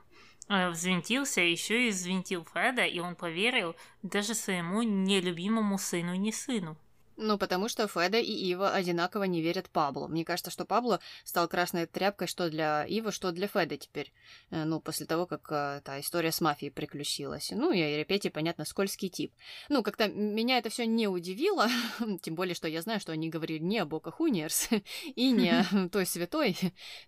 взвинтился, 0.50 1.42
еще 1.42 1.88
и 1.88 1.92
взвинтил 1.92 2.44
Фреда, 2.44 2.86
и 2.86 3.00
он 3.00 3.16
поверил 3.16 3.76
даже 4.02 4.34
своему 4.36 4.84
нелюбимому 4.84 5.78
сыну 5.78 6.16
не 6.16 6.32
сыну. 6.32 6.78
Ну, 7.16 7.38
потому 7.38 7.70
что 7.70 7.88
Феда 7.88 8.18
и 8.18 8.32
Ива 8.32 8.74
одинаково 8.74 9.26
не 9.26 9.42
верят 9.42 9.70
Паблу. 9.70 10.08
Мне 10.08 10.26
кажется, 10.26 10.50
что 10.50 10.66
Пабло 10.66 11.00
стал 11.24 11.48
красной 11.48 11.86
тряпкой 11.86 12.28
что 12.28 12.50
для 12.50 12.86
Ива, 12.86 13.12
что 13.12 13.32
для 13.32 13.48
Феда 13.48 13.78
теперь. 13.78 14.12
Э, 14.50 14.64
ну, 14.64 14.80
после 14.80 15.06
того, 15.06 15.28
как 15.28 15.52
э, 15.52 15.82
та 15.84 16.00
история 16.00 16.32
с 16.32 16.42
мафией 16.42 16.72
приключилась. 16.72 17.52
Ну, 17.52 17.72
и 17.72 17.80
Репети, 17.80 18.30
понятно, 18.30 18.66
скользкий 18.66 19.10
тип. 19.10 19.34
Ну, 19.70 19.84
как-то 19.84 20.08
меня 20.08 20.58
это 20.58 20.70
все 20.70 20.88
не 20.88 21.08
удивило, 21.08 21.68
тем 22.22 22.34
более, 22.34 22.56
что 22.56 22.68
я 22.68 22.82
знаю, 22.82 23.00
что 23.00 23.12
они 23.12 23.30
говорили 23.30 23.60
не 23.60 23.78
о 23.78 23.86
Бока 23.86 24.10
Хуниерс 24.10 24.70
и 25.16 25.32
не 25.32 25.52
о 25.52 25.90
той 25.92 26.06
святой. 26.08 26.58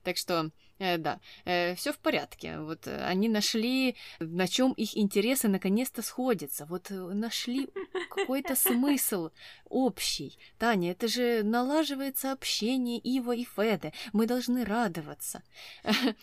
Так 0.04 0.18
что 0.18 0.52
Э, 0.78 0.98
да, 0.98 1.20
э, 1.46 1.76
все 1.76 1.94
в 1.94 1.98
порядке. 2.00 2.60
Вот 2.60 2.88
э, 2.88 3.06
они 3.06 3.30
нашли, 3.30 3.96
на 4.20 4.48
чем 4.48 4.74
их 4.74 4.98
интересы 4.98 5.48
наконец-то 5.48 6.02
сходятся. 6.02 6.66
Вот 6.66 6.90
нашли 6.90 7.70
какой-то 8.10 8.56
смысл 8.56 9.30
общий. 9.70 10.38
Таня, 10.58 10.92
это 10.92 11.08
же 11.08 11.44
налаживается 11.44 12.32
общение 12.34 13.00
Ива 13.00 13.34
и 13.34 13.46
Феде. 13.46 13.94
Мы 14.14 14.28
должны 14.28 14.66
радоваться. 14.66 15.44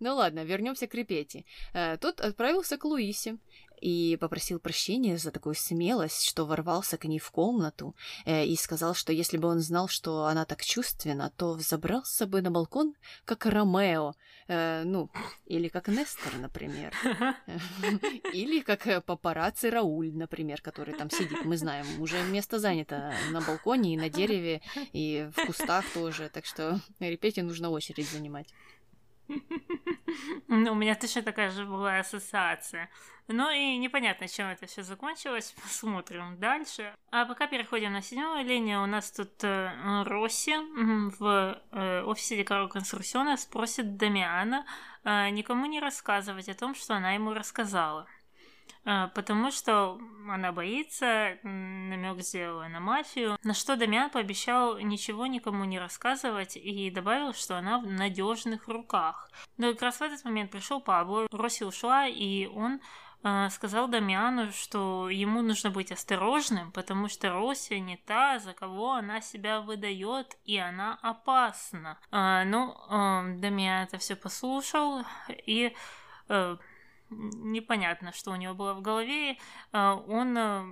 Ну 0.00 0.14
ладно, 0.14 0.44
вернемся 0.44 0.86
к 0.86 0.94
Репете. 0.94 1.44
Тот 2.00 2.20
отправился 2.20 2.78
к 2.78 2.84
Луисе. 2.84 3.36
И 3.80 4.16
попросил 4.16 4.58
прощения 4.58 5.18
за 5.18 5.30
такую 5.30 5.54
смелость, 5.54 6.24
что 6.24 6.46
ворвался 6.46 6.98
к 6.98 7.04
ней 7.04 7.18
в 7.18 7.30
комнату 7.30 7.94
э, 8.24 8.44
и 8.44 8.56
сказал, 8.56 8.94
что 8.94 9.12
если 9.12 9.36
бы 9.36 9.48
он 9.48 9.60
знал, 9.60 9.88
что 9.88 10.24
она 10.24 10.44
так 10.44 10.64
чувственна, 10.64 11.32
то 11.36 11.52
взобрался 11.52 12.26
бы 12.26 12.42
на 12.42 12.50
балкон, 12.50 12.94
как 13.24 13.46
Ромео, 13.46 14.14
э, 14.48 14.82
ну, 14.84 15.10
или 15.46 15.68
как 15.68 15.88
Нестор, 15.88 16.34
например, 16.38 16.94
или 18.32 18.60
как 18.60 18.86
э, 18.86 19.00
папарацци 19.00 19.70
Рауль, 19.70 20.12
например, 20.14 20.60
который 20.60 20.94
там 20.94 21.10
сидит, 21.10 21.44
мы 21.44 21.56
знаем, 21.56 21.86
уже 22.00 22.22
место 22.24 22.58
занято 22.58 23.14
на 23.30 23.40
балконе 23.40 23.94
и 23.94 23.96
на 23.96 24.08
дереве, 24.08 24.60
и 24.92 25.28
в 25.36 25.46
кустах 25.46 25.84
тоже, 25.92 26.30
так 26.32 26.44
что 26.46 26.80
Репете 27.00 27.42
нужно 27.42 27.70
очередь 27.70 28.10
занимать. 28.10 28.48
Ну, 30.48 30.72
у 30.72 30.74
меня 30.74 30.94
точно 30.94 31.22
такая 31.22 31.50
же 31.50 31.64
была 31.66 31.98
ассоциация. 31.98 32.90
Ну 33.28 33.50
и 33.50 33.76
непонятно, 33.76 34.26
чем 34.26 34.48
это 34.48 34.66
все 34.66 34.82
закончилось. 34.82 35.54
Посмотрим 35.62 36.38
дальше. 36.38 36.94
А 37.10 37.26
пока 37.26 37.46
переходим 37.46 37.92
на 37.92 38.00
седьмую 38.00 38.44
линию, 38.44 38.82
у 38.82 38.86
нас 38.86 39.10
тут 39.10 39.44
э, 39.44 40.02
Росси 40.04 40.56
в 41.18 41.62
э, 41.72 42.02
офисе 42.04 42.38
Декаро 42.38 42.68
Конструкциона 42.68 43.36
спросит 43.36 43.96
Дамиана 43.98 44.64
э, 45.04 45.28
никому 45.30 45.66
не 45.66 45.78
рассказывать 45.78 46.48
о 46.48 46.54
том, 46.54 46.74
что 46.74 46.94
она 46.94 47.12
ему 47.12 47.34
рассказала. 47.34 48.06
А, 48.84 49.08
потому 49.08 49.50
что 49.50 50.00
она 50.28 50.52
боится, 50.52 51.38
намек 51.42 52.20
сделала 52.20 52.68
на 52.68 52.80
мафию, 52.80 53.38
на 53.42 53.54
что 53.54 53.76
Дамиан 53.76 54.10
пообещал 54.10 54.78
ничего 54.78 55.26
никому 55.26 55.64
не 55.64 55.78
рассказывать 55.78 56.56
и 56.56 56.90
добавил, 56.90 57.34
что 57.34 57.56
она 57.56 57.78
в 57.78 57.86
надежных 57.86 58.68
руках. 58.68 59.30
Но 59.56 59.72
как 59.72 59.82
раз 59.82 59.96
в 59.96 60.02
этот 60.02 60.24
момент 60.24 60.50
пришел 60.50 60.80
Пабло, 60.80 61.26
Роси 61.32 61.64
ушла, 61.64 62.06
и 62.06 62.46
он 62.46 62.80
э, 63.22 63.48
сказал 63.50 63.88
Дамиану, 63.88 64.52
что 64.52 65.08
ему 65.08 65.42
нужно 65.42 65.70
быть 65.70 65.92
осторожным, 65.92 66.72
потому 66.72 67.08
что 67.08 67.30
Роси 67.30 67.80
не 67.80 67.96
та, 67.96 68.38
за 68.38 68.54
кого 68.54 68.92
она 68.92 69.20
себя 69.20 69.60
выдает, 69.60 70.36
и 70.44 70.56
она 70.58 70.98
опасна. 71.02 71.98
Э, 72.10 72.44
ну, 72.44 72.76
Дамиан 72.88 73.84
это 73.84 73.98
все 73.98 74.16
послушал 74.16 75.04
и 75.28 75.74
э, 76.28 76.56
непонятно, 77.10 78.12
что 78.12 78.30
у 78.30 78.36
него 78.36 78.54
было 78.54 78.74
в 78.74 78.82
голове. 78.82 79.38
А, 79.72 79.96
он 79.96 80.36
э, 80.36 80.64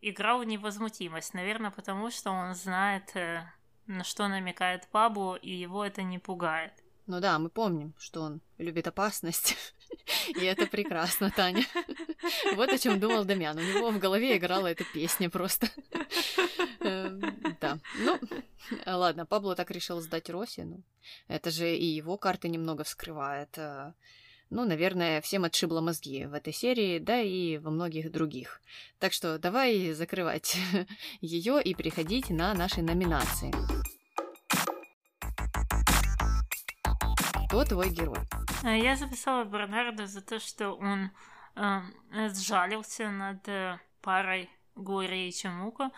играл 0.00 0.42
невозмутимость, 0.42 1.34
наверное, 1.34 1.70
потому 1.70 2.10
что 2.10 2.30
он 2.30 2.54
знает, 2.54 3.14
э, 3.16 3.42
на 3.86 4.04
что 4.04 4.28
намекает 4.28 4.88
Пабло, 4.88 5.36
и 5.36 5.50
его 5.50 5.84
это 5.84 6.02
не 6.02 6.18
пугает. 6.18 6.72
Ну 7.06 7.20
да, 7.20 7.38
мы 7.38 7.50
помним, 7.50 7.94
что 7.98 8.22
он 8.22 8.40
любит 8.58 8.88
опасность. 8.88 9.56
И 10.26 10.44
это 10.44 10.66
прекрасно, 10.66 11.30
Таня. 11.30 11.64
Вот 12.54 12.68
о 12.68 12.78
чем 12.78 12.98
думал 12.98 13.24
Дамьян. 13.24 13.56
У 13.56 13.60
него 13.60 13.90
в 13.90 13.98
голове 13.98 14.36
играла 14.36 14.66
эта 14.66 14.84
песня 14.92 15.30
просто. 15.30 15.68
Эм, 16.80 17.20
да. 17.60 17.78
Ну, 18.00 18.18
ладно, 18.86 19.24
Пабло 19.24 19.54
так 19.54 19.70
решил 19.70 20.00
сдать 20.00 20.30
Роси. 20.30 20.64
Ну, 20.64 20.82
это 21.28 21.50
же 21.50 21.76
и 21.76 21.84
его 21.84 22.16
карты 22.16 22.48
немного 22.48 22.82
вскрывает. 22.82 23.56
Ну, 24.48 24.64
наверное, 24.64 25.20
всем 25.20 25.44
отшибло 25.44 25.80
мозги 25.80 26.24
в 26.24 26.32
этой 26.32 26.52
серии, 26.52 27.00
да 27.00 27.20
и 27.20 27.58
во 27.58 27.70
многих 27.70 28.12
других. 28.12 28.60
Так 29.00 29.12
что 29.12 29.38
давай 29.38 29.92
закрывать 29.92 30.56
ее 31.20 31.60
и 31.60 31.74
переходить 31.74 32.30
на 32.30 32.54
наши 32.54 32.80
номинации. 32.80 33.52
Кто 37.48 37.64
твой 37.64 37.90
герой? 37.90 38.18
А, 38.62 38.76
я 38.76 38.96
записала 38.96 39.44
Бернарда 39.44 40.06
за 40.06 40.20
то, 40.20 40.38
что 40.38 40.72
он 40.72 41.10
э, 41.56 41.80
сжалился 42.32 43.10
над 43.10 43.48
э, 43.48 43.80
парой 44.00 44.48
Глории 44.76 45.30
Чемука, 45.30 45.90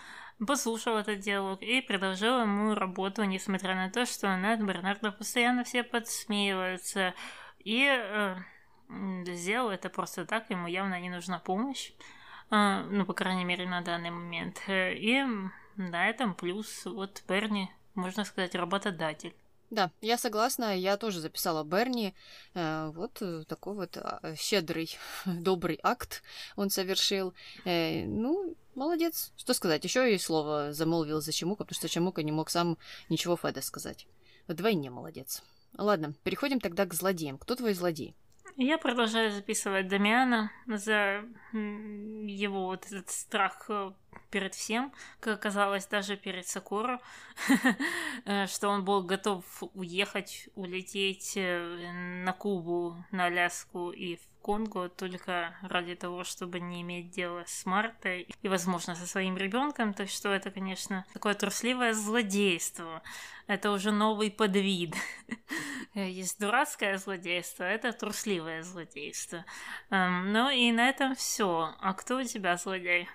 послушал 0.46 0.98
этот 0.98 1.18
диалог 1.18 1.62
и 1.62 1.82
предложил 1.82 2.40
ему 2.40 2.74
работу, 2.74 3.24
несмотря 3.24 3.74
на 3.74 3.90
то, 3.90 4.06
что 4.06 4.34
над 4.36 4.60
Бернардо 4.60 5.10
постоянно 5.10 5.64
все 5.64 5.82
подсмеиваются, 5.82 7.12
и 7.68 7.86
э, 7.86 8.36
сделал 9.26 9.68
это 9.68 9.90
просто 9.90 10.24
так, 10.24 10.48
ему 10.48 10.68
явно 10.68 10.98
не 10.98 11.10
нужна 11.10 11.38
помощь. 11.38 11.92
Э, 12.50 12.82
ну, 12.90 13.04
по 13.04 13.12
крайней 13.12 13.44
мере, 13.44 13.66
на 13.66 13.82
данный 13.82 14.10
момент. 14.10 14.62
Э, 14.68 14.94
и 14.94 15.22
на 15.76 16.08
этом 16.08 16.34
плюс 16.34 16.86
вот 16.86 17.22
Берни, 17.28 17.70
можно 17.94 18.24
сказать, 18.24 18.54
работодатель. 18.54 19.34
Да, 19.68 19.90
я 20.00 20.16
согласна, 20.16 20.74
я 20.74 20.96
тоже 20.96 21.20
записала 21.20 21.62
Берни. 21.62 22.14
Э, 22.54 22.90
вот 22.94 23.22
такой 23.46 23.74
вот 23.74 23.98
а, 23.98 24.34
щедрый, 24.34 24.96
добрый 25.26 25.78
акт 25.82 26.22
он 26.56 26.70
совершил. 26.70 27.34
Э, 27.66 28.06
ну, 28.06 28.56
молодец. 28.76 29.30
Что 29.36 29.52
сказать, 29.52 29.84
еще 29.84 30.14
и 30.14 30.16
слово 30.16 30.72
замолвил 30.72 31.20
за 31.20 31.32
Чемука, 31.32 31.64
потому 31.64 31.76
что 31.76 31.88
Чемука 31.90 32.22
не 32.22 32.32
мог 32.32 32.48
сам 32.48 32.78
ничего 33.10 33.36
Феда 33.36 33.60
сказать. 33.60 34.06
Вдвойне 34.46 34.88
молодец. 34.88 35.42
Ладно, 35.76 36.14
переходим 36.24 36.60
тогда 36.60 36.86
к 36.86 36.94
злодеям. 36.94 37.38
Кто 37.38 37.54
твой 37.54 37.74
злодей? 37.74 38.14
Я 38.56 38.76
продолжаю 38.76 39.30
записывать 39.30 39.86
Дамиана 39.86 40.50
за 40.66 41.24
его 41.52 42.66
вот 42.66 42.86
этот 42.86 43.08
страх 43.08 43.66
э, 43.68 43.92
перед 44.30 44.54
всем, 44.54 44.92
как 45.20 45.38
оказалось, 45.38 45.86
даже 45.86 46.16
перед 46.16 46.46
Сакуру, 46.46 47.00
э, 48.24 48.46
что 48.46 48.68
он 48.68 48.84
был 48.84 49.02
готов 49.02 49.44
уехать, 49.74 50.48
улететь 50.54 51.32
э, 51.36 52.22
на 52.24 52.32
Кубу, 52.32 52.96
на 53.10 53.26
Аляску 53.26 53.90
и 53.90 54.16
в 54.16 54.20
Конго 54.42 54.88
только 54.88 55.54
ради 55.62 55.94
того, 55.94 56.24
чтобы 56.24 56.60
не 56.60 56.80
иметь 56.80 57.10
дела 57.10 57.44
с 57.46 57.66
Мартой 57.66 58.28
и, 58.42 58.48
возможно, 58.48 58.94
со 58.94 59.06
своим 59.06 59.36
ребенком. 59.36 59.92
Так 59.92 60.08
что 60.08 60.30
это, 60.30 60.50
конечно, 60.50 61.04
такое 61.12 61.34
трусливое 61.34 61.92
злодейство. 61.92 63.02
Это 63.46 63.72
уже 63.72 63.90
новый 63.90 64.30
подвид. 64.30 64.94
Есть 65.94 66.40
дурацкое 66.40 66.96
злодейство, 66.98 67.64
это 67.64 67.92
трусливое 67.92 68.62
злодейство. 68.62 69.44
Эм, 69.90 70.32
ну 70.32 70.48
и 70.48 70.70
на 70.72 70.88
этом 70.88 71.14
все. 71.14 71.74
А 71.80 71.92
кто 71.92 72.18
у 72.18 72.22
тебя 72.22 72.56
злодей? 72.56 73.08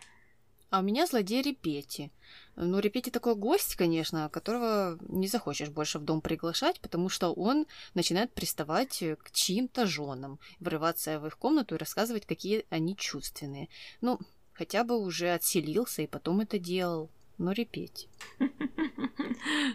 А 0.73 0.79
у 0.79 0.81
меня 0.81 1.05
злодей 1.05 1.43
Репети. 1.43 2.11
Ну, 2.55 2.79
Репети 2.79 3.11
такой 3.11 3.35
гость, 3.35 3.75
конечно, 3.75 4.27
которого 4.29 4.97
не 5.07 5.27
захочешь 5.27 5.69
больше 5.69 5.99
в 5.99 6.03
дом 6.03 6.19
приглашать, 6.19 6.79
потому 6.79 7.09
что 7.09 7.31
он 7.31 7.67
начинает 7.93 8.33
приставать 8.33 9.03
к 9.23 9.29
чьим-то 9.31 9.85
женам, 9.85 10.39
врываться 10.59 11.19
в 11.19 11.27
их 11.27 11.37
комнату 11.37 11.75
и 11.75 11.77
рассказывать, 11.77 12.25
какие 12.25 12.65
они 12.71 12.97
чувственные. 12.97 13.69
Ну, 14.01 14.19
хотя 14.53 14.83
бы 14.83 14.97
уже 14.97 15.29
отселился 15.29 16.01
и 16.01 16.07
потом 16.07 16.39
это 16.39 16.57
делал. 16.57 17.11
Но 17.37 17.51
Репети. 17.51 18.09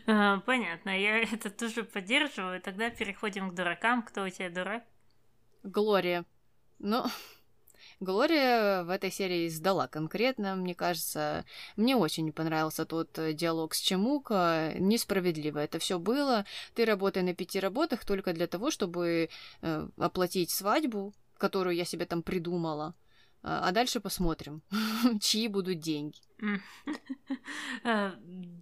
А, 0.06 0.40
понятно, 0.40 0.90
я 0.98 1.18
это 1.18 1.50
тоже 1.50 1.84
поддерживаю. 1.84 2.60
Тогда 2.60 2.90
переходим 2.90 3.50
к 3.50 3.54
дуракам. 3.54 4.02
Кто 4.02 4.24
у 4.24 4.30
тебя 4.30 4.50
дурак? 4.50 4.82
Глория. 5.62 6.24
Ну, 6.78 7.04
Глория 8.00 8.84
в 8.84 8.90
этой 8.90 9.10
серии 9.10 9.48
сдала 9.48 9.88
конкретно, 9.88 10.54
мне 10.54 10.74
кажется. 10.74 11.44
Мне 11.76 11.96
очень 11.96 12.32
понравился 12.32 12.84
тот 12.84 13.18
э, 13.18 13.32
диалог 13.32 13.74
с 13.74 13.80
Чемука. 13.80 14.72
Несправедливо 14.78 15.58
это 15.58 15.80
все 15.80 15.98
было. 15.98 16.44
Ты 16.74 16.84
работай 16.84 17.22
на 17.24 17.34
пяти 17.34 17.58
работах 17.58 18.04
только 18.04 18.32
для 18.32 18.46
того, 18.46 18.70
чтобы 18.70 19.30
э, 19.62 19.88
оплатить 19.96 20.50
свадьбу, 20.50 21.12
которую 21.38 21.74
я 21.74 21.84
себе 21.84 22.06
там 22.06 22.22
придумала. 22.22 22.94
А, 23.42 23.68
а 23.68 23.72
дальше 23.72 24.00
посмотрим, 24.00 24.62
чьи 25.20 25.48
будут 25.48 25.80
деньги. 25.80 26.20
Э, 27.84 28.12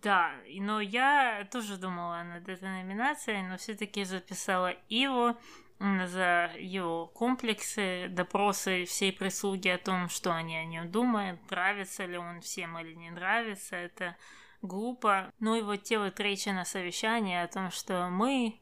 да, 0.02 0.32
но 0.60 0.80
я 0.80 1.48
тоже 1.50 1.76
думала 1.78 2.22
над 2.22 2.48
этой 2.48 2.68
номинацией, 2.68 3.42
но 3.48 3.56
все-таки 3.56 4.04
записала 4.04 4.74
его 4.88 5.36
за 5.78 6.50
его 6.58 7.06
комплексы, 7.06 8.08
допросы 8.08 8.84
всей 8.86 9.12
прислуги 9.12 9.68
о 9.68 9.78
том, 9.78 10.08
что 10.08 10.34
они 10.34 10.56
о 10.56 10.64
нем 10.64 10.90
думают, 10.90 11.38
нравится 11.50 12.06
ли 12.06 12.16
он 12.16 12.40
всем 12.40 12.78
или 12.78 12.94
не 12.94 13.10
нравится, 13.10 13.76
это 13.76 14.16
глупо. 14.62 15.32
Ну 15.38 15.54
и 15.54 15.62
вот 15.62 15.82
те 15.82 15.98
вот 15.98 16.18
речи 16.20 16.48
на 16.48 16.64
совещании 16.64 17.36
о 17.36 17.48
том, 17.48 17.70
что 17.70 18.08
мы 18.08 18.60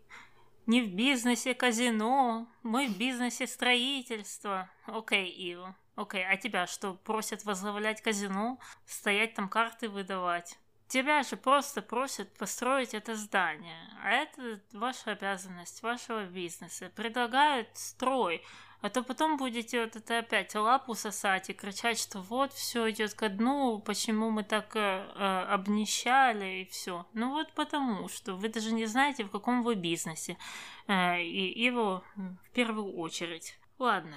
не 0.67 0.83
в 0.83 0.95
бизнесе 0.95 1.55
казино, 1.55 2.49
мы 2.63 2.89
в 2.89 2.99
бизнесе 2.99 3.47
строительства. 3.47 4.71
Окей, 4.87 5.33
Ио. 5.53 5.75
Окей, 5.97 6.27
а 6.27 6.37
тебя 6.37 6.67
что, 6.67 6.95
просят 6.95 7.45
возглавлять 7.45 8.03
казино? 8.03 8.59
Стоять 8.85 9.35
там 9.35 9.49
карты 9.49 9.89
выдавать? 9.89 10.59
Тебя 10.95 11.25
же 11.25 11.37
просто 11.37 11.83
просят 11.83 12.33
построить 12.39 12.95
это 12.95 13.17
здание, 13.17 13.91
а 14.01 14.11
это 14.11 14.61
ваша 14.73 15.11
обязанность 15.11 15.83
вашего 15.83 16.25
бизнеса. 16.25 16.89
Предлагают 16.95 17.67
строй, 17.75 18.45
а 18.81 18.91
то 18.91 19.03
потом 19.03 19.37
будете 19.37 19.81
вот 19.81 19.97
это 19.97 20.21
опять 20.21 20.55
лапу 20.55 20.95
сосать 20.95 21.51
и 21.51 21.53
кричать, 21.53 21.99
что 21.99 22.21
вот 22.21 22.53
все 22.53 22.89
идет 22.91 23.13
ко 23.15 23.29
дну, 23.29 23.81
почему 23.81 24.31
мы 24.31 24.45
так 24.45 24.77
э, 24.77 24.79
э, 24.81 25.47
обнищали 25.51 26.61
и 26.61 26.65
все. 26.67 27.09
Ну 27.13 27.31
вот 27.31 27.53
потому, 27.55 28.09
что 28.09 28.37
вы 28.37 28.49
даже 28.49 28.73
не 28.73 28.87
знаете, 28.87 29.25
в 29.25 29.33
каком 29.33 29.65
вы 29.65 29.75
бизнесе. 29.75 30.39
Э, 30.87 31.21
и 31.21 31.61
его 31.61 32.05
в 32.15 32.51
первую 32.53 32.95
очередь. 32.95 33.59
Ладно, 33.81 34.15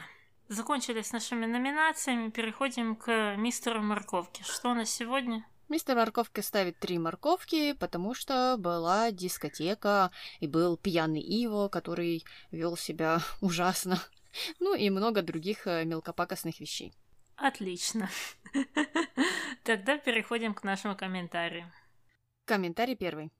закончили 0.48 1.02
с 1.02 1.12
нашими 1.12 1.48
номинациями, 1.48 2.30
переходим 2.30 2.96
к 2.96 3.36
мистеру 3.36 3.82
Морковке. 3.82 4.44
Что 4.44 4.70
у 4.70 4.74
нас 4.76 4.92
сегодня? 4.92 5.44
Мистер 5.70 5.98
Морковка 5.98 6.42
ставит 6.42 6.80
три 6.80 6.98
морковки, 6.98 7.74
потому 7.74 8.14
что 8.14 8.56
была 8.58 9.12
дискотека, 9.12 10.12
и 10.40 10.48
был 10.48 10.78
пьяный 10.78 11.22
Иво, 11.22 11.68
который 11.68 12.24
вел 12.52 12.78
себя 12.78 13.20
ужасно. 13.42 14.00
Ну 14.60 14.76
и 14.76 14.90
много 14.90 15.22
других 15.22 15.68
э, 15.68 15.84
мелкопакостных 15.84 16.60
вещей. 16.62 16.94
Отлично. 17.36 18.10
Тогда 19.64 19.98
переходим 19.98 20.54
к 20.54 20.64
нашему 20.64 20.96
комментарию. 20.96 21.72
Комментарий 22.46 22.96
первый. 22.96 23.32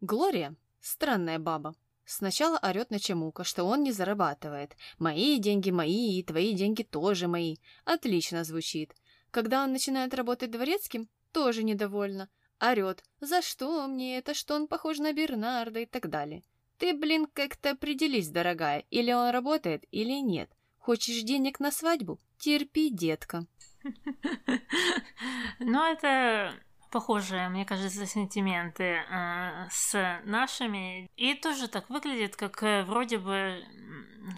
Глория– 0.00 0.54
странная 0.80 1.40
баба. 1.40 1.74
Сначала 2.04 2.58
орет 2.62 2.90
на 2.90 3.00
Чемука, 3.00 3.44
что 3.44 3.64
он 3.64 3.82
не 3.82 3.92
зарабатывает. 3.92 4.76
«Мои 4.98 5.38
деньги 5.38 5.70
мои, 5.70 6.18
и 6.18 6.22
твои 6.22 6.54
деньги 6.54 6.82
тоже 6.82 7.28
мои». 7.28 7.56
Отлично 7.84 8.44
звучит. 8.44 8.94
Когда 9.30 9.62
он 9.62 9.72
начинает 9.72 10.14
работать 10.14 10.50
дворецким, 10.50 11.08
тоже 11.32 11.62
недовольна. 11.62 12.28
Орет, 12.60 13.04
за 13.20 13.40
что 13.42 13.86
мне 13.86 14.18
это, 14.18 14.34
что 14.34 14.54
он 14.54 14.66
похож 14.66 14.98
на 14.98 15.12
Бернарда 15.12 15.80
и 15.80 15.86
так 15.86 16.08
далее. 16.10 16.42
Ты, 16.76 16.94
блин, 16.94 17.26
как-то 17.32 17.70
определись, 17.70 18.28
дорогая, 18.28 18.84
или 18.90 19.12
он 19.12 19.30
работает, 19.30 19.84
или 19.90 20.20
нет. 20.20 20.50
Хочешь 20.78 21.22
денег 21.22 21.60
на 21.60 21.70
свадьбу? 21.70 22.18
Терпи, 22.38 22.90
детка. 22.90 23.46
Ну, 25.60 25.82
это 25.84 26.54
похожие, 26.90 27.48
мне 27.48 27.64
кажется, 27.64 28.06
сентименты 28.06 29.02
э, 29.08 29.68
с 29.70 30.20
нашими. 30.24 31.10
И 31.16 31.34
тоже 31.34 31.68
так 31.68 31.88
выглядит, 31.90 32.36
как 32.36 32.62
э, 32.62 32.84
вроде 32.84 33.18
бы, 33.18 33.64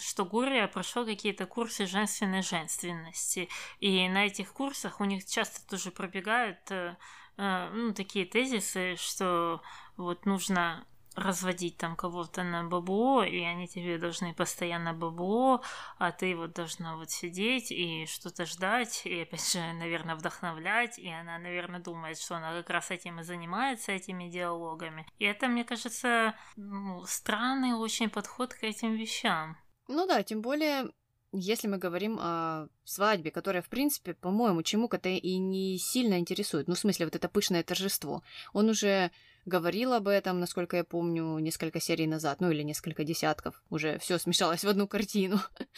что 0.01 0.25
Гурия 0.25 0.67
прошел 0.67 1.05
какие-то 1.05 1.47
курсы 1.47 1.87
женственной 1.87 2.43
женственности. 2.43 3.49
И 3.81 4.09
на 4.09 4.27
этих 4.27 4.53
курсах 4.53 5.01
у 5.01 5.05
них 5.05 5.25
часто 5.25 5.67
тоже 5.69 5.91
пробегают 5.91 6.59
э, 6.71 6.97
э, 7.37 7.71
ну, 7.73 7.95
такие 7.95 8.27
тезисы, 8.27 8.97
что 8.97 9.63
вот 9.97 10.27
нужно 10.27 10.87
разводить 11.15 11.77
там 11.77 11.97
кого-то 11.97 12.43
на 12.43 12.65
бабло, 12.65 13.25
и 13.25 13.41
они 13.41 13.67
тебе 13.69 13.99
должны 13.99 14.35
постоянно 14.35 14.95
бабло, 14.95 15.63
а 15.99 16.13
ты 16.13 16.37
вот 16.37 16.53
должна 16.53 16.97
вот 16.97 17.11
сидеть 17.11 17.71
и 17.71 18.07
что-то 18.07 18.47
ждать, 18.47 19.03
и 19.05 19.23
опять 19.23 19.53
же, 19.53 19.59
наверное, 19.73 20.15
вдохновлять, 20.15 20.99
и 20.99 21.09
она, 21.09 21.39
наверное, 21.39 21.81
думает, 21.81 22.19
что 22.19 22.37
она 22.37 22.53
как 22.53 22.71
раз 22.71 22.91
этим 22.91 23.21
и 23.21 23.25
занимается, 23.25 23.93
этими 23.93 24.29
диалогами. 24.29 25.07
И 25.19 25.25
это, 25.25 25.49
мне 25.49 25.65
кажется, 25.65 26.35
ну, 26.57 27.05
странный 27.07 27.73
очень 27.73 28.11
подход 28.11 28.55
к 28.55 28.63
этим 28.63 28.95
вещам. 28.95 29.57
Ну 29.89 30.07
да, 30.07 30.23
тем 30.23 30.41
более 30.41 30.91
если 31.33 31.69
мы 31.69 31.79
говорим 31.79 32.19
о 32.21 32.67
свадьбе, 32.85 33.31
которая, 33.31 33.63
в 33.63 33.69
принципе, 33.69 34.15
по-моему, 34.15 34.63
чему-то 34.63 35.09
и 35.09 35.37
не 35.37 35.79
сильно 35.79 36.19
интересует, 36.19 36.67
ну, 36.67 36.75
в 36.75 36.79
смысле, 36.79 37.07
вот 37.07 37.15
это 37.15 37.29
пышное 37.29 37.63
торжество, 37.63 38.23
он 38.53 38.69
уже 38.69 39.13
говорил 39.47 39.93
об 39.93 40.09
этом, 40.09 40.41
насколько 40.41 40.77
я 40.77 40.85
помню, 40.85 41.39
несколько 41.39 41.81
серий 41.81 42.07
назад, 42.07 42.41
ну 42.41 42.51
или 42.51 42.63
несколько 42.63 43.05
десятков, 43.05 43.63
уже 43.71 43.99
все 43.99 44.19
смешалось 44.19 44.65
в 44.65 44.69
одну 44.69 44.87
картину. 44.87 45.39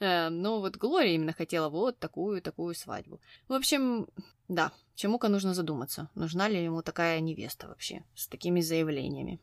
Э, 0.00 0.28
но 0.28 0.58
вот 0.60 0.76
Глория 0.76 1.14
именно 1.14 1.32
хотела 1.32 1.68
вот 1.68 2.00
такую-такую 2.00 2.74
свадьбу. 2.74 3.20
В 3.46 3.52
общем, 3.52 4.08
да, 4.48 4.72
Чему-ка 4.94 5.28
нужно 5.28 5.54
задуматься, 5.54 6.08
нужна 6.14 6.48
ли 6.48 6.62
ему 6.62 6.82
такая 6.82 7.18
невеста 7.20 7.66
вообще, 7.66 8.04
с 8.14 8.28
такими 8.28 8.60
заявлениями. 8.60 9.40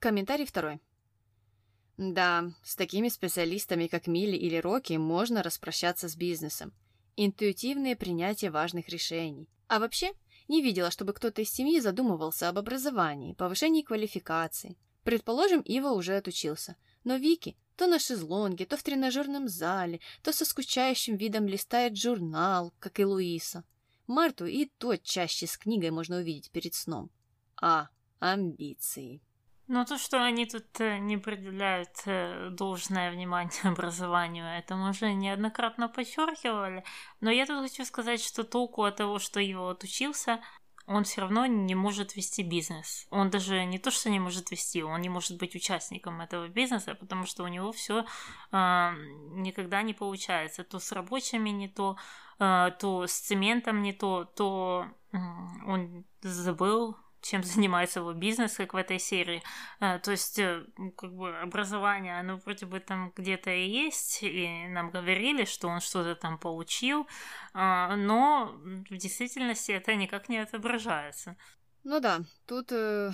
Комментарий 0.00 0.46
второй. 0.46 0.80
Да, 1.96 2.52
с 2.64 2.74
такими 2.74 3.08
специалистами, 3.08 3.86
как 3.86 4.06
Милли 4.06 4.36
или 4.36 4.56
Рокки, 4.56 4.94
можно 4.94 5.42
распрощаться 5.42 6.08
с 6.08 6.16
бизнесом. 6.16 6.72
Интуитивное 7.16 7.94
принятие 7.94 8.50
важных 8.50 8.88
решений. 8.88 9.48
А 9.68 9.78
вообще, 9.78 10.12
не 10.50 10.62
видела, 10.62 10.90
чтобы 10.90 11.12
кто-то 11.12 11.42
из 11.42 11.50
семьи 11.50 11.80
задумывался 11.80 12.48
об 12.48 12.58
образовании, 12.58 13.34
повышении 13.34 13.82
квалификации. 13.82 14.76
Предположим, 15.04 15.60
Ива 15.60 15.90
уже 15.92 16.16
отучился. 16.16 16.76
Но 17.04 17.16
Вики 17.16 17.56
то 17.76 17.86
на 17.86 17.98
шезлонге, 17.98 18.66
то 18.66 18.76
в 18.76 18.82
тренажерном 18.82 19.48
зале, 19.48 20.00
то 20.22 20.32
со 20.32 20.44
скучающим 20.44 21.16
видом 21.16 21.46
листает 21.46 21.96
журнал, 21.96 22.74
как 22.78 23.00
и 23.00 23.04
Луиса. 23.04 23.64
Марту 24.06 24.44
и 24.44 24.66
то 24.66 24.96
чаще 24.96 25.46
с 25.46 25.56
книгой 25.56 25.90
можно 25.90 26.16
увидеть 26.16 26.50
перед 26.50 26.74
сном. 26.74 27.10
А. 27.56 27.88
Амбиции. 28.18 29.22
Но 29.70 29.84
то, 29.84 29.98
что 29.98 30.20
они 30.20 30.46
тут 30.46 30.80
э, 30.80 30.98
не 30.98 31.14
определяют 31.14 31.90
э, 32.04 32.48
должное 32.50 33.12
внимание 33.12 33.62
образованию, 33.62 34.44
это 34.44 34.74
мы 34.74 34.90
уже 34.90 35.12
неоднократно 35.12 35.88
подчеркивали. 35.88 36.82
Но 37.20 37.30
я 37.30 37.46
тут 37.46 37.62
хочу 37.62 37.84
сказать, 37.84 38.20
что 38.20 38.42
толку 38.42 38.82
от 38.82 38.96
того, 38.96 39.20
что 39.20 39.38
его 39.38 39.68
отучился, 39.68 40.40
он 40.86 41.04
все 41.04 41.20
равно 41.20 41.46
не 41.46 41.76
может 41.76 42.16
вести 42.16 42.42
бизнес. 42.42 43.06
Он 43.10 43.30
даже 43.30 43.64
не 43.64 43.78
то, 43.78 43.92
что 43.92 44.10
не 44.10 44.18
может 44.18 44.50
вести, 44.50 44.82
он 44.82 45.00
не 45.02 45.08
может 45.08 45.38
быть 45.38 45.54
участником 45.54 46.20
этого 46.20 46.48
бизнеса, 46.48 46.96
потому 46.96 47.24
что 47.24 47.44
у 47.44 47.48
него 47.48 47.70
все 47.70 48.04
э, 48.50 48.90
никогда 49.36 49.82
не 49.82 49.94
получается. 49.94 50.64
То 50.64 50.80
с 50.80 50.90
рабочими 50.90 51.50
не 51.50 51.68
то, 51.68 51.96
э, 52.40 52.72
то 52.80 53.06
с 53.06 53.12
цементом 53.12 53.82
не 53.82 53.92
то, 53.92 54.24
то 54.24 54.86
э, 55.12 55.16
он 55.64 56.04
забыл 56.22 56.96
чем 57.20 57.42
занимается 57.44 58.00
его 58.00 58.12
бизнес, 58.12 58.56
как 58.56 58.74
в 58.74 58.76
этой 58.76 58.98
серии. 58.98 59.42
А, 59.80 59.98
то 59.98 60.10
есть, 60.10 60.38
э, 60.38 60.64
как 60.96 61.14
бы 61.14 61.36
образование, 61.38 62.18
оно 62.18 62.36
вроде 62.36 62.66
бы 62.66 62.80
там 62.80 63.12
где-то 63.16 63.50
и 63.50 63.68
есть, 63.68 64.22
и 64.22 64.66
нам 64.68 64.90
говорили, 64.90 65.44
что 65.44 65.68
он 65.68 65.80
что-то 65.80 66.14
там 66.14 66.38
получил, 66.38 67.06
а, 67.54 67.96
но 67.96 68.52
в 68.90 68.96
действительности 68.96 69.72
это 69.72 69.94
никак 69.94 70.28
не 70.28 70.38
отображается. 70.38 71.36
Ну 71.84 72.00
да, 72.00 72.20
тут 72.46 72.72
э, 72.72 73.12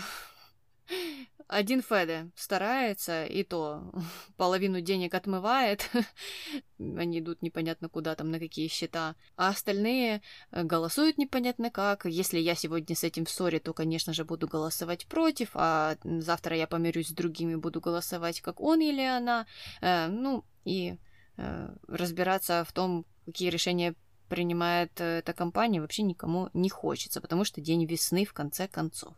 один 1.49 1.80
Феде 1.80 2.30
старается, 2.34 3.24
и 3.24 3.45
то 3.45 3.93
половину 4.37 4.80
денег 4.80 5.14
отмывает. 5.14 5.89
Они 6.78 7.20
идут 7.20 7.43
непонятно 7.43 7.89
куда 7.89 8.14
там, 8.14 8.30
на 8.30 8.39
какие 8.39 8.68
счета. 8.68 9.14
А 9.37 9.49
остальные 9.49 10.22
э, 10.51 10.62
голосуют 10.64 11.18
непонятно 11.18 11.70
как. 11.70 12.05
Если 12.05 12.39
я 12.39 12.55
сегодня 12.55 12.97
с 12.97 13.05
этим 13.05 13.24
в 13.24 13.30
ссоре, 13.30 13.61
то, 13.61 13.72
конечно 13.72 14.12
же, 14.12 14.24
буду 14.24 14.49
голосовать 14.49 15.07
против, 15.07 15.51
а 15.55 15.97
завтра 16.03 16.57
я 16.57 16.66
помирюсь 16.66 17.09
с 17.09 17.12
другими, 17.12 17.55
буду 17.55 17.80
голосовать 17.80 18.41
как 18.41 18.61
он 18.61 18.80
или 18.80 19.03
она. 19.03 19.47
Э, 19.80 20.09
ну, 20.09 20.45
и 20.64 20.99
э, 21.37 21.68
разбираться 21.87 22.64
в 22.64 22.72
том, 22.72 23.07
какие 23.24 23.51
решения 23.51 23.95
принимает 24.28 25.01
эта 25.01 25.32
компания, 25.32 25.80
вообще 25.80 26.03
никому 26.03 26.51
не 26.53 26.68
хочется, 26.68 27.20
потому 27.20 27.45
что 27.45 27.61
день 27.61 27.84
весны 27.84 28.24
в 28.24 28.32
конце 28.32 28.66
концов. 28.66 29.14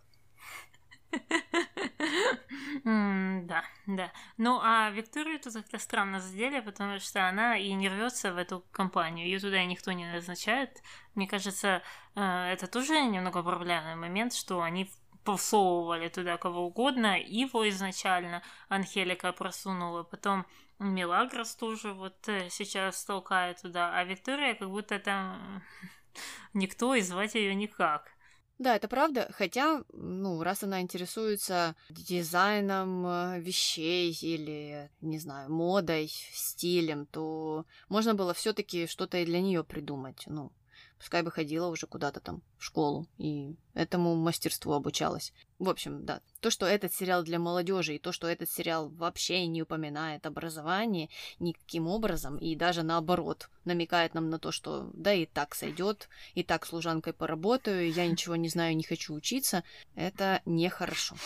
Да, 2.85 3.65
да. 3.87 4.13
Ну, 4.37 4.61
а 4.63 4.91
Викторию 4.91 5.41
тут 5.41 5.55
как-то 5.55 5.79
странно 5.79 6.21
задели, 6.21 6.61
потому 6.61 6.99
что 7.01 7.29
она 7.29 7.57
и 7.57 7.73
не 7.73 7.89
рвется 7.89 8.33
в 8.33 8.37
эту 8.37 8.65
компанию. 8.73 9.27
Ее 9.27 9.39
туда 9.41 9.65
никто 9.65 9.93
не 9.93 10.11
назначает. 10.11 10.83
Мне 11.15 11.27
кажется, 11.27 11.83
э, 12.15 12.53
это 12.53 12.67
тоже 12.67 13.01
немного 13.01 13.43
проблемный 13.43 13.97
момент, 13.97 14.35
что 14.35 14.63
они 14.63 14.91
посовывали 15.25 16.09
туда 16.09 16.37
кого 16.39 16.67
угодно. 16.67 17.19
Его 17.19 17.69
изначально 17.69 18.43
Анхелика 18.69 19.33
просунула, 19.33 20.03
потом 20.03 20.47
Мелагрос 20.79 21.57
тоже 21.57 21.93
вот 21.93 22.29
э, 22.29 22.49
сейчас 22.51 23.05
толкает 23.05 23.61
туда, 23.61 23.93
а 23.95 24.05
Виктория 24.05 24.55
как 24.55 24.71
будто 24.71 24.99
там 24.99 25.63
никто 26.55 26.95
и 26.95 27.01
звать 27.03 27.35
ее 27.35 27.55
никак. 27.55 28.11
Да, 28.59 28.75
это 28.75 28.89
правда, 28.89 29.31
хотя, 29.33 29.85
ну, 29.93 30.43
раз 30.43 30.65
она 30.65 30.81
интересуется 30.81 31.77
дизайном 31.91 33.07
э, 33.07 33.41
вещей 33.41 34.13
или, 34.21 34.91
не 35.01 35.21
знаю, 35.21 35.53
модой, 35.53 36.09
стилем, 36.33 37.07
то 37.07 37.67
можно 37.89 38.15
было 38.15 38.35
все-таки 38.35 38.89
что-то 38.89 39.19
и 39.19 39.25
для 39.25 39.41
нее 39.41 39.63
придумать. 39.63 40.25
Ну, 40.27 40.51
Пускай 40.99 41.23
бы 41.23 41.31
ходила 41.31 41.69
уже 41.69 41.87
куда-то 41.87 42.21
там 42.21 42.43
в 42.59 42.65
школу 42.65 43.07
и 43.19 43.55
этому 43.75 44.17
мастерству 44.17 44.73
обучалась. 44.73 45.33
В 45.59 45.69
общем, 45.69 46.05
да, 46.05 46.21
то, 46.41 46.51
что 46.51 46.67
этот 46.67 46.93
сериал 46.93 47.23
для 47.23 47.39
молодежи 47.39 47.95
и 47.95 47.99
то, 47.99 48.13
что 48.13 48.27
этот 48.27 48.51
сериал 48.51 48.89
вообще 48.89 49.47
не 49.47 49.63
упоминает 49.63 50.27
образование 50.27 51.09
никаким 51.39 51.87
образом 51.87 52.37
и 52.37 52.57
даже 52.57 52.83
наоборот 52.83 53.49
намекает 53.65 54.15
нам 54.15 54.29
на 54.29 54.39
то, 54.39 54.51
что 54.51 54.91
да 54.93 55.15
и 55.15 55.27
так 55.27 55.55
сойдет, 55.55 56.09
и 56.35 56.43
так 56.43 56.67
служанкой 56.67 57.13
поработаю, 57.13 57.93
я 57.93 58.07
ничего 58.07 58.37
не 58.37 58.49
знаю, 58.49 58.77
не 58.77 58.83
хочу 58.83 59.15
учиться, 59.15 59.63
это 59.95 60.43
нехорошо. 60.45 61.17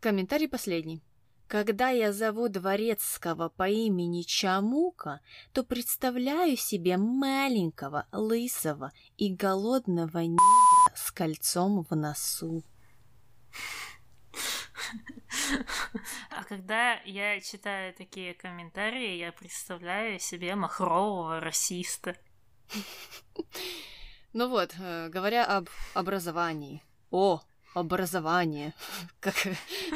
Комментарий 0.00 0.48
последний. 0.48 1.02
Когда 1.48 1.88
я 1.88 2.12
зову 2.12 2.50
дворецкого 2.50 3.48
по 3.48 3.66
имени 3.66 4.20
Чамука, 4.20 5.20
то 5.54 5.64
представляю 5.64 6.58
себе 6.58 6.98
маленького, 6.98 8.06
лысого 8.12 8.92
и 9.16 9.34
голодного 9.34 10.18
негра 10.18 10.94
с 10.94 11.10
кольцом 11.10 11.86
в 11.88 11.96
носу. 11.96 12.62
А 16.30 16.44
когда 16.44 17.00
я 17.04 17.40
читаю 17.40 17.94
такие 17.94 18.34
комментарии, 18.34 19.16
я 19.16 19.32
представляю 19.32 20.20
себе 20.20 20.54
махрового 20.54 21.40
расиста. 21.40 22.14
Ну 24.34 24.50
вот, 24.50 24.74
э, 24.78 25.08
говоря 25.08 25.46
об 25.46 25.70
образовании. 25.94 26.84
О, 27.10 27.40
образование, 27.78 28.74
как 29.20 29.34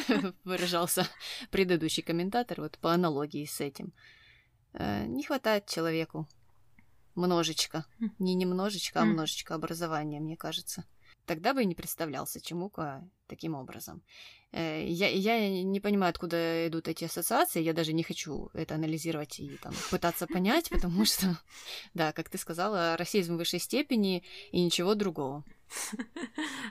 выражался 0.44 1.06
предыдущий 1.50 2.02
комментатор, 2.02 2.60
вот 2.60 2.78
по 2.78 2.92
аналогии 2.92 3.44
с 3.44 3.60
этим. 3.60 3.92
Э, 4.72 5.04
не 5.06 5.24
хватает 5.24 5.66
человеку 5.66 6.28
множечко. 7.14 7.84
Не 8.18 8.34
немножечко, 8.34 9.02
а 9.02 9.04
множечко 9.04 9.54
образования, 9.54 10.20
мне 10.20 10.36
кажется. 10.36 10.84
Тогда 11.26 11.54
бы 11.54 11.62
и 11.62 11.66
не 11.66 11.74
представлялся 11.74 12.40
Чемука 12.40 13.08
таким 13.26 13.54
образом. 13.54 14.02
Э, 14.52 14.84
я, 14.86 15.08
я 15.08 15.62
не 15.62 15.80
понимаю, 15.80 16.10
откуда 16.10 16.66
идут 16.68 16.88
эти 16.88 17.04
ассоциации, 17.04 17.62
я 17.62 17.72
даже 17.72 17.92
не 17.92 18.02
хочу 18.02 18.50
это 18.52 18.74
анализировать 18.74 19.40
и 19.40 19.56
там, 19.62 19.72
пытаться 19.90 20.26
понять, 20.26 20.68
потому 20.68 21.04
что, 21.04 21.38
да, 21.94 22.12
как 22.12 22.28
ты 22.28 22.38
сказала, 22.38 22.96
расизм 22.96 23.34
в 23.34 23.38
высшей 23.38 23.60
степени 23.60 24.24
и 24.50 24.62
ничего 24.62 24.94
другого. 24.94 25.44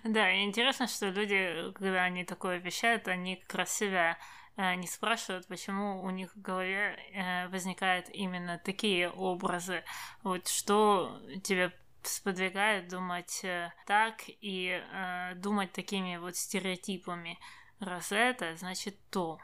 Да, 0.04 0.32
и 0.32 0.44
интересно, 0.44 0.88
что 0.88 1.10
люди, 1.10 1.72
когда 1.74 2.04
они 2.04 2.24
такое 2.24 2.58
вещают, 2.58 3.08
они 3.08 3.38
как 3.38 3.56
раз 3.56 3.76
себя 3.76 4.18
э, 4.58 4.76
не 4.76 4.88
спрашивают, 4.88 5.48
почему 5.48 6.04
у 6.04 6.10
них 6.10 6.36
в 6.36 6.42
голове 6.42 6.98
э, 7.14 7.48
возникают 7.50 8.10
именно 8.10 8.60
такие 8.64 9.10
образы. 9.10 9.84
Вот 10.24 10.48
что 10.48 11.20
тебя 11.44 11.72
сподвигает 12.08 12.88
думать 12.88 13.42
э, 13.44 13.72
так 13.86 14.22
и 14.28 14.82
э, 14.82 15.36
думать 15.36 15.72
такими 15.72 16.18
вот 16.18 16.36
стереотипами. 16.36 17.38
Раз 17.80 18.12
это, 18.12 18.56
значит 18.56 18.96
то. 19.10 19.40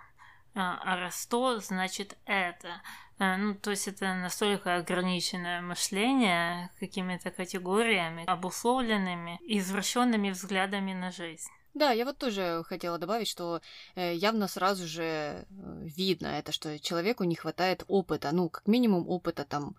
А, 0.56 0.80
а 0.84 1.00
раз 1.00 1.26
то, 1.28 1.60
значит 1.60 2.18
это. 2.26 2.82
Э, 3.20 3.36
ну, 3.38 3.56
то 3.56 3.72
есть 3.72 3.88
это 3.88 4.14
настолько 4.16 4.76
ограниченное 4.76 5.62
мышление 5.62 6.72
какими-то 6.80 7.32
категориями, 7.32 8.26
обусловленными, 8.26 9.40
извращенными 9.44 10.32
взглядами 10.32 10.94
на 10.94 11.12
жизнь. 11.12 11.50
Да, 11.74 11.92
я 11.92 12.06
вот 12.06 12.18
тоже 12.18 12.64
хотела 12.66 12.98
добавить, 12.98 13.28
что 13.28 13.62
э, 13.94 14.16
явно 14.16 14.48
сразу 14.48 14.88
же 14.88 15.46
видно 15.50 16.28
это, 16.28 16.52
что 16.52 16.80
человеку 16.80 17.24
не 17.24 17.36
хватает 17.36 17.84
опыта, 17.88 18.32
ну, 18.32 18.50
как 18.50 18.66
минимум 18.68 19.08
опыта 19.08 19.46
там 19.46 19.76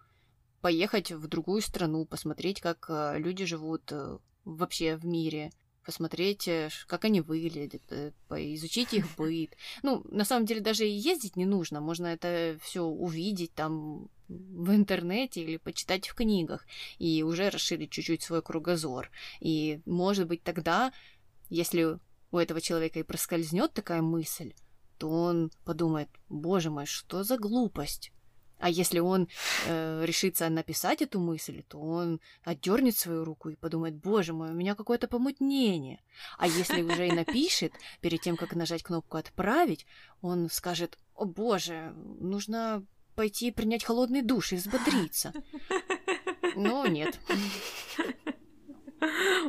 поехать 0.61 1.13
в 1.13 1.27
другую 1.29 1.61
страну, 1.61 2.05
посмотреть, 2.05 2.61
как 2.61 2.87
э, 2.89 3.19
люди 3.19 3.45
живут 3.45 3.93
э, 3.93 4.19
вообще 4.45 4.97
в 4.97 5.05
мире, 5.05 5.51
посмотреть, 5.85 6.49
э, 6.49 6.71
как 6.87 7.05
они 7.05 7.21
выглядят, 7.21 7.83
изучить 8.31 8.93
их 8.93 9.07
быт. 9.17 9.57
Ну, 9.83 10.05
на 10.11 10.25
самом 10.25 10.47
деле 10.47 10.61
даже 10.61 10.87
и 10.87 10.93
ездить 10.93 11.37
не 11.37 11.47
нужно, 11.47 11.81
можно 11.81 12.07
это 12.07 12.59
все 12.63 12.83
увидеть 12.83 13.55
там 13.55 14.09
в 14.29 14.75
интернете 14.75 15.43
или 15.43 15.57
почитать 15.57 16.09
в 16.09 16.15
книгах 16.15 16.67
и 16.99 17.23
уже 17.23 17.49
расширить 17.51 17.91
чуть-чуть 17.91 18.23
свой 18.23 18.43
кругозор. 18.43 19.11
И, 19.41 19.81
может 19.87 20.27
быть, 20.27 20.43
тогда, 20.43 20.93
если 21.49 21.99
у 22.31 22.37
этого 22.37 22.61
человека 22.61 22.99
и 22.99 23.05
проскользнет 23.05 23.73
такая 23.73 24.03
мысль, 24.03 24.53
то 24.99 25.09
он 25.09 25.51
подумает, 25.65 26.09
боже 26.29 26.71
мой, 26.71 26.85
что 26.85 27.23
за 27.23 27.39
глупость? 27.39 28.13
А 28.59 28.69
если 28.69 28.99
он 28.99 29.29
э, 29.67 30.05
решится 30.05 30.49
написать 30.49 31.01
эту 31.01 31.21
мысль, 31.21 31.63
то 31.69 31.79
он 31.79 32.21
отдернет 32.43 32.97
свою 32.97 33.25
руку 33.25 33.51
и 33.51 33.57
подумает, 33.57 33.97
боже 33.97 34.33
мой, 34.33 34.51
у 34.51 34.55
меня 34.55 34.75
какое-то 34.75 35.07
помутнение. 35.07 36.01
А 36.39 36.49
если 36.49 36.83
уже 36.83 37.07
и 37.07 37.13
напишет, 37.13 37.73
перед 38.01 38.21
тем, 38.21 38.37
как 38.37 38.55
нажать 38.55 38.83
кнопку 38.83 39.17
«Отправить», 39.17 39.87
он 40.23 40.51
скажет, 40.51 40.99
о 41.15 41.25
боже, 41.25 41.95
нужно 42.21 42.85
пойти 43.15 43.53
принять 43.53 43.85
холодный 43.85 44.23
душ 44.23 44.53
и 44.53 44.57
взбодриться. 44.57 45.33
Но 46.57 46.87
нет. 46.87 47.19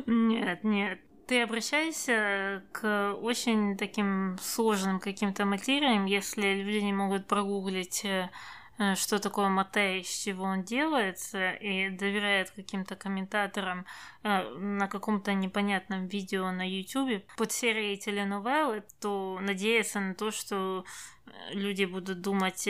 Нет, 0.06 0.62
нет. 0.62 1.00
Ты 1.26 1.42
обращаешься 1.42 2.64
к 2.72 3.14
очень 3.14 3.76
таким 3.76 4.36
сложным 4.40 4.98
каким-то 4.98 5.44
материям, 5.44 6.06
если 6.06 6.62
люди 6.62 6.84
не 6.84 6.92
могут 6.92 7.26
прогуглить 7.28 8.04
э, 8.04 8.30
Э, 8.30 8.59
что 8.94 9.18
такое 9.18 9.48
Матей, 9.48 10.02
с 10.02 10.24
чего 10.24 10.44
он 10.44 10.62
делается, 10.62 11.52
и 11.52 11.90
доверяет 11.90 12.50
каким-то 12.50 12.96
комментаторам 12.96 13.84
э, 14.22 14.42
на 14.54 14.88
каком-то 14.88 15.34
непонятном 15.34 16.06
видео 16.06 16.50
на 16.50 16.66
YouTube 16.66 17.22
под 17.36 17.52
серией 17.52 17.98
теленовеллы, 17.98 18.82
то 18.98 19.38
надеяться 19.42 20.00
на 20.00 20.14
то, 20.14 20.30
что 20.30 20.86
э, 21.26 21.30
люди 21.52 21.84
будут 21.84 22.22
думать 22.22 22.66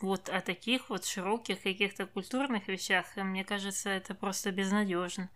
вот 0.00 0.30
о 0.30 0.40
таких 0.40 0.88
вот 0.88 1.04
широких 1.04 1.62
каких-то 1.62 2.06
культурных 2.06 2.68
вещах, 2.68 3.04
мне 3.16 3.44
кажется, 3.44 3.90
это 3.90 4.14
просто 4.14 4.52
безнадежно. 4.52 5.28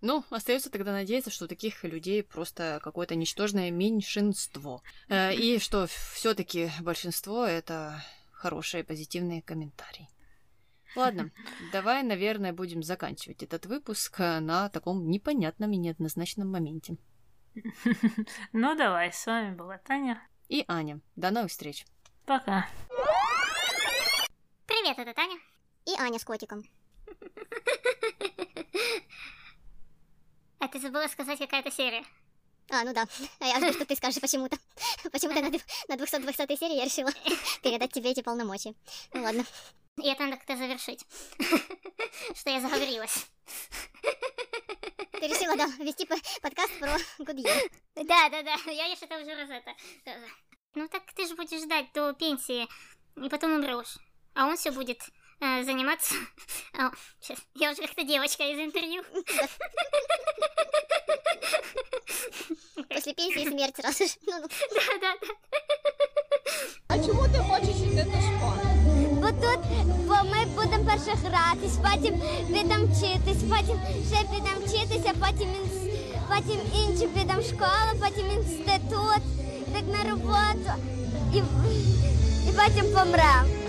Ну, 0.00 0.24
остается 0.30 0.70
тогда 0.70 0.92
надеяться, 0.92 1.30
что 1.30 1.46
таких 1.46 1.84
людей 1.84 2.22
просто 2.22 2.80
какое-то 2.82 3.14
ничтожное 3.14 3.70
меньшинство. 3.70 4.82
И 5.10 5.58
что 5.60 5.86
все-таки 5.86 6.70
большинство 6.80 7.44
это 7.44 8.02
хорошие 8.40 8.82
позитивные 8.82 9.42
комментарии. 9.42 10.08
Ладно, 10.96 11.30
давай, 11.72 12.02
наверное, 12.02 12.52
будем 12.52 12.82
заканчивать 12.82 13.42
этот 13.42 13.66
выпуск 13.66 14.18
на 14.18 14.68
таком 14.70 15.08
непонятном 15.08 15.72
и 15.72 15.76
неоднозначном 15.76 16.50
моменте. 16.50 16.96
Ну 18.52 18.76
давай, 18.76 19.12
с 19.12 19.26
вами 19.26 19.54
была 19.54 19.78
Таня. 19.78 20.22
И 20.48 20.64
Аня. 20.68 21.00
До 21.16 21.30
новых 21.30 21.50
встреч. 21.50 21.84
Пока. 22.24 22.68
Привет, 24.66 24.98
это 24.98 25.14
Таня. 25.14 25.38
И 25.84 25.94
Аня 25.98 26.18
с 26.18 26.24
котиком. 26.24 26.62
А 30.62 30.68
ты 30.68 30.78
забыла 30.78 31.06
сказать, 31.08 31.38
какая-то 31.38 31.70
серия? 31.70 32.04
А, 32.70 32.84
ну 32.84 32.92
да. 32.92 33.06
А 33.40 33.46
я 33.46 33.58
жду, 33.58 33.72
что 33.72 33.84
ты 33.84 33.96
скажешь 33.96 34.20
почему-то. 34.20 34.56
Почему-то 35.10 35.40
на, 35.40 35.50
на 35.50 36.02
200-200 36.02 36.58
серии 36.58 36.76
я 36.76 36.84
решила 36.84 37.10
передать 37.62 37.92
тебе 37.92 38.10
эти 38.10 38.22
полномочия. 38.22 38.74
Ну 39.12 39.22
ладно. 39.22 39.44
И 40.00 40.08
это 40.08 40.24
надо 40.24 40.36
как-то 40.36 40.56
завершить. 40.56 41.04
Что 42.34 42.50
я 42.50 42.60
заговорилась. 42.60 43.26
Ты 45.12 45.26
решила, 45.26 45.56
да, 45.56 45.66
вести 45.84 46.06
подкаст 46.40 46.78
про 46.78 46.96
Гудье. 47.18 47.70
Да, 47.96 48.28
да, 48.30 48.42
да. 48.42 48.54
Я 48.70 48.86
еще 48.86 49.04
это 49.04 49.18
уже 49.18 49.34
раз 49.34 49.50
это. 49.50 49.74
Ну 50.74 50.88
так 50.88 51.02
ты 51.14 51.26
же 51.26 51.34
будешь 51.34 51.60
ждать 51.60 51.92
до 51.92 52.12
пенсии, 52.12 52.68
и 53.16 53.28
потом 53.28 53.52
умрешь. 53.52 53.98
А 54.34 54.46
он 54.46 54.56
все 54.56 54.70
будет 54.70 55.02
э, 55.40 55.64
заниматься... 55.64 56.14
О, 56.74 56.90
сейчас, 57.20 57.38
я 57.56 57.72
уже 57.72 57.82
как-то 57.82 58.04
девочка 58.04 58.44
из 58.44 58.58
интервью. 58.60 59.02
После 62.89 63.13
пенсии 63.13 63.49
смерть 63.49 63.75
сразу 63.75 64.05
же. 64.05 64.13
Ну, 64.27 64.33
ну. 64.41 64.47
Да, 64.47 64.97
да, 65.01 65.15
да. 65.21 65.33
А 66.87 66.99
чому 66.99 67.27
ти 67.27 67.39
хочеш 67.39 67.75
йти 67.81 68.03
до 68.03 68.21
школи? 68.21 68.61
Бо 69.11 69.27
тут 69.27 69.59
бо 70.07 70.15
ми 70.29 70.45
будемо 70.55 70.85
перше 70.85 71.17
гратись, 71.23 71.77
потім 71.77 72.21
підемо 72.47 72.85
вчитись, 72.85 73.43
потім 73.49 73.79
ще 74.11 74.19
підемо 74.23 74.59
вчитися, 74.65 75.13
потім, 75.19 75.49
потім 76.29 76.59
інші 76.73 77.07
підемо 77.07 77.41
в 77.41 77.45
школу, 77.45 78.01
потім 78.01 78.31
інститут, 78.31 79.21
так 79.73 79.83
на 79.87 80.11
роботу 80.11 80.71
і, 81.33 81.37
і 82.49 82.51
потім 82.55 82.93
помремо. 82.93 83.65